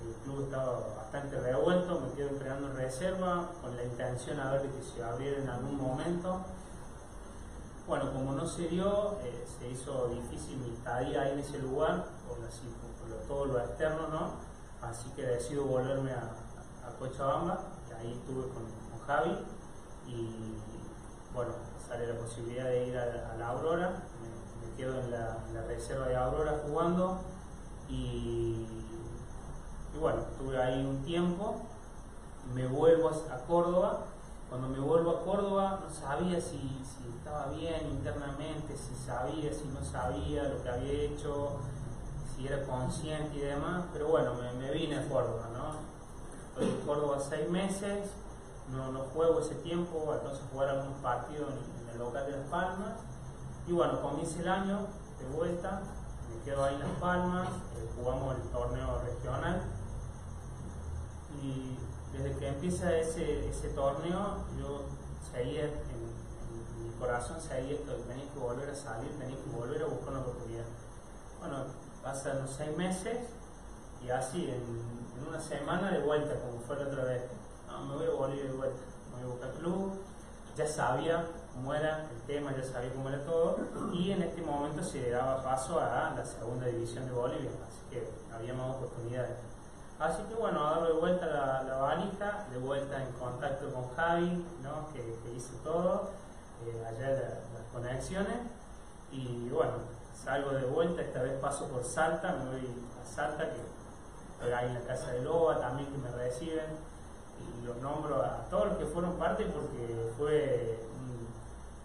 el 0.06 0.14
club 0.24 0.44
estaba 0.44 0.96
bastante 0.96 1.40
revuelto, 1.40 2.00
me 2.00 2.12
quedo 2.14 2.30
entrenando 2.30 2.70
en 2.72 2.78
reserva 2.78 3.50
con 3.62 3.76
la 3.76 3.84
intención 3.84 4.40
a 4.40 4.52
ver 4.52 4.70
que 4.70 4.84
se 4.84 5.04
abriera 5.04 5.42
en 5.42 5.50
algún 5.50 5.78
momento. 5.78 6.42
Bueno, 7.88 8.12
como 8.12 8.34
no 8.34 8.46
se 8.46 8.68
dio, 8.68 9.18
eh, 9.24 9.46
se 9.60 9.70
hizo 9.70 10.10
difícil 10.10 10.58
mi 10.58 10.74
estadía 10.74 11.22
ahí 11.22 11.32
en 11.34 11.40
ese 11.40 11.60
lugar, 11.60 12.06
por, 12.28 12.38
todo 13.28 13.46
lo 13.46 13.60
externo, 13.60 14.08
¿no? 14.10 14.32
Así 14.82 15.10
que 15.12 15.22
decido 15.24 15.64
volverme 15.64 16.12
a, 16.12 16.34
Cochabamba, 17.00 17.60
y 17.90 17.94
ahí 17.94 18.14
estuve 18.14 18.48
con, 18.50 18.66
Javi, 19.06 19.38
y 20.08 20.56
bueno, 21.34 21.52
sale 21.88 22.08
la 22.08 22.20
posibilidad 22.20 22.66
de 22.66 22.88
ir 22.88 22.98
a, 22.98 23.36
la 23.38 23.50
Aurora, 23.50 24.04
me, 24.22 24.76
quedo 24.76 24.96
la, 25.08 25.38
en 25.48 25.54
la 25.54 25.62
reserva 25.68 26.08
de 26.08 26.16
Aurora 26.16 26.62
jugando, 26.66 27.20
y 27.88 28.77
y 29.98 30.00
bueno, 30.00 30.22
estuve 30.22 30.62
ahí 30.62 30.86
un 30.86 31.04
tiempo 31.04 31.56
me 32.54 32.68
vuelvo 32.68 33.10
a 33.10 33.38
Córdoba. 33.48 34.06
Cuando 34.50 34.70
me 34.70 34.80
vuelvo 34.80 35.12
a 35.12 35.24
Córdoba 35.24 35.80
no 35.84 35.94
sabía 35.94 36.40
si, 36.40 36.82
estaba 37.18 37.48
bien 37.48 37.90
internamente, 37.90 38.78
si 38.78 38.96
sabía, 38.96 39.52
si 39.54 39.66
no 39.68 39.84
sabía 39.84 40.44
lo 40.44 40.64
que 40.64 40.70
había 40.70 40.94
hecho, 40.94 41.58
si 42.36 42.48
era 42.48 42.64
consciente 42.64 43.36
y 43.36 43.42
demás, 43.42 43.84
pero 43.92 44.08
bueno, 44.08 44.32
me, 44.36 44.72
vine 44.72 45.00
a 45.00 45.10
Córdoba, 45.10 45.50
¿no? 45.54 45.72
Estoy 46.50 46.80
en 46.80 46.86
Córdoba 46.86 47.18
seis 47.20 47.50
meses, 47.50 48.12
no, 48.72 48.92
no 48.94 49.00
juego 49.14 49.42
ese 49.42 49.56
tiempo, 49.56 50.14
entonces 50.14 50.46
jugar 50.52 50.70
algunos 50.70 50.98
partidos 51.00 51.50
en, 51.52 51.90
el 51.90 52.00
local 52.00 52.26
de 52.26 52.32
Las 52.38 52.48
Palmas, 52.48 52.94
y 53.68 53.74
bueno, 53.74 54.02
comienza 54.02 54.40
el 54.40 54.48
año 54.48 54.80
de 55.20 55.38
vuelta, 55.38 55.82
me 56.30 56.44
quedo 56.46 56.64
ahí 56.64 56.76
en 56.76 56.82
Las 56.82 57.00
Palmas, 57.02 57.50
eh, 57.50 57.90
jugamos 57.98 58.36
el 58.36 58.42
torneo 58.44 59.02
regional, 59.02 59.62
y 61.42 61.78
desde 62.14 62.38
que 62.38 62.48
empieza 62.48 62.96
ese, 62.98 63.50
ese 63.50 63.70
torneo, 63.70 64.46
yo 64.58 64.86
seguía 65.32 65.66
en, 65.66 65.72
mi 66.84 66.94
corazón, 67.00 67.40
seguía 67.40 67.78
que 67.78 67.84
tenía 68.08 68.32
que 68.32 68.40
volver 68.40 68.70
a 68.70 68.76
salir, 68.76 69.10
tenía 69.20 69.38
que 69.38 69.50
volver 69.50 69.84
a 69.84 69.86
buscar 69.86 70.10
una 70.10 70.22
oportunidad. 70.22 70.66
Bueno, 71.40 71.66
pasan 72.04 72.42
los 72.42 72.52
seis 72.52 72.76
meses 72.76 73.18
y 74.04 74.10
así, 74.10 74.50
en, 74.50 74.98
una 75.28 75.42
semana 75.42 75.92
de 75.92 76.00
vuelta, 76.00 76.40
como 76.40 76.60
fue 76.62 76.76
la 76.78 76.88
otra 76.88 77.04
vez. 77.04 77.24
No, 77.68 77.86
me 77.86 77.96
voy 77.96 78.06
a 78.06 78.12
volver 78.12 78.52
de 78.52 78.58
vuelta, 78.58 78.80
me 79.10 79.16
voy 79.18 79.24
a 79.24 79.34
buscar 79.34 79.52
club, 79.54 79.92
ya 80.56 80.68
sabía 80.68 81.26
cómo 81.54 81.74
era 81.74 82.08
el 82.10 82.22
tema, 82.22 82.56
ya 82.56 82.64
sabía 82.64 82.94
cómo 82.94 83.10
era 83.10 83.24
todo, 83.26 83.58
y 83.94 84.12
en 84.12 84.24
este 84.24 84.42
momento 84.42 84.84
se 84.84 85.10
daba 85.10 85.44
paso 85.44 85.80
a 85.80 86.14
la 86.16 86.26
segunda 86.26 86.68
división 86.68 87.06
de 87.06 87.12
Bolivia, 87.12 87.50
así 87.68 87.82
que 87.92 88.08
había 88.34 88.54
más 88.54 88.76
oportunidades. 88.76 89.47
Así 90.00 90.22
que 90.24 90.36
bueno, 90.36 90.64
a 90.64 90.72
darle 90.72 90.94
vuelta 90.94 91.26
la, 91.26 91.64
la 91.64 91.76
valija, 91.78 92.46
de 92.52 92.60
vuelta 92.60 93.02
en 93.02 93.12
contacto 93.14 93.72
con 93.74 93.90
Javi, 93.96 94.46
¿no? 94.62 94.94
que, 94.94 95.36
hizo 95.36 95.54
todo, 95.64 96.12
eh, 96.66 96.86
allá 96.88 97.10
las 97.10 97.64
conexiones, 97.74 98.38
y 99.12 99.50
bueno, 99.50 99.74
salgo 100.14 100.52
de 100.52 100.66
vuelta, 100.66 101.02
esta 101.02 101.24
vez 101.24 101.34
paso 101.40 101.68
por 101.68 101.84
Salta, 101.84 102.34
me 102.34 102.46
voy 102.52 102.70
a 103.02 103.06
Salta, 103.06 103.46
que 103.50 104.54
ahí 104.54 104.68
en 104.68 104.76
la 104.76 104.82
casa 104.82 105.14
de 105.14 105.22
Loba 105.22 105.60
también 105.60 105.90
que 105.92 105.98
me 105.98 106.12
reciben, 106.12 106.78
y 107.40 107.66
los 107.66 107.78
nombro 107.78 108.22
a 108.22 108.46
todos 108.50 108.68
los 108.68 108.78
que 108.78 108.86
fueron 108.86 109.14
parte 109.14 109.46
porque 109.46 110.12
fue 110.18 110.80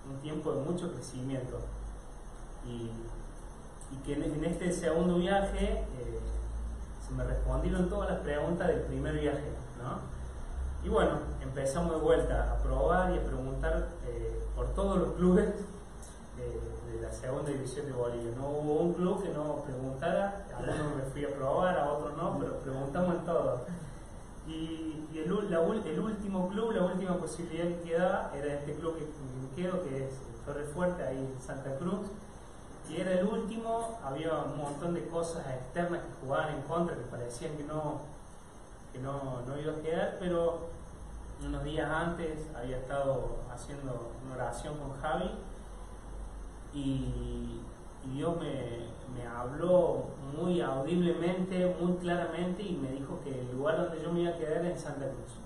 un, 0.08 0.20
tiempo 0.20 0.52
de 0.52 0.60
mucho 0.60 0.92
crecimiento. 0.92 1.58
Y, 2.66 2.90
que 4.06 4.14
en, 4.14 4.44
este 4.44 4.72
segundo 4.72 5.16
viaje 5.16 5.84
eh, 5.98 6.20
me 7.16 7.24
respondieron 7.24 7.88
todas 7.88 8.10
las 8.10 8.20
preguntas 8.20 8.68
del 8.68 8.80
primer 8.82 9.18
viaje. 9.18 9.52
¿no? 9.82 10.12
Y 10.84 10.88
bueno, 10.88 11.12
empezamos 11.40 11.92
de 11.92 12.00
vuelta 12.00 12.52
a 12.52 12.62
probar 12.62 13.12
y 13.12 13.18
a 13.18 13.24
preguntar 13.24 13.88
eh, 14.06 14.42
por 14.56 14.74
todos 14.74 14.98
los 14.98 15.12
clubes 15.12 15.48
de, 16.36 17.00
la 17.00 17.12
segunda 17.12 17.50
división 17.50 17.86
de 17.86 17.92
Bolivia. 17.92 18.32
No 18.36 18.48
hubo 18.48 18.80
un 18.80 18.94
club 18.94 19.22
que 19.22 19.30
no 19.30 19.56
preguntara, 19.64 20.46
a 20.54 20.60
uno 20.60 20.96
me 20.96 21.02
fui 21.10 21.24
a 21.24 21.34
probar, 21.34 21.78
a 21.78 21.92
otro 21.92 22.16
no, 22.16 22.38
pero 22.38 22.58
preguntamos 22.60 23.16
en 23.16 23.24
todo. 23.24 23.60
Y, 24.46 24.98
el, 25.14 25.32
último 26.00 26.48
club, 26.48 26.72
la 26.72 26.84
última 26.84 27.16
posibilidad 27.16 27.64
que 27.64 27.80
quedaba 27.90 28.32
era 28.34 28.54
este 28.54 28.74
club 28.74 28.96
que 28.96 29.04
me 29.04 29.54
quedo, 29.54 29.82
que 29.84 30.06
es 30.06 30.14
Torre 30.44 30.64
Fuerte, 30.64 31.02
ahí 31.04 31.18
en 31.18 31.40
Santa 31.40 31.76
Cruz. 31.76 32.08
Y 32.92 33.00
era 33.00 33.12
el 33.12 33.26
último, 33.26 33.98
había 34.04 34.34
un 34.42 34.58
montón 34.58 34.92
de 34.92 35.06
cosas 35.06 35.46
externas 35.46 36.00
que 36.02 36.26
jugaban 36.26 36.56
en 36.56 36.62
contra, 36.62 36.94
que 36.94 37.02
parecían 37.04 37.56
que 37.56 37.64
no, 37.64 38.02
que 38.92 38.98
no, 38.98 39.40
no 39.46 39.58
iba 39.58 39.72
a 39.72 39.76
quedar, 39.76 40.16
pero 40.20 40.68
unos 41.42 41.64
días 41.64 41.90
antes 41.90 42.50
había 42.54 42.76
estado 42.76 43.36
haciendo 43.50 44.12
una 44.24 44.34
oración 44.34 44.76
con 44.76 45.00
Javi 45.00 45.30
y, 46.74 47.60
Dios 48.14 48.36
me, 48.40 49.26
habló 49.26 50.06
muy 50.36 50.60
audiblemente, 50.60 51.74
muy 51.80 51.96
claramente 51.98 52.62
y 52.62 52.76
me 52.76 52.90
dijo 52.90 53.20
que 53.22 53.40
el 53.40 53.56
lugar 53.56 53.76
donde 53.76 54.02
yo 54.02 54.12
me 54.12 54.20
iba 54.22 54.32
a 54.32 54.36
quedar 54.36 54.58
era 54.58 54.70
en 54.70 54.78
Santa 54.78 55.06
Cruz. 55.06 55.38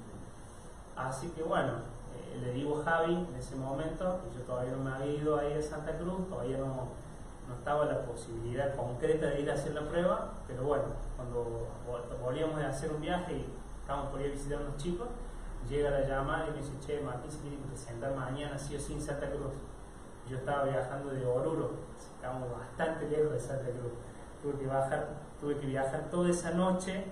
Así 0.97 1.29
que 1.29 1.43
bueno, 1.43 1.73
eh, 2.15 2.39
le 2.41 2.53
digo 2.53 2.81
a 2.81 2.85
Javi 2.85 3.15
en 3.15 3.35
ese 3.37 3.57
momento, 3.57 4.21
yo 4.35 4.43
todavía 4.45 4.73
no 4.73 4.83
me 4.83 4.91
había 4.91 5.13
ido 5.13 5.39
ahí 5.39 5.53
a 5.53 5.63
Santa 5.63 5.99
Cruz, 5.99 6.29
todavía 6.31 6.57
no, 6.59 6.89
no 7.49 7.55
estaba 7.55 7.85
la 7.85 8.05
posibilidad 8.05 8.75
concreta 8.75 9.27
de 9.27 9.41
ir 9.41 9.51
a 9.51 9.55
hacer 9.55 9.75
la 9.75 9.89
prueba, 9.89 10.35
pero 10.47 10.65
bueno, 10.65 10.85
cuando 11.17 11.69
volvíamos 12.23 12.61
a 12.61 12.69
hacer 12.69 12.93
un 12.93 13.01
viaje 13.01 13.33
y 13.37 13.47
estábamos 13.81 14.11
por 14.11 14.21
ir 14.21 14.29
a 14.29 14.33
visitar 14.33 14.59
a 14.59 14.63
unos 14.63 14.77
chicos, 14.77 15.09
llega 15.69 15.91
la 15.91 16.07
llamada 16.07 16.49
y 16.49 16.51
me 16.51 16.57
dice, 16.59 16.73
che, 16.85 17.01
Martín 17.01 17.31
se 17.31 17.39
tiene 17.39 17.57
que 17.57 17.69
presentar 17.69 18.15
mañana 18.15 18.59
sí 18.59 18.77
o 18.77 18.81
sí 18.81 18.95
en 18.95 19.03
Santa 19.03 19.31
Cruz 19.31 19.53
yo 20.29 20.37
estaba 20.39 20.65
viajando 20.65 21.11
de 21.11 21.25
Oruro, 21.25 21.71
estábamos 22.15 22.51
bastante 22.51 23.09
lejos 23.09 23.33
de 23.33 23.41
Santa 23.41 23.71
Cruz. 23.71 23.93
Tuve 24.43 24.59
que, 24.59 24.67
bajar, 24.67 25.09
tuve 25.41 25.57
que 25.57 25.67
viajar 25.67 26.11
toda 26.11 26.31
esa 26.31 26.51
noche 26.51 27.05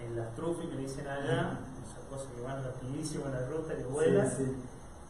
en 0.00 0.16
las 0.16 0.34
trufas 0.34 0.66
que 0.66 0.74
le 0.74 0.82
dicen 0.82 1.06
allá, 1.06 1.58
esas 1.82 2.04
cosas 2.10 2.28
que 2.34 2.42
van 2.42 2.62
rapidísimo 2.64 3.26
en 3.26 3.32
la 3.32 3.46
ruta, 3.46 3.74
que 3.76 3.84
vuelan. 3.84 4.30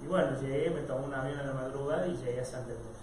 Y 0.02 0.06
bueno, 0.06 0.38
llegué, 0.40 0.70
me 0.70 0.82
tomé 0.82 1.06
un 1.06 1.14
avión 1.14 1.40
en 1.40 1.46
la 1.46 1.52
madrugada 1.52 2.06
y 2.06 2.16
llegué 2.16 2.40
a 2.40 2.44
Santa 2.44 2.74
Cruz. 2.74 2.93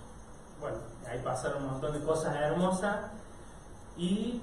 Bueno, 0.62 0.78
ahí 1.10 1.20
pasaron 1.24 1.64
un 1.64 1.72
montón 1.72 1.94
de 1.94 2.06
cosas 2.06 2.36
hermosas 2.36 2.98
y 3.98 4.42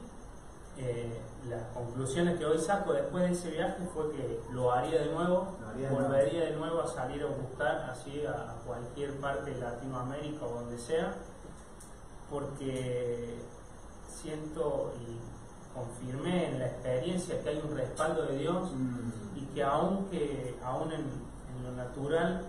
eh, 0.77 1.21
las 1.49 1.63
conclusiones 1.69 2.39
que 2.39 2.45
hoy 2.45 2.59
saco 2.59 2.93
después 2.93 3.25
de 3.25 3.33
ese 3.33 3.51
viaje 3.51 3.83
fue 3.95 4.11
que 4.11 4.41
lo 4.53 4.73
haría 4.73 5.01
de 5.01 5.13
nuevo, 5.13 5.57
volvería 5.91 6.47
de 6.47 6.57
nuevo 6.57 6.83
a 6.83 6.89
salir 6.89 7.23
a 7.23 7.27
buscar 7.27 7.89
así 7.91 8.25
a 8.27 8.57
cualquier 8.67 9.15
parte 9.21 9.53
de 9.53 9.61
Latinoamérica 9.61 10.45
o 10.45 10.55
donde 10.55 10.79
sea, 10.79 11.15
porque 12.29 13.39
siento 14.09 14.93
y 15.01 15.19
confirmé 15.75 16.51
en 16.51 16.59
la 16.59 16.67
experiencia 16.67 17.41
que 17.43 17.49
hay 17.49 17.63
un 17.65 17.77
respaldo 17.77 18.27
de 18.27 18.39
Dios 18.39 18.73
mm. 18.73 19.39
y 19.39 19.43
que 19.55 19.63
aunque 19.63 20.59
aún 20.65 20.93
en, 20.93 21.29
lo 21.63 21.73
natural 21.73 22.45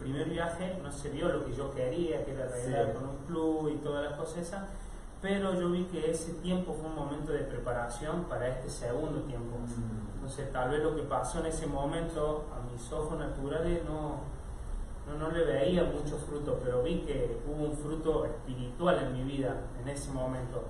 primer 0.00 0.28
viaje 0.28 0.78
no 0.82 0.90
se 0.90 1.10
dio 1.10 1.28
lo 1.28 1.44
que 1.44 1.54
yo 1.54 1.72
quería, 1.72 2.24
que 2.24 2.32
era 2.32 2.44
arreglar 2.44 2.94
con 2.94 3.08
un 3.08 3.16
club 3.26 3.68
y 3.68 3.76
todas 3.78 4.04
las 4.04 4.18
cosas 4.18 4.38
esas, 4.38 4.64
pero 5.20 5.54
yo 5.54 5.70
vi 5.70 5.84
que 5.84 6.10
ese 6.10 6.32
tiempo 6.34 6.74
fue 6.74 6.88
un 6.88 6.96
momento 6.96 7.32
de 7.32 7.40
preparación 7.40 8.24
para 8.24 8.48
este 8.48 8.70
segundo 8.70 9.20
tiempo. 9.22 9.58
Mm. 9.58 10.14
Entonces, 10.14 10.50
tal 10.52 10.70
vez 10.70 10.82
lo 10.82 10.96
que 10.96 11.02
pasó 11.02 11.40
en 11.40 11.46
ese 11.46 11.66
momento 11.66 12.46
a 12.54 12.72
mis 12.72 12.90
ojos 12.92 13.18
naturales 13.18 13.82
no, 13.84 14.20
no, 15.06 15.18
no 15.18 15.30
le 15.30 15.44
veía 15.44 15.84
mucho 15.84 16.16
fruto, 16.16 16.58
pero 16.64 16.82
vi 16.82 17.00
que 17.00 17.38
hubo 17.46 17.66
un 17.66 17.76
fruto 17.76 18.24
espiritual 18.24 18.98
en 19.04 19.12
mi 19.12 19.22
vida 19.24 19.54
en 19.80 19.88
ese 19.88 20.10
momento. 20.10 20.64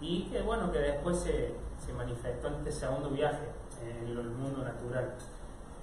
Y 0.00 0.24
que 0.30 0.42
bueno, 0.42 0.70
que 0.70 0.78
después 0.78 1.18
se, 1.18 1.54
se 1.84 1.92
manifestó 1.92 2.48
en 2.48 2.54
este 2.54 2.72
segundo 2.72 3.10
viaje 3.10 3.48
en 3.82 4.08
el 4.08 4.30
mundo 4.30 4.62
natural. 4.62 5.14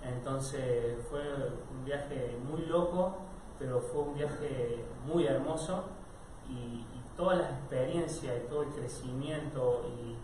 Entonces 0.08 0.98
fue 1.10 1.22
un 1.72 1.86
viaje 1.86 2.38
muy 2.50 2.66
loco, 2.66 3.18
pero 3.58 3.82
fue 3.82 4.04
un 4.04 4.14
viaje 4.16 4.84
muy 5.06 5.26
hermoso. 5.26 5.86
Y, 6.50 6.86
todas 7.16 7.38
las 7.38 7.50
experiencias 7.52 8.36
y 8.44 8.50
todo 8.50 8.64
el 8.64 8.70
crecimiento 8.72 9.86
y 9.88 10.18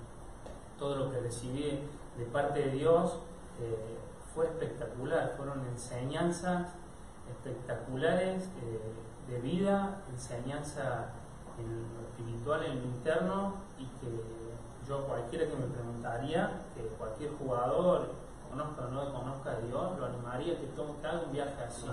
todo 0.78 0.98
lo 0.98 1.10
que 1.10 1.22
recibí 1.22 1.80
de 2.18 2.26
parte 2.26 2.66
de 2.66 2.72
Dios 2.72 3.18
eh, 3.62 3.98
fue 4.36 4.48
espectacular, 4.48 5.34
fueron 5.38 5.66
enseñanzas 5.68 6.68
espectaculares 7.30 8.50
eh, 8.62 9.32
de 9.32 9.40
vida, 9.40 10.02
enseñanza 10.12 11.14
en 11.58 11.84
lo 11.96 12.02
espiritual, 12.10 12.66
en 12.66 12.80
lo 12.80 12.86
interno 12.88 13.54
y 13.80 13.86
que 14.02 14.22
yo 14.88 15.06
cualquiera 15.06 15.46
que 15.46 15.56
me 15.56 15.68
preguntaría, 15.68 16.64
que 16.76 16.82
cualquier 16.98 17.32
jugador 17.38 18.10
conozca 18.52 18.86
o 18.86 18.92
no 18.92 19.14
conozca 19.14 19.52
a 19.52 19.60
Dios, 19.60 20.00
lo 20.00 20.06
animaría 20.06 20.60
que, 20.60 20.68
tome, 20.68 20.94
que 21.02 21.08
haga 21.08 21.24
un 21.26 21.32
viaje 21.32 21.64
así, 21.64 21.88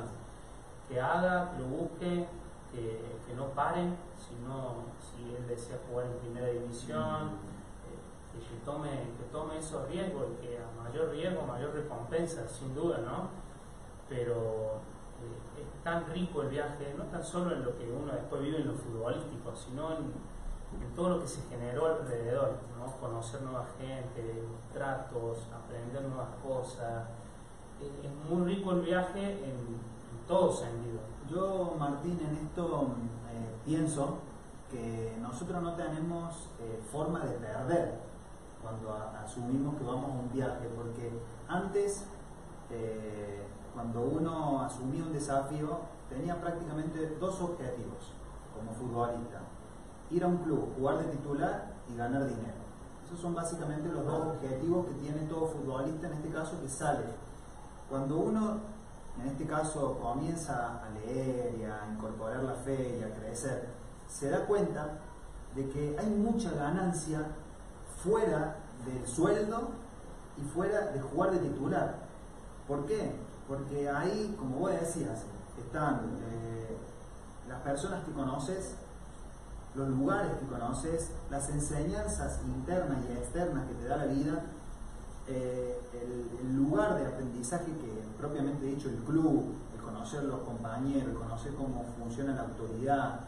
que 0.89 1.01
haga, 1.01 1.53
que 1.53 1.59
lo 1.61 1.67
busque, 1.67 2.27
que, 2.73 3.19
que 3.27 3.35
no 3.35 3.47
pare, 3.49 3.89
sino 4.17 4.85
si 5.01 5.35
él 5.35 5.47
desea 5.47 5.79
jugar 5.89 6.07
en 6.07 6.19
primera 6.19 6.49
división, 6.49 7.39
eh, 7.87 8.41
que, 8.49 8.57
tome, 8.65 8.91
que 8.91 9.25
tome 9.33 9.59
esos 9.59 9.89
riesgos 9.89 10.27
y 10.33 10.47
que 10.47 10.59
a 10.59 10.83
mayor 10.83 11.11
riesgo, 11.11 11.47
mayor 11.47 11.75
recompensa, 11.75 12.49
sin 12.49 12.75
duda, 12.75 12.99
¿no? 12.99 13.31
Pero 14.09 14.81
eh, 15.23 15.63
es 15.63 15.85
tan 15.85 16.07
rico 16.13 16.43
el 16.43 16.49
viaje, 16.49 16.95
no 16.97 17.05
tan 17.05 17.25
solo 17.25 17.55
en 17.55 17.65
lo 17.65 17.77
que 17.79 17.91
uno 17.91 18.13
después 18.13 18.43
vive 18.43 18.59
en 18.59 18.69
lo 18.69 18.75
futbolístico, 18.75 19.55
sino 19.55 19.93
en, 19.93 20.13
todo 20.95 21.11
lo 21.11 21.21
que 21.21 21.29
se 21.29 21.43
generó 21.49 21.87
alrededor, 21.87 22.59
¿no? 22.79 22.93
Conocer 23.01 23.43
nueva 23.43 23.67
gente, 23.79 24.45
tratos, 24.73 25.47
aprender 25.55 26.03
nuevas 26.03 26.29
cosas. 26.43 27.05
Es, 27.81 28.11
muy 28.29 28.55
rico 28.55 28.73
el 28.73 28.83
viaje 28.83 29.45
en, 29.45 29.51
en 29.51 30.27
todo 30.27 30.53
sentido. 30.53 30.99
Yo, 31.31 31.75
Martín, 31.79 32.19
en 32.21 32.37
esto 32.47 32.89
eh, 33.31 33.55
pienso 33.65 34.19
que 34.71 35.17
nosotros 35.21 35.63
no 35.63 35.75
tenemos 35.75 36.49
eh, 36.61 36.81
forma 36.91 37.21
de 37.21 37.33
perder 37.35 38.01
cuando 38.63 38.93
asumimos 38.93 39.77
que 39.77 39.85
vamos 39.85 40.11
a 40.11 40.15
un 40.15 40.33
viaje, 40.33 40.69
porque 40.77 41.11
antes 41.49 42.07
eh, 42.71 43.47
cuando 43.73 44.01
uno 44.01 44.63
asumía 44.63 45.05
un 45.05 45.13
desafío, 45.13 45.81
tenía 46.09 46.41
prácticamente 46.41 47.17
dos 47.21 47.41
objetivos 47.41 48.13
como 48.55 48.73
futbolista. 48.73 49.41
Ir 50.11 50.25
a 50.25 50.27
un 50.27 50.39
club, 50.39 50.75
jugar 50.77 50.99
de 50.99 51.05
titular 51.13 51.73
y 51.93 51.97
ganar 51.97 52.27
dinero. 52.27 52.59
Esos 53.05 53.21
son 53.21 53.35
básicamente 53.35 53.89
los 53.89 54.05
dos 54.05 54.35
objetivos 54.35 54.87
que 54.87 54.95
tiene 54.95 55.21
todo 55.29 55.49
futbolista, 55.49 56.09
en 56.09 56.13
este 56.15 56.31
caso, 56.31 56.61
que 56.61 56.69
sale. 56.69 57.05
Cuando 57.89 58.19
uno, 58.19 58.59
en 59.21 59.29
este 59.29 59.47
caso, 59.47 59.99
comienza 59.99 60.83
a 60.85 60.91
leer 60.91 61.55
y 61.59 61.65
a 61.65 61.91
incorporar 61.93 62.43
la 62.43 62.55
fe 62.55 62.99
y 63.01 63.03
a 63.03 63.15
crecer, 63.15 63.69
se 64.07 64.31
da 64.31 64.45
cuenta 64.47 64.99
de 65.55 65.69
que 65.71 65.97
hay 65.99 66.11
mucha 66.11 66.51
ganancia 66.53 67.27
fuera 68.03 68.57
del 68.85 69.07
sueldo 69.07 69.71
y 70.37 70.43
fuera 70.43 70.89
de 70.89 71.01
jugar 71.01 71.33
de 71.33 71.39
titular. 71.39 71.95
¿Por 72.67 72.87
qué? 72.87 73.13
Porque 73.49 73.89
ahí, 73.89 74.37
como 74.39 74.59
vos 74.59 74.71
decías, 74.73 75.25
están 75.59 76.19
eh, 76.31 76.77
las 77.49 77.61
personas 77.63 78.05
que 78.05 78.13
conoces, 78.13 78.77
los 79.79 79.89
lugares 79.89 80.33
que 80.39 80.47
conoces, 80.47 81.13
las 81.31 81.49
enseñanzas 81.51 82.41
internas 82.45 82.99
y 83.09 83.13
externas 83.13 83.67
que 83.69 83.75
te 83.75 83.85
da 83.87 83.97
la 83.97 84.07
vida, 84.07 84.43
eh, 85.29 85.81
el, 85.93 86.57
lugar 86.57 86.99
de 86.99 87.07
aprendizaje 87.07 87.67
que 87.67 88.03
propiamente 88.19 88.67
dicho 88.67 88.89
el 88.89 88.97
club, 88.97 89.55
el 89.75 89.83
conocer 89.83 90.25
los 90.25 90.41
compañeros, 90.41 91.11
el 91.11 91.15
conocer 91.15 91.55
cómo 91.55 91.85
funciona 91.99 92.35
la 92.35 92.43
autoridad, 92.43 93.21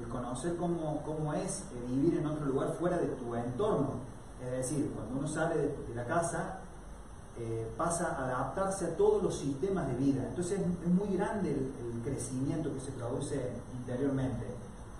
el, 0.00 0.08
conocer 0.08 0.56
cómo, 0.56 1.02
cómo 1.04 1.34
es 1.34 1.64
eh, 1.72 1.84
vivir 1.88 2.18
en 2.18 2.26
otro 2.26 2.46
lugar 2.46 2.74
fuera 2.78 2.96
de 2.98 3.08
tu 3.08 3.34
entorno. 3.34 4.00
Es 4.42 4.50
decir, 4.50 4.92
cuando 4.94 5.18
uno 5.18 5.28
sale 5.28 5.56
de, 5.56 5.94
la 5.94 6.04
casa, 6.04 6.58
eh, 7.38 7.70
pasa 7.76 8.16
a 8.16 8.24
adaptarse 8.24 8.86
a 8.86 8.96
todos 8.96 9.22
los 9.22 9.38
sistemas 9.38 9.86
de 9.88 9.94
vida. 9.94 10.24
Entonces 10.28 10.60
es, 10.60 10.88
muy 10.88 11.16
grande 11.16 11.50
el, 11.50 11.92
crecimiento 12.02 12.72
que 12.74 12.80
se 12.80 12.90
produce 12.92 13.52
interiormente. 13.78 14.44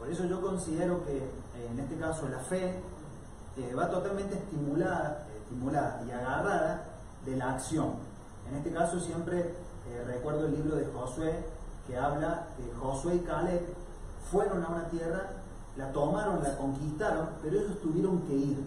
Por 0.02 0.10
eso 0.10 0.24
yo 0.24 0.40
considero 0.40 1.04
que 1.04 1.16
eh, 1.16 1.68
en 1.70 1.78
este 1.78 1.96
caso 1.96 2.28
la 2.28 2.40
fe 2.40 2.74
va 3.78 3.88
totalmente 3.88 4.34
estimulada, 4.34 5.28
estimulada 5.40 6.02
y 6.04 6.10
agarrada 6.10 6.82
de 7.24 7.36
la 7.36 7.52
acción. 7.52 7.92
En 8.50 8.56
este 8.56 8.72
caso 8.72 8.98
siempre 8.98 9.54
recuerdo 10.04 10.46
el 10.46 10.56
libro 10.56 10.74
de 10.74 10.86
Josué 10.86 11.44
que 11.86 11.96
habla 11.96 12.48
que 12.56 12.64
Josué 12.80 13.14
y 13.14 13.18
Caleb 13.20 13.60
fueron 14.28 14.64
a 14.64 14.70
una 14.70 14.88
tierra, 14.88 15.34
la 15.76 15.92
tomaron, 15.92 16.42
la 16.42 16.56
conquistaron, 16.56 17.28
pero 17.40 17.60
ellos 17.60 17.80
tuvieron 17.80 18.22
que 18.22 18.34
ir. 18.34 18.58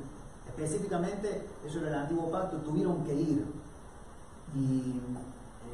Específicamente, 0.47 1.49
eso 1.65 1.79
era 1.79 1.89
el 1.89 1.95
antiguo 1.95 2.31
pacto, 2.31 2.55
tuvieron 2.59 3.03
que 3.03 3.13
ir. 3.13 3.45
Y 4.55 5.01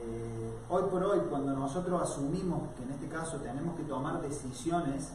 eh, 0.01 0.53
hoy 0.70 0.84
por 0.89 1.03
hoy, 1.03 1.20
cuando 1.30 1.53
nosotros 1.53 2.01
asumimos 2.01 2.62
que 2.76 2.82
en 2.82 2.93
este 2.93 3.07
caso 3.07 3.38
tenemos 3.38 3.76
que 3.76 3.84
tomar 3.84 4.24
decisiones, 4.24 5.12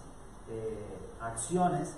eh, 0.48 0.78
acciones, 1.20 1.94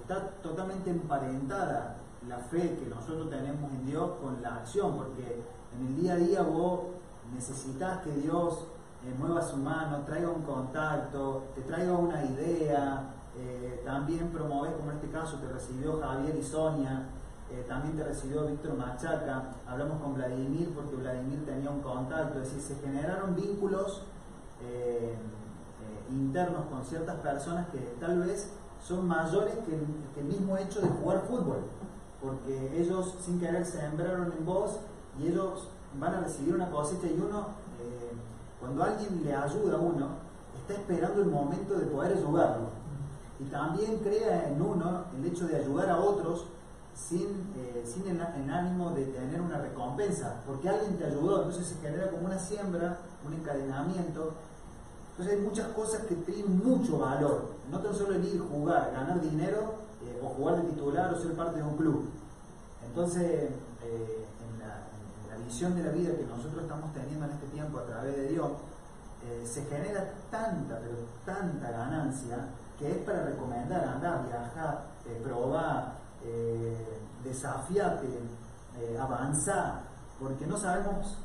está 0.00 0.28
totalmente 0.42 0.90
emparentada 0.90 1.96
la 2.28 2.38
fe 2.38 2.78
que 2.78 2.86
nosotros 2.88 3.30
tenemos 3.30 3.70
en 3.72 3.86
Dios 3.86 4.12
con 4.22 4.40
la 4.42 4.56
acción, 4.56 4.96
porque 4.96 5.42
en 5.76 5.86
el 5.86 5.96
día 5.96 6.12
a 6.12 6.16
día 6.16 6.42
vos 6.42 6.82
necesitas 7.34 8.02
que 8.02 8.12
Dios 8.12 8.66
eh, 9.04 9.14
mueva 9.18 9.42
su 9.42 9.56
mano, 9.56 10.02
traiga 10.04 10.28
un 10.28 10.42
contacto, 10.42 11.44
te 11.56 11.62
traiga 11.62 11.94
una 11.94 12.24
idea, 12.24 13.14
eh, 13.36 13.82
también 13.84 14.28
promover, 14.28 14.74
como 14.74 14.90
en 14.90 14.96
este 14.98 15.10
caso 15.10 15.38
te 15.38 15.48
recibió 15.48 16.00
Javier 16.00 16.36
y 16.36 16.42
Sonia, 16.42 17.08
también 17.66 17.96
te 17.96 18.04
recibió 18.04 18.44
Víctor 18.44 18.74
Machaca, 18.76 19.54
hablamos 19.66 20.02
con 20.02 20.12
Vladimir 20.12 20.70
porque 20.74 20.96
Vladimir 20.96 21.46
tenía 21.46 21.70
un 21.70 21.80
contacto, 21.80 22.42
es 22.42 22.52
decir, 22.52 22.76
se 22.76 22.86
generaron 22.86 23.34
vínculos 23.34 24.02
internos 26.10 26.66
con 26.66 26.84
ciertas 26.84 27.16
personas 27.16 27.68
que 27.68 27.78
tal 28.00 28.20
vez 28.20 28.50
son 28.82 29.06
mayores 29.06 29.54
que, 29.66 30.20
el 30.20 30.24
mismo 30.26 30.56
hecho 30.56 30.80
de 30.80 30.88
jugar 30.88 31.22
fútbol, 31.28 31.60
porque 32.22 32.80
ellos 32.80 33.14
sin 33.24 33.38
querer 33.38 33.64
se 33.64 33.80
sembraron 33.80 34.32
en 34.36 34.44
vos 34.44 34.78
y 35.18 35.28
ellos 35.28 35.68
van 35.98 36.14
a 36.14 36.20
recibir 36.20 36.54
una 36.54 36.70
cosecha 36.70 37.06
y 37.06 37.20
uno 37.20 37.46
cuando 38.60 38.82
alguien 38.82 39.22
le 39.24 39.34
ayuda 39.34 39.76
a 39.76 39.80
uno, 39.80 40.08
está 40.56 40.74
esperando 40.74 41.22
el 41.22 41.28
momento 41.28 41.74
de 41.74 41.86
poder 41.86 42.16
ayudarlo. 42.16 42.68
Y 43.38 43.44
también 43.44 43.98
crea 43.98 44.48
en 44.48 44.60
uno 44.60 45.04
el 45.16 45.26
hecho 45.26 45.46
de 45.46 45.56
ayudar 45.56 45.90
a 45.90 45.98
otros 45.98 46.46
sin, 46.92 47.52
eh, 47.56 47.84
sin 47.86 48.08
el, 48.08 48.20
ánimo 48.20 48.90
de 48.90 49.04
tener 49.04 49.40
una 49.40 49.58
recompensa, 49.58 50.42
porque 50.44 50.68
alguien 50.68 50.98
te 50.98 51.04
ayudó, 51.04 51.44
entonces 51.44 51.68
se 51.68 51.76
genera 51.76 52.10
como 52.10 52.26
una 52.26 52.38
siembra, 52.38 52.98
un 53.24 53.34
encadenamiento. 53.34 54.34
Entonces 55.18 55.36
hay 55.36 55.44
muchas 55.44 55.66
cosas 55.72 56.02
que 56.02 56.14
tienen 56.14 56.64
mucho 56.64 57.00
valor, 57.00 57.48
no 57.72 57.80
tan 57.80 57.92
solo 57.92 58.14
el 58.14 58.24
ir 58.24 58.40
jugar, 58.40 58.92
ganar 58.92 59.20
dinero 59.20 59.74
eh, 60.00 60.22
o 60.22 60.28
jugar 60.28 60.62
de 60.62 60.68
titular 60.70 61.12
o 61.12 61.20
ser 61.20 61.32
parte 61.32 61.56
de 61.56 61.64
un 61.64 61.76
club. 61.76 62.04
Entonces, 62.86 63.50
eh, 63.82 64.24
visión 65.44 65.74
de 65.74 65.82
la 65.82 65.90
vida 65.90 66.14
que 66.14 66.24
nosotros 66.24 66.62
estamos 66.62 66.92
teniendo 66.92 67.24
en 67.24 67.32
este 67.32 67.46
tiempo 67.46 67.78
a 67.78 67.86
través 67.86 68.14
de 68.14 68.28
Dios, 68.28 68.48
eh, 69.24 69.44
se 69.44 69.64
genera 69.64 70.12
tanta, 70.30 70.78
pero 70.78 70.94
tanta 71.24 71.70
ganancia 71.70 72.36
que 72.78 72.90
es 72.90 72.98
para 72.98 73.24
recomendar 73.24 73.82
andar, 73.88 74.24
viajar, 74.26 74.84
probar, 75.24 75.94
desafiarte, 77.24 78.06
avanzar, 79.00 79.80
porque 80.18 80.46
no 80.46 80.56
sabemos 80.56 81.18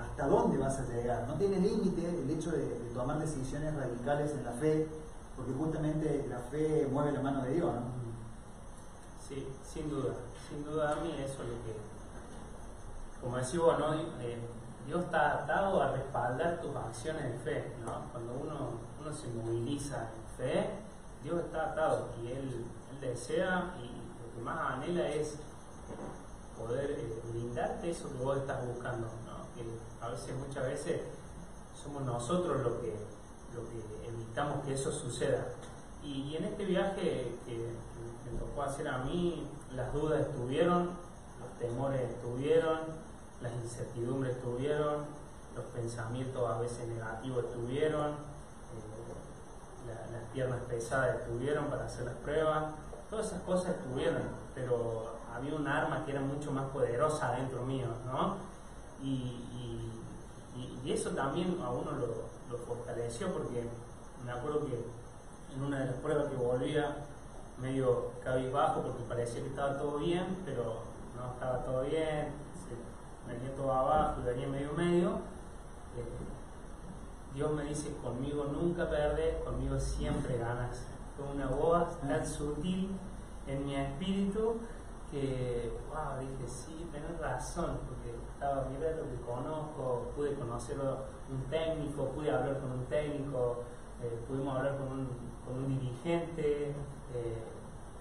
hasta 0.00 0.26
dónde 0.26 0.58
vas 0.58 0.78
a 0.78 0.84
llegar. 0.86 1.26
No 1.26 1.34
tiene 1.34 1.60
límite 1.60 2.08
el 2.08 2.30
hecho 2.30 2.50
de, 2.50 2.64
tomar 2.94 3.18
decisiones 3.18 3.74
radicales 3.74 4.32
en 4.32 4.44
la 4.44 4.52
fe, 4.52 4.88
porque 5.36 5.52
justamente 5.52 6.26
la 6.28 6.38
fe 6.38 6.88
mueve 6.90 7.12
la 7.12 7.20
mano 7.20 7.42
de 7.42 7.54
Dios. 7.54 7.72
¿no? 7.72 7.82
Sí, 9.28 9.46
sin 9.62 9.88
duda. 9.90 10.14
Sin 10.48 10.64
duda 10.64 10.92
a 10.92 10.96
mí 10.96 11.12
eso 11.12 11.42
es 11.42 11.48
lo 11.48 11.64
que 11.64 11.88
como 13.20 13.36
decís 13.36 13.58
vos, 13.58 13.74
eh, 14.20 14.38
Dios 14.86 15.04
está 15.04 15.42
atado 15.42 15.82
a 15.82 15.92
respaldar 15.92 16.60
tus 16.60 16.74
acciones 16.76 17.24
de 17.24 17.38
fe, 17.38 17.72
¿no? 17.84 18.10
Cuando 18.12 18.34
uno, 18.34 18.70
uno 19.00 19.12
se 19.12 19.28
moviliza 19.28 20.08
en 20.14 20.36
fe, 20.36 20.70
Dios 21.22 21.40
está 21.40 21.72
atado 21.72 22.10
y 22.22 22.28
Él, 22.28 22.66
desea 23.00 23.76
y 23.78 23.86
lo 23.86 24.34
que 24.34 24.42
más 24.42 24.72
anhela 24.72 25.08
es 25.08 25.38
poder 26.58 26.90
eh, 26.90 27.22
brindarte 27.30 27.90
eso 27.90 28.08
que 28.08 28.24
vos 28.24 28.36
estás 28.38 28.66
buscando, 28.66 29.06
¿no? 29.26 29.54
Que 29.54 29.64
a 30.04 30.10
veces, 30.10 30.34
muchas 30.36 30.64
veces, 30.64 31.00
somos 31.74 32.02
nosotros 32.02 32.60
los 32.62 32.74
que, 32.74 32.94
lo 33.54 33.62
que 33.68 34.08
evitamos 34.08 34.64
que 34.64 34.74
eso 34.74 34.92
suceda. 34.92 35.46
Y, 36.02 36.36
en 36.36 36.44
este 36.44 36.64
viaje 36.64 37.34
que 37.46 37.72
me 38.30 38.38
tocó 38.38 38.62
hacer 38.62 38.88
a 38.88 38.98
mí, 38.98 39.48
las 39.74 39.92
dudas 39.92 40.20
estuvieron, 40.20 40.90
los 41.40 41.58
temores 41.58 42.10
estuvieron, 42.10 42.78
las 43.40 43.52
incertidumbres 43.52 44.36
estuvieron, 44.36 45.04
los 45.54 45.64
pensamientos 45.66 46.48
a 46.48 46.58
veces 46.60 46.86
negativos 46.88 47.44
estuvieron, 47.44 48.10
eh, 48.10 48.16
las 50.12 50.22
piernas 50.32 50.60
pesadas 50.68 51.20
estuvieron 51.20 51.66
para 51.66 51.86
hacer 51.86 52.04
las 52.04 52.14
pruebas, 52.16 52.74
todas 53.10 53.26
esas 53.26 53.42
cosas 53.42 53.76
estuvieron, 53.76 54.22
pero 54.54 55.17
había 55.38 55.54
un 55.54 55.66
arma 55.66 56.04
que 56.04 56.12
era 56.12 56.20
mucho 56.20 56.52
más 56.52 56.66
poderosa 56.70 57.32
dentro 57.32 57.64
mío, 57.64 57.86
¿no? 58.06 58.36
Y, 59.02 59.44
eso 60.84 61.10
también 61.10 61.58
a 61.62 61.70
uno 61.70 61.90
lo, 61.92 62.56
fortaleció 62.56 63.30
porque 63.34 63.68
me 64.24 64.32
acuerdo 64.32 64.64
que 64.64 64.86
en 65.54 65.62
una 65.62 65.80
de 65.80 65.86
las 65.86 65.94
pruebas 65.96 66.28
que 66.28 66.36
volvía 66.36 66.96
medio 67.60 68.12
cabizbajo 68.24 68.80
porque 68.80 69.02
parecía 69.02 69.42
que 69.42 69.48
estaba 69.48 69.76
todo 69.76 69.98
bien, 69.98 70.38
pero 70.46 70.78
no 71.14 71.32
estaba 71.34 71.62
todo 71.62 71.82
bien, 71.82 72.28
venía 73.26 73.54
todo 73.54 73.70
abajo 73.70 74.22
y 74.22 74.24
venía 74.28 74.48
medio 74.48 74.72
medio, 74.72 75.08
eh, 75.98 77.34
Dios 77.34 77.52
me 77.52 77.64
dice, 77.64 77.94
conmigo 78.02 78.44
nunca 78.44 78.88
perdes, 78.88 79.36
conmigo 79.44 79.78
siempre 79.78 80.38
ganas. 80.38 80.86
Fue 81.16 81.26
una 81.26 81.48
voz 81.48 82.00
tan 82.00 82.26
sutil 82.26 82.96
en 83.46 83.66
mi 83.66 83.76
espíritu 83.76 84.56
que, 85.10 85.72
wow, 85.88 86.20
dije, 86.20 86.46
sí, 86.46 86.88
tenés 86.92 87.18
razón, 87.18 87.78
porque 87.88 88.14
estaba 88.32 88.66
mirando 88.66 89.04
lo 89.04 89.10
que 89.10 89.20
conozco, 89.22 90.12
pude 90.14 90.34
conocer 90.34 90.76
un 90.78 91.42
técnico, 91.50 92.10
pude 92.10 92.30
hablar 92.30 92.60
con 92.60 92.72
un 92.72 92.84
técnico, 92.86 93.64
eh, 94.02 94.18
pudimos 94.28 94.56
hablar 94.56 94.76
con 94.78 94.88
un, 94.88 95.08
con 95.46 95.64
un 95.64 95.68
dirigente, 95.68 96.68
eh, 96.68 97.42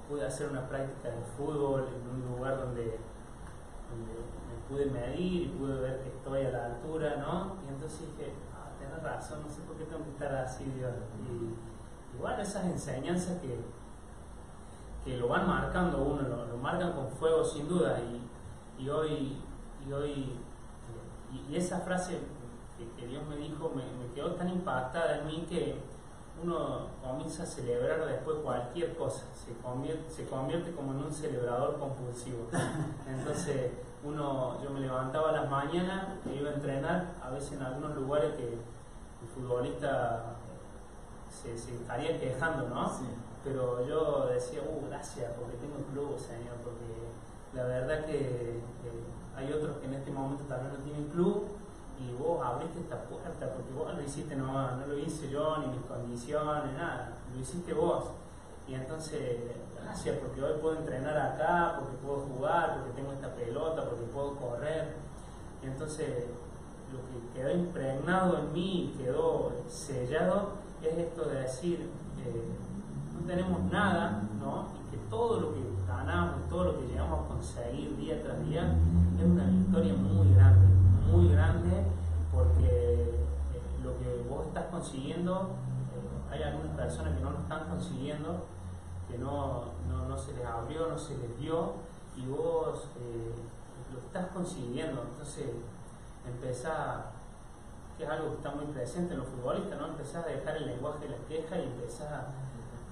pude 0.09 0.25
hacer 0.25 0.49
una 0.49 0.67
práctica 0.67 1.09
de 1.09 1.21
fútbol 1.37 1.87
en 1.87 2.09
un 2.09 2.35
lugar 2.35 2.57
donde 2.57 2.99
pude 4.69 4.85
medir 4.87 5.43
y 5.43 5.47
pude 5.57 5.79
ver 5.79 6.01
que 6.01 6.09
estoy 6.09 6.45
a 6.45 6.49
la 6.49 6.65
altura, 6.65 7.15
¿no? 7.17 7.55
Y 7.65 7.69
entonces 7.69 8.01
dije, 8.01 8.33
ah, 8.53 8.69
tenés 8.79 9.01
razón, 9.01 9.43
no 9.43 9.49
sé 9.49 9.61
por 9.61 9.77
qué 9.77 9.85
tengo 9.85 10.03
que 10.03 10.11
estar 10.11 10.33
así, 10.35 10.65
Dios. 10.75 10.91
Y, 11.23 12.17
bueno, 12.19 12.41
esas 12.41 12.65
enseñanzas 12.65 13.39
que, 13.39 13.59
que 15.07 15.15
lo 15.17 15.29
van 15.29 15.47
marcando 15.47 15.99
uno, 15.99 16.21
lo, 16.21 16.57
marcan 16.57 16.91
con 16.91 17.09
fuego 17.09 17.43
sin 17.45 17.67
duda. 17.67 17.97
Y, 18.01 18.83
y 18.83 18.89
hoy, 18.89 19.37
y 19.87 19.91
hoy 19.93 20.11
eh, 20.11 21.45
y, 21.49 21.55
esa 21.55 21.79
frase 21.79 22.19
que, 22.97 23.07
Dios 23.07 23.25
me 23.25 23.37
dijo 23.37 23.71
me, 23.73 23.83
quedó 24.13 24.31
tan 24.33 24.49
impactada 24.49 25.19
en 25.19 25.27
mí 25.27 25.45
que 25.49 25.79
uno 26.43 26.87
comienza 27.01 27.43
a 27.43 27.45
celebrar 27.45 28.05
después 28.05 28.37
cualquier 28.43 28.95
cosa, 28.95 29.25
se 29.33 29.53
convierte, 29.63 30.11
se 30.11 30.27
convierte 30.27 30.71
como 30.73 30.91
en 30.91 31.05
un 31.05 31.11
celebrador 31.11 31.79
compulsivo. 31.79 32.47
Entonces, 33.07 33.71
uno, 34.03 34.61
yo 34.61 34.69
me 34.69 34.81
levantaba 34.81 35.29
a 35.29 35.31
las 35.31 35.49
mañanas, 35.49 36.09
e 36.29 36.35
iba 36.35 36.49
a 36.49 36.53
entrenar, 36.53 37.15
a 37.23 37.29
veces 37.29 37.53
en 37.53 37.63
algunos 37.63 37.95
lugares 37.95 38.35
que 38.35 38.53
el 38.53 39.27
futbolista 39.33 40.35
se, 41.29 41.57
se 41.57 41.75
estaría 41.75 42.19
quejando, 42.19 42.67
¿no? 42.67 42.91
Pero 43.47 43.87
yo 43.87 44.27
decía, 44.27 44.59
uh, 44.61 44.87
gracias, 44.89 45.31
porque 45.39 45.55
tengo 45.57 45.77
un 45.77 45.83
club, 45.85 46.19
Señor, 46.19 46.55
porque 46.65 46.83
la 47.53 47.63
verdad 47.63 48.05
que 48.05 48.59
hay 49.37 49.53
otros 49.53 49.77
que 49.77 49.85
en 49.85 49.93
este 49.93 50.11
momento 50.11 50.43
también 50.43 50.73
no 50.73 50.79
tienen 50.83 51.07
club 51.07 51.45
y 51.97 52.13
vos 52.21 52.45
abriste 52.45 52.79
esta 52.81 53.01
puerta 53.03 53.53
porque 53.53 53.71
vos 53.73 53.93
lo 53.95 54.01
hiciste 54.03 54.35
nomás, 54.35 54.77
no 54.77 54.87
lo 54.87 54.97
hice 54.97 55.29
yo, 55.29 55.59
ni 55.59 55.67
mis 55.67 55.85
condiciones, 55.85 56.73
nada, 56.73 57.13
lo 57.33 57.39
hiciste 57.39 57.73
vos. 57.73 58.11
Y 58.67 58.73
entonces, 58.73 59.39
gracias 59.81 60.17
porque 60.17 60.43
hoy 60.43 60.59
puedo 60.61 60.75
entrenar 60.75 61.17
acá, 61.17 61.77
porque 61.79 61.95
puedo 62.05 62.19
jugar, 62.19 62.79
porque 62.79 63.01
tengo 63.01 63.13
esta 63.13 63.33
pelota, 63.33 63.85
porque 63.85 64.03
puedo 64.07 64.35
correr. 64.35 64.93
Y 65.63 65.67
entonces, 65.67 66.25
lo 66.91 66.99
que 66.99 67.39
quedó 67.39 67.51
impregnado 67.51 68.39
en 68.39 68.51
mí, 68.51 68.93
quedó 68.97 69.53
sellado, 69.69 70.55
es 70.83 70.97
esto 70.97 71.23
de 71.29 71.41
decir, 71.41 71.89
eh, 72.25 72.66
no 73.19 73.27
tenemos 73.27 73.63
nada, 73.71 74.23
¿no? 74.39 74.67
Y 74.87 74.91
que 74.91 74.97
todo 75.09 75.39
lo 75.39 75.53
que 75.53 75.61
ganamos, 75.87 76.47
todo 76.49 76.63
lo 76.65 76.79
que 76.79 76.87
llegamos 76.87 77.25
a 77.25 77.27
conseguir 77.27 77.95
día 77.97 78.21
tras 78.23 78.45
día, 78.45 78.75
es 79.17 79.25
una 79.25 79.45
victoria 79.45 79.93
muy 79.93 80.33
grande, 80.33 80.67
muy 81.11 81.29
grande, 81.29 81.83
porque 82.31 82.65
eh, 82.65 83.61
lo 83.83 83.97
que 83.97 84.25
vos 84.29 84.47
estás 84.47 84.65
consiguiendo, 84.65 85.49
eh, 85.93 86.33
hay 86.33 86.43
algunas 86.43 86.75
personas 86.75 87.15
que 87.15 87.23
no 87.23 87.31
lo 87.31 87.39
están 87.39 87.69
consiguiendo, 87.69 88.45
que 89.09 89.17
no, 89.17 89.65
no, 89.87 90.17
se 90.17 90.33
les 90.33 90.45
abrió, 90.45 90.87
no 90.87 90.97
se 90.97 91.17
les 91.17 91.39
dio, 91.39 91.73
y 92.15 92.25
vos 92.25 92.87
eh, 92.99 93.33
lo 93.93 93.99
estás 93.99 94.27
consiguiendo. 94.33 95.03
Entonces, 95.11 95.45
empezás, 96.27 97.05
que 97.97 98.03
es 98.03 98.09
algo 98.09 98.29
que 98.31 98.35
está 98.35 98.51
muy 98.51 98.65
presente 98.65 99.13
en 99.13 99.19
los 99.19 99.29
futbolistas, 99.29 99.79
¿no? 99.79 99.87
empezás 99.87 100.25
a 100.25 100.27
dejar 100.27 100.57
el 100.57 100.67
lenguaje 100.67 101.05
de 101.05 101.09
la 101.09 101.17
queja 101.27 101.57
y 101.57 101.63
empezás 101.63 102.11
a, 102.11 102.27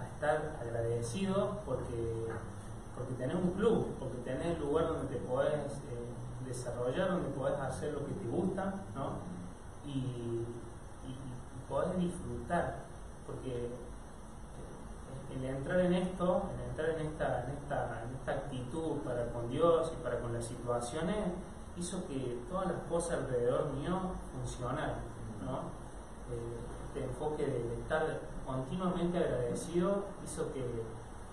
estar 0.04 0.58
agradecido 0.62 1.60
porque, 1.66 2.28
porque 2.96 3.14
tenés 3.14 3.36
un 3.36 3.52
club, 3.52 3.96
porque 4.00 4.18
tenés 4.20 4.58
el 4.58 4.60
lugar 4.60 4.88
donde 4.88 5.16
te 5.16 5.22
podés 5.26 5.54
desarrollar, 6.46 7.12
donde 7.12 7.30
podés 7.30 7.60
hacer 7.60 7.94
lo 7.94 8.06
que 8.06 8.14
te 8.14 8.28
gusta, 8.28 8.84
¿no? 8.94 9.20
Y, 9.86 9.90
y, 9.90 11.16
podés 11.70 11.98
disfrutar, 11.98 12.76
porque 13.26 13.72
el 15.36 15.46
entrar 15.46 15.80
en 15.80 15.94
esto, 15.94 16.44
el 16.54 16.70
entrar 16.70 16.90
en 16.92 17.08
esta, 17.08 17.44
en 17.44 17.58
esta, 17.58 18.04
en 18.04 18.16
esta 18.16 18.32
actitud 18.32 18.98
para 19.00 19.32
con 19.32 19.50
Dios 19.50 19.92
y 19.98 20.04
para 20.04 20.20
con 20.20 20.32
las 20.34 20.46
situaciones, 20.46 21.18
hizo 21.76 22.08
que 22.08 22.40
todas 22.50 22.68
las 22.68 22.82
cosas 22.88 23.20
alrededor 23.20 23.74
mío 23.74 24.00
funcionaran, 24.32 24.96
¿no? 25.44 25.86
Eh, 26.32 26.76
este 26.88 27.04
enfoque 27.04 27.46
de, 27.46 27.74
estar 27.82 28.20
continuamente 28.46 29.18
agradecido 29.18 30.06
hizo 30.24 30.52
que 30.54 30.84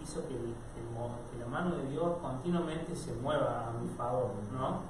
hizo 0.02 0.26
que, 0.26 0.34
que, 0.34 1.38
la 1.38 1.46
mano 1.46 1.76
de 1.76 1.86
Dios 1.86 2.18
continuamente 2.20 2.96
se 2.96 3.12
mueva 3.14 3.68
a 3.68 3.70
mi 3.80 3.88
favor, 3.88 4.32
¿no? 4.52 4.80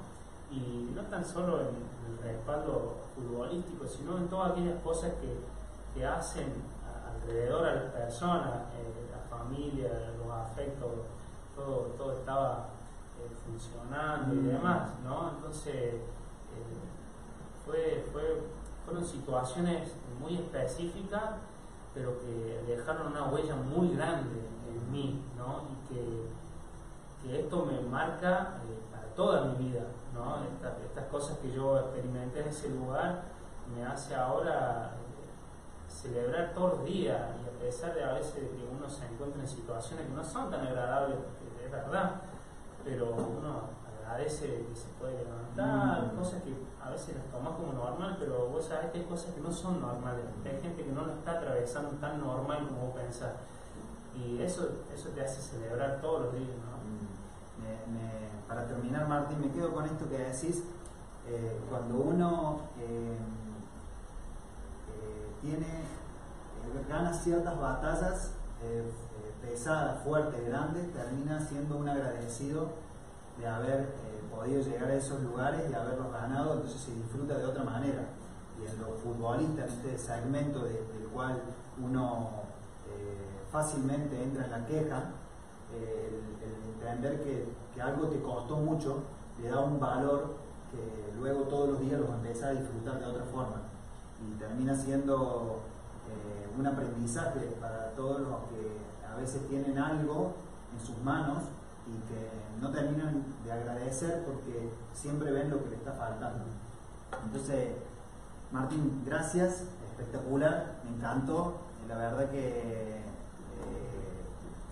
y 0.55 0.91
no 0.93 1.01
tan 1.03 1.23
solo 1.25 1.61
en, 1.61 1.93
el 2.05 2.17
respaldo 2.21 2.95
futbolístico, 3.15 3.87
sino 3.87 4.17
en 4.17 4.27
todas 4.27 4.51
aquellas 4.51 4.81
cosas 4.81 5.13
que, 5.13 5.39
que 5.93 6.05
hacen 6.05 6.53
alrededor 7.07 7.65
a 7.65 7.75
las 7.75 7.91
personas, 7.91 8.53
eh, 8.77 9.07
la 9.11 9.37
familia, 9.37 9.89
los 10.17 10.31
afectos, 10.31 10.91
todo, 11.55 11.93
todo 11.97 12.13
estaba 12.13 12.69
eh, 13.19 13.29
funcionando 13.45 14.35
y 14.35 14.39
mm. 14.39 14.47
demás, 14.47 14.89
¿no? 15.03 15.31
Entonces, 15.31 15.75
eh, 15.75 16.01
fue, 17.65 18.05
fue, 18.11 18.43
fueron 18.85 19.05
situaciones 19.05 19.93
muy 20.19 20.35
específicas, 20.35 21.35
pero 21.93 22.19
que 22.19 22.63
dejaron 22.67 23.07
una 23.07 23.27
huella 23.27 23.55
muy 23.55 23.95
grande 23.95 24.39
en 24.67 24.91
mí, 24.91 25.21
¿no? 25.37 25.63
Y 25.69 25.93
que, 25.93 26.27
que 27.21 27.39
esto 27.41 27.65
me 27.65 27.79
marca 27.81 28.55
para 28.91 29.07
toda 29.15 29.45
mi 29.45 29.65
vida, 29.65 29.83
¿no? 30.13 30.37
Estas, 30.43 30.73
cosas 31.11 31.37
que 31.37 31.51
yo 31.51 31.77
experimenté 31.77 32.41
en 32.41 32.47
ese 32.47 32.69
lugar 32.69 33.21
me 33.75 33.85
hace 33.85 34.15
ahora 34.15 34.95
eh, 34.95 35.91
celebrar 35.91 36.53
todos 36.55 36.79
los 36.79 36.85
días 36.85 37.21
y 37.43 37.55
a 37.55 37.59
pesar 37.59 37.93
de 37.93 38.03
a 38.03 38.13
veces 38.13 38.33
que 38.33 38.67
uno 38.75 38.89
se 38.89 39.05
encuentra 39.05 39.41
en 39.41 39.47
situaciones 39.47 40.07
que 40.07 40.13
no 40.13 40.23
son 40.23 40.49
tan 40.49 40.65
agradables, 40.65 41.19
es 41.63 41.71
verdad, 41.71 42.21
pero 42.83 43.11
uno 43.11 43.82
agradece 44.03 44.65
que 44.69 44.75
se 44.75 44.87
puede 44.99 45.23
levantar, 45.23 46.13
mm. 46.13 46.17
cosas 46.17 46.43
que 46.43 46.53
a 46.81 46.89
veces 46.89 47.15
las 47.15 47.25
tomas 47.31 47.55
como 47.55 47.73
normal, 47.73 48.17
pero 48.19 48.47
vos 48.47 48.65
sabés 48.65 48.91
que 48.91 48.99
hay 48.99 49.05
cosas 49.05 49.33
que 49.33 49.41
no 49.41 49.51
son 49.51 49.81
normales, 49.81 50.25
hay 50.45 50.61
gente 50.61 50.83
que 50.83 50.91
no 50.91 51.05
lo 51.05 51.13
está 51.13 51.33
atravesando 51.33 51.91
tan 51.97 52.19
normal 52.19 52.67
como 52.67 52.87
vos 52.87 52.95
pensás. 52.95 53.33
Y 54.15 54.41
eso, 54.41 54.69
eso 54.93 55.09
te 55.09 55.21
hace 55.21 55.41
celebrar 55.41 55.99
todos 55.99 56.25
los 56.25 56.33
días, 56.33 56.55
¿no? 56.57 56.77
Mm 56.77 57.13
para 58.53 58.67
terminar, 58.67 59.07
Martín, 59.07 59.41
me 59.41 59.51
quedo 59.51 59.73
con 59.73 59.85
esto 59.85 60.07
que 60.09 60.17
decís. 60.17 60.63
Eh, 61.27 61.59
cuando 61.69 61.95
uno 61.95 62.59
eh, 62.79 63.17
eh, 64.91 65.31
tiene, 65.41 65.83
gana 66.87 67.13
ciertas 67.13 67.59
batallas 67.59 68.31
pesadas, 69.41 70.03
fuertes, 70.03 70.45
grandes, 70.45 70.93
termina 70.93 71.39
siendo 71.39 71.77
un 71.77 71.89
agradecido 71.89 72.69
de 73.39 73.47
haber 73.47 73.93
podido 74.33 74.61
llegar 74.61 74.89
a 74.89 74.95
esos 74.95 75.21
lugares 75.21 75.69
y 75.69 75.73
haberlos 75.73 76.11
ganado, 76.11 76.53
entonces 76.53 76.81
se 76.81 76.93
disfruta 76.93 77.37
de 77.37 77.45
otra 77.45 77.63
manera. 77.63 78.05
Y 78.59 78.65
en 78.65 78.79
los 78.79 78.99
futbolistas, 79.01 79.73
en 79.73 79.77
este 79.77 79.97
segmento 79.97 80.63
del 80.63 81.07
cual 81.13 81.41
uno 81.81 82.43
fácilmente 83.51 84.21
entra 84.21 84.45
en 84.45 84.51
la 84.51 84.65
queja, 84.65 85.11
el 85.71 86.21
entender 86.75 87.23
que 87.23 87.47
que 87.73 87.81
algo 87.81 88.07
te 88.07 88.21
costó 88.21 88.57
mucho, 88.57 89.03
le 89.41 89.49
da 89.49 89.61
un 89.61 89.79
valor 89.79 90.35
que 90.71 91.17
luego 91.17 91.43
todos 91.43 91.69
los 91.69 91.79
días 91.81 91.99
los 91.99 92.09
empezás 92.09 92.43
a 92.43 92.51
disfrutar 92.51 92.99
de 92.99 93.05
otra 93.05 93.25
forma. 93.25 93.61
Y 94.21 94.37
termina 94.37 94.75
siendo 94.75 95.61
eh, 96.07 96.49
un 96.57 96.65
aprendizaje 96.65 97.39
para 97.59 97.91
todos 97.95 98.21
los 98.21 98.37
que 98.49 98.77
a 99.11 99.15
veces 99.15 99.47
tienen 99.49 99.77
algo 99.77 100.33
en 100.73 100.85
sus 100.85 100.97
manos 101.03 101.39
y 101.87 101.97
que 102.07 102.29
no 102.63 102.71
terminan 102.71 103.23
de 103.43 103.51
agradecer 103.51 104.23
porque 104.25 104.69
siempre 104.93 105.31
ven 105.31 105.49
lo 105.49 105.63
que 105.63 105.69
le 105.69 105.75
está 105.75 105.91
faltando. 105.91 106.45
Entonces, 107.25 107.69
Martín, 108.51 109.03
gracias, 109.05 109.65
espectacular, 109.91 110.79
me 110.83 110.95
encantó. 110.95 111.57
La 111.87 111.97
verdad 111.97 112.29
que 112.29 113.03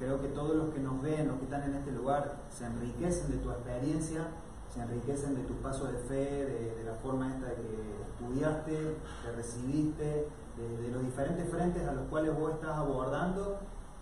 Creo 0.01 0.19
que 0.19 0.29
todos 0.29 0.55
los 0.55 0.73
que 0.73 0.79
nos 0.79 0.99
ven, 1.03 1.27
los 1.27 1.37
que 1.37 1.43
están 1.43 1.61
en 1.61 1.75
este 1.75 1.91
lugar, 1.91 2.37
se 2.49 2.65
enriquecen 2.65 3.29
de 3.33 3.37
tu 3.37 3.51
experiencia, 3.51 4.29
se 4.73 4.81
enriquecen 4.81 5.35
de 5.35 5.43
tu 5.43 5.53
paso 5.57 5.85
de 5.85 5.99
fe, 5.99 6.73
de, 6.75 6.83
la 6.83 6.95
forma 6.95 7.27
esta 7.27 7.49
de 7.49 7.55
que 7.57 8.01
estudiaste, 8.09 8.97
que 9.23 9.31
recibiste, 9.35 10.27
de, 10.57 10.91
los 10.91 11.03
diferentes 11.03 11.47
frentes 11.51 11.87
a 11.87 11.91
los 11.91 12.07
cuales 12.07 12.35
vos 12.35 12.53
estás 12.53 12.79
abordando 12.79 13.59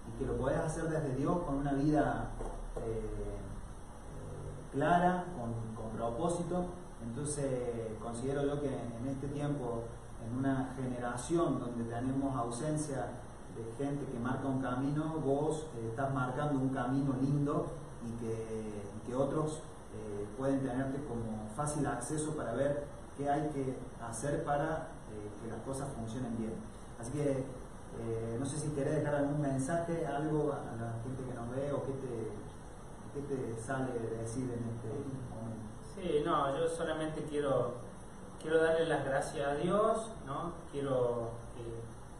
y 0.07 0.17
que 0.17 0.25
lo 0.25 0.37
podés 0.37 0.59
hacer 0.59 0.85
desde 0.85 1.15
Dios 1.15 1.39
con 1.39 1.55
una 1.55 1.73
vida 1.73 2.29
eh, 2.77 3.35
clara, 4.71 5.25
con, 5.37 5.75
con, 5.75 5.95
propósito. 5.95 6.65
Entonces 7.03 7.45
considero 8.01 8.45
yo 8.45 8.61
que 8.61 8.67
en 8.67 9.07
este 9.07 9.27
tiempo, 9.27 9.83
en 10.25 10.37
una 10.37 10.73
generación 10.75 11.59
donde 11.59 11.83
tenemos 11.85 12.35
ausencia 12.35 13.07
gente 13.77 14.05
que 14.05 14.19
marca 14.19 14.47
un 14.47 14.61
camino, 14.61 15.19
vos 15.23 15.67
eh, 15.75 15.87
estás 15.89 16.13
marcando 16.13 16.59
un 16.59 16.69
camino 16.69 17.15
lindo 17.21 17.67
y 18.05 18.11
que, 18.19 18.89
otros 19.15 19.63
eh, 19.95 20.27
pueden 20.37 20.59
tenerte 20.59 21.03
como 21.05 21.49
fácil 21.55 21.83
acceso 21.87 22.35
para 22.35 22.53
ver 22.53 22.85
qué 23.17 23.27
hay 23.27 23.49
que 23.49 23.75
hacer 24.07 24.43
para 24.43 24.89
eh, 25.09 25.31
que 25.41 25.49
las 25.49 25.59
cosas 25.61 25.89
funcionen 25.97 26.37
bien. 26.37 26.53
Así 26.99 27.11
que 27.11 27.43
no 28.39 28.45
sé 28.45 28.57
si 28.57 28.69
querés 28.69 28.97
dejar 28.97 29.15
algún 29.15 29.41
mensaje, 29.41 30.05
algo 30.05 30.53
a 30.53 30.75
la 30.79 30.93
gente 31.03 31.23
que 31.23 31.33
nos 31.33 31.49
ve 31.49 31.73
o 31.73 31.83
qué 31.83 31.91
te, 31.93 32.31
te 33.21 33.57
sale 33.57 33.93
de 33.93 34.17
decir 34.17 34.43
en 34.43 34.69
este 34.69 34.87
momento. 34.87 35.69
Sí, 35.95 36.23
no, 36.25 36.57
yo 36.57 36.67
solamente 36.67 37.23
quiero, 37.23 37.75
quiero 38.41 38.63
darle 38.63 38.85
las 38.85 39.03
gracias 39.05 39.47
a 39.47 39.55
Dios, 39.55 40.11
¿no? 40.25 40.53
quiero 40.71 41.31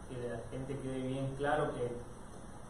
que 0.10 0.28
la 0.28 0.39
gente 0.50 0.78
quede 0.80 1.08
bien 1.08 1.36
claro 1.38 1.74
que 1.74 1.91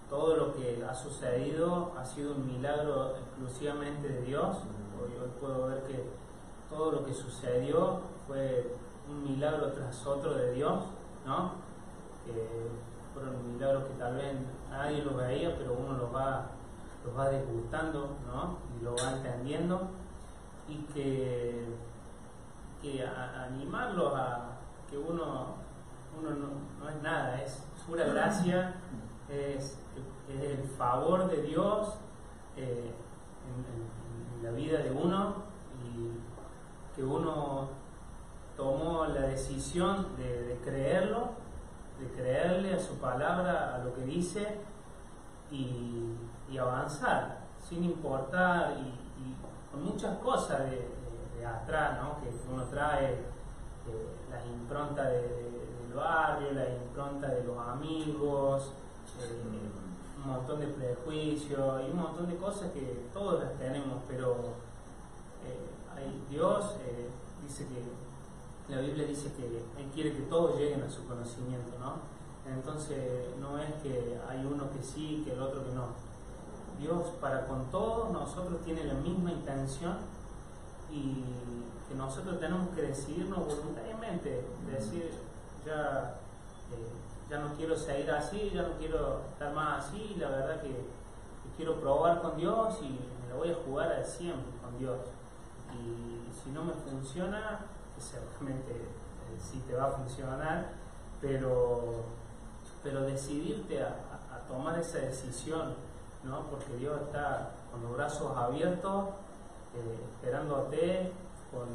todo 0.09 0.35
lo 0.35 0.53
que 0.53 0.83
ha 0.83 0.93
sucedido 0.93 1.93
ha 1.97 2.03
sido 2.03 2.33
un 2.33 2.45
milagro 2.45 3.15
exclusivamente 3.15 4.07
de 4.07 4.21
Dios. 4.23 4.57
Hoy, 4.99 5.11
puedo 5.39 5.67
ver 5.67 5.83
que 5.83 6.03
todo 6.69 6.91
lo 6.91 7.05
que 7.05 7.13
sucedió 7.13 8.01
fue 8.27 8.75
un 9.07 9.23
milagro 9.23 9.71
tras 9.71 10.05
otro 10.05 10.33
de 10.33 10.53
Dios, 10.53 10.83
¿no? 11.25 11.53
Que 12.25 12.67
fueron 13.13 13.53
milagros 13.53 13.85
que 13.85 13.93
tal 13.93 14.15
vez 14.15 14.33
nadie 14.69 15.03
los 15.03 15.15
veía, 15.15 15.55
pero 15.57 15.73
uno 15.73 15.97
los 15.97 16.13
va, 16.13 16.51
los 17.09 17.17
va 17.17 17.29
disgustando, 17.29 18.17
¿no? 18.27 18.57
Y 18.77 18.83
lo 18.83 18.95
va 18.95 19.17
entendiendo. 19.17 19.89
Y 20.67 20.77
que, 20.93 21.65
que 22.81 23.05
animarlos 23.05 24.13
a 24.15 24.57
que 24.89 24.97
uno, 24.97 25.55
uno 26.17 26.29
no, 26.29 26.89
es 26.89 27.01
nada, 27.01 27.41
es 27.41 27.63
pura 27.87 28.05
gracia, 28.05 28.75
es, 29.27 29.77
el 30.29 30.63
favor 30.77 31.27
de 31.27 31.41
Dios 31.41 31.95
eh, 32.55 32.91
en 34.37 34.43
la 34.43 34.51
vida 34.51 34.77
de 34.77 34.91
uno 34.91 35.37
y 35.83 36.95
que 36.95 37.03
uno 37.03 37.69
tomó 38.55 39.05
la 39.07 39.21
decisión 39.21 40.15
de, 40.17 40.59
creerlo, 40.63 41.31
de 41.99 42.11
creerle 42.11 42.75
a 42.75 42.79
su 42.79 42.99
palabra, 42.99 43.73
a 43.73 43.79
lo 43.79 43.95
que 43.95 44.03
dice 44.03 44.59
y, 45.49 46.13
avanzar, 46.57 47.39
sin 47.67 47.83
importar 47.83 48.77
y, 48.79 49.09
con 49.71 49.83
muchas 49.83 50.17
cosas 50.17 50.61
de, 50.71 51.45
atrás, 51.45 51.99
¿no? 52.01 52.19
que 52.21 52.29
uno 52.51 52.63
trae 52.65 53.13
eh, 53.13 53.19
las 54.29 54.45
improntas 54.45 55.07
del 55.07 55.93
barrio, 55.95 56.51
la 56.51 56.69
impronta 56.69 57.27
de 57.27 57.43
los 57.43 57.57
amigos, 57.57 58.73
eh, 59.21 59.41
un 60.17 60.31
montón 60.31 60.59
de 60.59 60.67
prejuicios 60.67 61.81
y 61.87 61.91
un 61.91 61.97
montón 61.97 62.27
de 62.27 62.35
cosas 62.35 62.71
que 62.71 63.07
todos 63.13 63.41
las 63.41 63.53
tenemos, 63.57 63.99
pero 64.07 64.35
eh, 65.45 65.69
Dios 66.29 66.75
dice 67.41 67.67
que 67.67 68.73
la 68.73 68.81
Biblia 68.81 69.05
dice 69.05 69.31
que 69.33 69.45
Él 69.81 69.89
quiere 69.93 70.13
que 70.13 70.21
todos 70.23 70.57
lleguen 70.57 70.83
a 70.83 70.89
su 70.89 71.05
conocimiento, 71.07 71.71
¿no? 71.79 72.19
Entonces 72.45 73.35
no 73.39 73.57
es 73.57 73.73
que 73.81 74.19
hay 74.27 74.45
uno 74.45 74.69
que 74.71 74.81
sí, 74.81 75.21
que 75.25 75.33
el 75.33 75.41
otro 75.41 75.63
que 75.65 75.71
no. 75.71 75.87
Dios 76.79 77.07
para 77.21 77.45
con 77.45 77.65
todos 77.71 78.11
nosotros 78.11 78.61
tiene 78.63 78.83
la 78.85 78.95
misma 78.95 79.31
intención 79.31 79.97
y 80.91 81.23
que 81.87 81.95
nosotros 81.95 82.39
tenemos 82.39 82.69
que 82.75 82.83
decidirnos 82.83 83.45
voluntariamente, 83.45 84.45
decir, 84.71 85.11
ya, 85.65 86.19
eh, 86.71 87.29
ya 87.29 87.39
no 87.39 87.55
quiero 87.55 87.75
seguir 87.75 88.09
así, 88.11 88.51
ya 88.53 88.63
no 88.63 88.77
quiero 88.77 89.21
estar 89.31 89.53
más 89.53 89.85
así, 89.85 90.15
la 90.19 90.29
verdad 90.29 90.61
que, 90.61 90.99
quiero 91.59 91.75
probar 91.81 92.21
con 92.21 92.37
Dios 92.37 92.79
y 92.81 92.87
me 92.87 93.29
la 93.29 93.35
voy 93.35 93.51
a 93.51 93.55
jugar 93.65 93.91
al 93.91 94.05
siempre 94.05 94.49
con 94.63 94.79
Dios. 94.79 94.97
Y 95.73 96.31
si 96.31 96.51
no 96.51 96.63
me 96.63 96.71
funciona, 96.71 97.65
seguramente 97.97 98.71
eh, 98.71 99.37
sí 99.37 99.61
te 99.67 99.75
va 99.75 99.87
a 99.87 99.91
funcionar, 99.91 100.69
pero, 101.19 102.05
pero 102.81 103.01
decidirte 103.01 103.83
a, 103.83 103.93
tomar 104.47 104.79
esa 104.79 104.99
decisión, 104.99 105.75
¿no? 106.23 106.47
porque 106.47 106.75
Dios 106.77 106.99
está 107.01 107.51
con 107.71 107.81
los 107.83 107.95
brazos 107.95 108.35
abiertos, 108.35 109.05
eh, 109.75 109.99
esperándote, 110.15 111.11
con, 111.51 111.67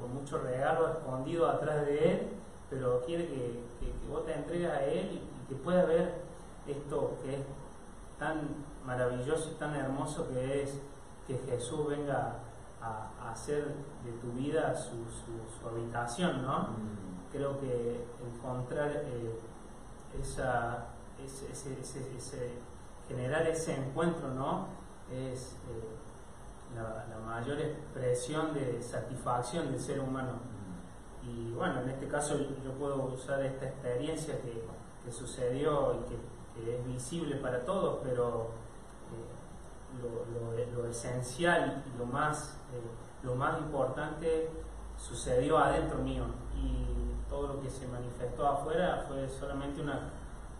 con 0.00 0.14
mucho 0.14 0.38
regalo 0.38 0.88
escondido 0.88 1.48
atrás 1.48 1.86
de 1.86 2.12
Él, 2.12 2.28
pero 2.70 3.02
quiere 3.04 3.26
que, 3.26 3.62
vos 4.08 4.24
te 4.24 4.34
entregues 4.34 4.70
a 4.70 4.84
Él 4.84 5.10
y, 5.12 5.48
que 5.48 5.54
pueda 5.56 5.84
ver 5.84 6.22
esto 6.66 7.18
que 7.22 7.34
es 7.34 7.40
tan 8.18 8.40
maravilloso 8.86 9.50
y 9.50 9.54
tan 9.58 9.74
hermoso 9.74 10.28
que 10.28 10.62
es 10.62 10.80
que 11.26 11.36
Jesús 11.38 11.88
venga 11.88 12.38
a, 12.80 13.30
hacer 13.30 13.74
de 14.04 14.12
tu 14.20 14.32
vida 14.32 14.74
su, 14.74 15.04
su, 15.10 15.68
habitación, 15.68 16.42
¿no? 16.42 16.58
Mm. 16.58 17.32
Creo 17.32 17.58
que 17.60 18.04
encontrar 18.34 18.90
eh, 18.90 19.38
esa, 20.20 20.86
ese, 21.24 21.50
ese, 21.52 22.16
ese, 22.16 22.58
generar 23.12 23.46
ese 23.46 23.74
encuentro, 23.74 24.28
¿no? 24.28 24.68
Es 25.10 25.56
eh, 25.68 26.74
la, 26.74 27.06
mayor 27.26 27.60
expresión 27.60 28.52
de 28.52 28.82
satisfacción 28.82 29.70
del 29.70 29.80
ser 29.80 30.00
humano. 30.00 30.32
Y 31.22 31.52
bueno, 31.52 31.80
en 31.82 31.90
este 31.90 32.08
caso 32.08 32.36
yo 32.38 32.72
puedo 32.78 33.04
usar 33.04 33.42
esta 33.42 33.66
experiencia 33.66 34.40
que, 34.42 34.62
que 35.04 35.12
sucedió 35.12 36.00
y 36.00 36.08
que, 36.10 36.32
es 36.54 36.86
visible 36.86 37.36
para 37.36 37.64
todos, 37.64 38.00
pero 38.04 38.50
lo, 40.02 40.82
lo, 40.82 40.86
esencial 40.86 41.82
y 41.86 41.98
lo 41.98 42.04
más, 42.04 42.58
eh, 42.74 43.24
lo 43.24 43.34
más 43.34 43.58
importante 43.58 44.50
sucedió 44.98 45.56
adentro 45.56 45.96
mío 45.98 46.24
y 46.54 47.28
todo 47.30 47.54
lo 47.54 47.60
que 47.62 47.70
se 47.70 47.88
manifestó 47.88 48.46
afuera 48.46 49.06
fue 49.08 49.26
solamente 49.30 49.80
una, 49.80 50.10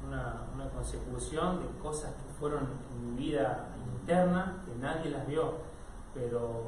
una, 0.07 0.49
consecución 0.75 1.61
de 1.61 1.79
cosas 1.81 2.13
que 2.13 2.33
fueron 2.39 2.69
en 2.91 3.15
mi 3.15 3.23
vida 3.23 3.69
interna 4.01 4.63
que 4.65 4.75
nadie 4.81 5.11
las 5.11 5.27
vio, 5.27 5.55
pero 6.15 6.65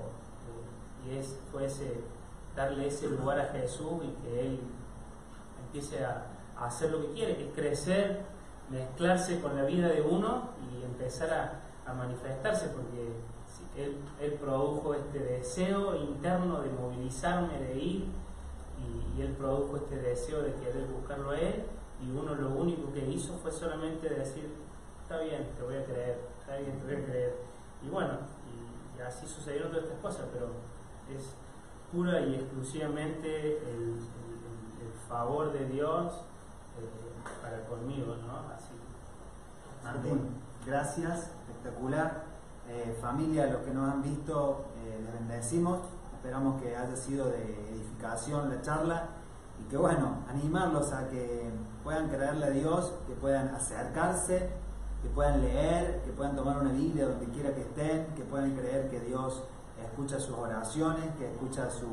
eh, 1.06 1.10
y 1.10 1.18
es, 1.18 1.38
fue 1.50 1.66
ese, 1.66 2.00
darle 2.54 2.86
ese 2.86 3.08
lugar 3.08 3.38
a 3.40 3.46
Jesús 3.46 4.02
y 4.04 4.22
que 4.22 4.40
Él 4.40 4.60
empiece 5.66 6.04
a, 6.04 6.26
hacer 6.60 6.92
lo 6.92 7.00
que 7.00 7.12
quiere, 7.14 7.36
que 7.36 7.48
es 7.48 7.54
crecer, 7.54 8.22
mezclarse 8.70 9.40
con 9.40 9.56
la 9.56 9.64
vida 9.64 9.88
de 9.88 10.00
uno 10.02 10.50
y 10.70 10.84
empezar 10.84 11.32
a, 11.32 11.60
manifestarse 11.92 12.68
porque 12.68 13.12
él, 13.76 13.98
él, 14.18 14.32
produjo 14.40 14.94
este 14.94 15.18
deseo 15.18 15.94
interno 15.96 16.62
de 16.62 16.70
movilizarme, 16.70 17.58
de 17.58 17.74
ir, 17.76 18.08
y, 19.16 19.20
él 19.20 19.32
produjo 19.38 19.76
este 19.76 19.96
deseo 19.96 20.42
de 20.42 20.54
querer 20.54 20.86
buscarlo 20.86 21.30
a 21.30 21.38
él, 21.38 21.64
y 22.04 22.10
uno 22.10 22.34
lo 22.34 22.50
único 22.50 22.92
que 22.92 23.06
hizo 23.08 23.34
fue 23.38 23.50
solamente 23.50 24.08
decir, 24.08 24.50
está 25.02 25.18
bien, 25.20 25.48
te 25.56 25.62
voy 25.62 25.76
a 25.76 25.84
creer, 25.84 26.20
está 26.40 26.56
bien, 26.56 26.78
te 26.78 26.84
voy 26.84 27.02
a 27.02 27.06
creer. 27.06 27.36
Y 27.82 27.88
bueno, 27.88 28.12
y, 28.96 29.00
así 29.00 29.26
sucedieron 29.26 29.70
todas 29.70 29.84
estas 29.84 30.00
cosas, 30.00 30.26
pero 30.32 30.48
es 31.14 31.34
pura 31.92 32.20
y 32.20 32.34
exclusivamente 32.34 33.58
el, 33.58 33.94
favor 35.08 35.52
de 35.52 35.66
Dios 35.66 36.14
eh, 36.80 37.42
para 37.42 37.62
conmigo, 37.66 38.16
¿no? 38.26 38.38
Así. 38.54 38.72
Martín, 39.84 40.30
gracias 40.66 41.30
espectacular. 41.46 42.24
Eh, 42.68 42.96
familia, 43.00 43.46
los 43.46 43.62
que 43.62 43.70
nos 43.70 43.92
han 43.92 44.02
visto, 44.02 44.64
eh, 44.78 45.00
les 45.04 45.12
bendecimos. 45.12 45.80
Esperamos 46.14 46.60
que 46.60 46.74
haya 46.74 46.96
sido 46.96 47.26
de 47.26 47.70
edificación 47.70 48.48
la 48.48 48.62
charla 48.62 49.08
y 49.60 49.64
que, 49.64 49.76
bueno, 49.76 50.18
animarlos 50.28 50.92
a 50.92 51.08
que 51.08 51.50
puedan 51.82 52.08
creerle 52.08 52.46
a 52.46 52.50
Dios, 52.50 52.92
que 53.06 53.14
puedan 53.14 53.48
acercarse, 53.54 54.50
que 55.02 55.08
puedan 55.10 55.42
leer, 55.42 56.02
que 56.04 56.10
puedan 56.12 56.34
tomar 56.34 56.58
una 56.58 56.72
Biblia 56.72 57.06
donde 57.06 57.26
quiera 57.26 57.54
que 57.54 57.60
estén, 57.60 58.06
que 58.16 58.24
puedan 58.24 58.54
creer 58.56 58.88
que 58.88 59.00
Dios 59.00 59.42
escucha 59.82 60.18
sus 60.18 60.36
oraciones, 60.36 61.14
que 61.18 61.30
escucha 61.30 61.70
su, 61.70 61.88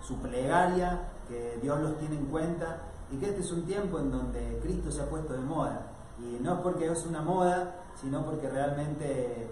su 0.00 0.16
plegaria, 0.20 1.08
que 1.28 1.58
Dios 1.62 1.80
los 1.80 1.98
tiene 1.98 2.16
en 2.16 2.26
cuenta 2.26 2.78
y 3.10 3.16
que 3.18 3.28
este 3.28 3.42
es 3.42 3.52
un 3.52 3.64
tiempo 3.64 3.98
en 3.98 4.10
donde 4.10 4.58
Cristo 4.62 4.90
se 4.90 5.02
ha 5.02 5.06
puesto 5.06 5.34
de 5.34 5.40
moda. 5.40 5.86
Y 6.18 6.42
no 6.42 6.54
es 6.54 6.60
porque 6.60 6.90
es 6.90 7.04
una 7.06 7.20
moda, 7.20 7.74
sino 8.00 8.24
porque 8.24 8.48
realmente 8.48 9.48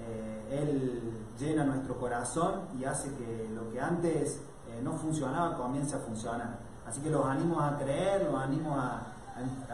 eh, 0.00 0.58
Él 0.62 1.12
llena 1.38 1.64
nuestro 1.64 1.98
corazón 1.98 2.68
y 2.78 2.84
hace 2.84 3.12
que 3.14 3.50
lo 3.54 3.70
que 3.70 3.80
antes 3.80 4.40
eh, 4.68 4.80
no 4.82 4.92
funcionaba 4.92 5.56
comience 5.56 5.96
a 5.96 5.98
funcionar. 5.98 6.69
Así 6.90 7.00
que 7.02 7.10
los 7.10 7.24
animo 7.24 7.60
a 7.60 7.78
creer, 7.78 8.24
los 8.24 8.34
animo 8.34 8.74
a, 8.76 9.02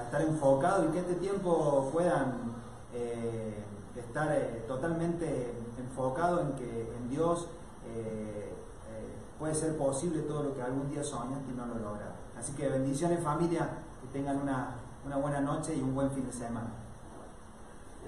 estar 0.05 0.21
enfocados 0.21 0.85
y 0.87 0.93
que 0.93 0.99
este 0.99 1.14
tiempo 1.14 1.89
puedan 1.91 2.53
eh, 2.93 3.64
estar 3.97 4.29
totalmente 4.69 5.55
enfocados 5.79 6.43
en 6.43 6.53
que 6.53 6.95
en 6.95 7.09
Dios 7.09 7.49
puede 9.39 9.55
ser 9.55 9.79
posible 9.79 10.21
todo 10.23 10.43
lo 10.43 10.55
que 10.55 10.61
algún 10.62 10.91
día 10.91 11.03
soñaste 11.03 11.51
y 11.51 11.55
no 11.55 11.64
lo 11.64 11.77
lograste. 11.77 12.21
Así 12.39 12.53
que 12.53 12.69
bendiciones 12.69 13.25
familia, 13.25 13.67
que 14.03 14.09
tengan 14.19 14.43
una 14.43 15.17
buena 15.17 15.41
noche 15.41 15.75
y 15.75 15.81
un 15.81 15.95
buen 15.95 16.11
fin 16.11 16.27
de 16.27 16.33
semana. 16.33 16.69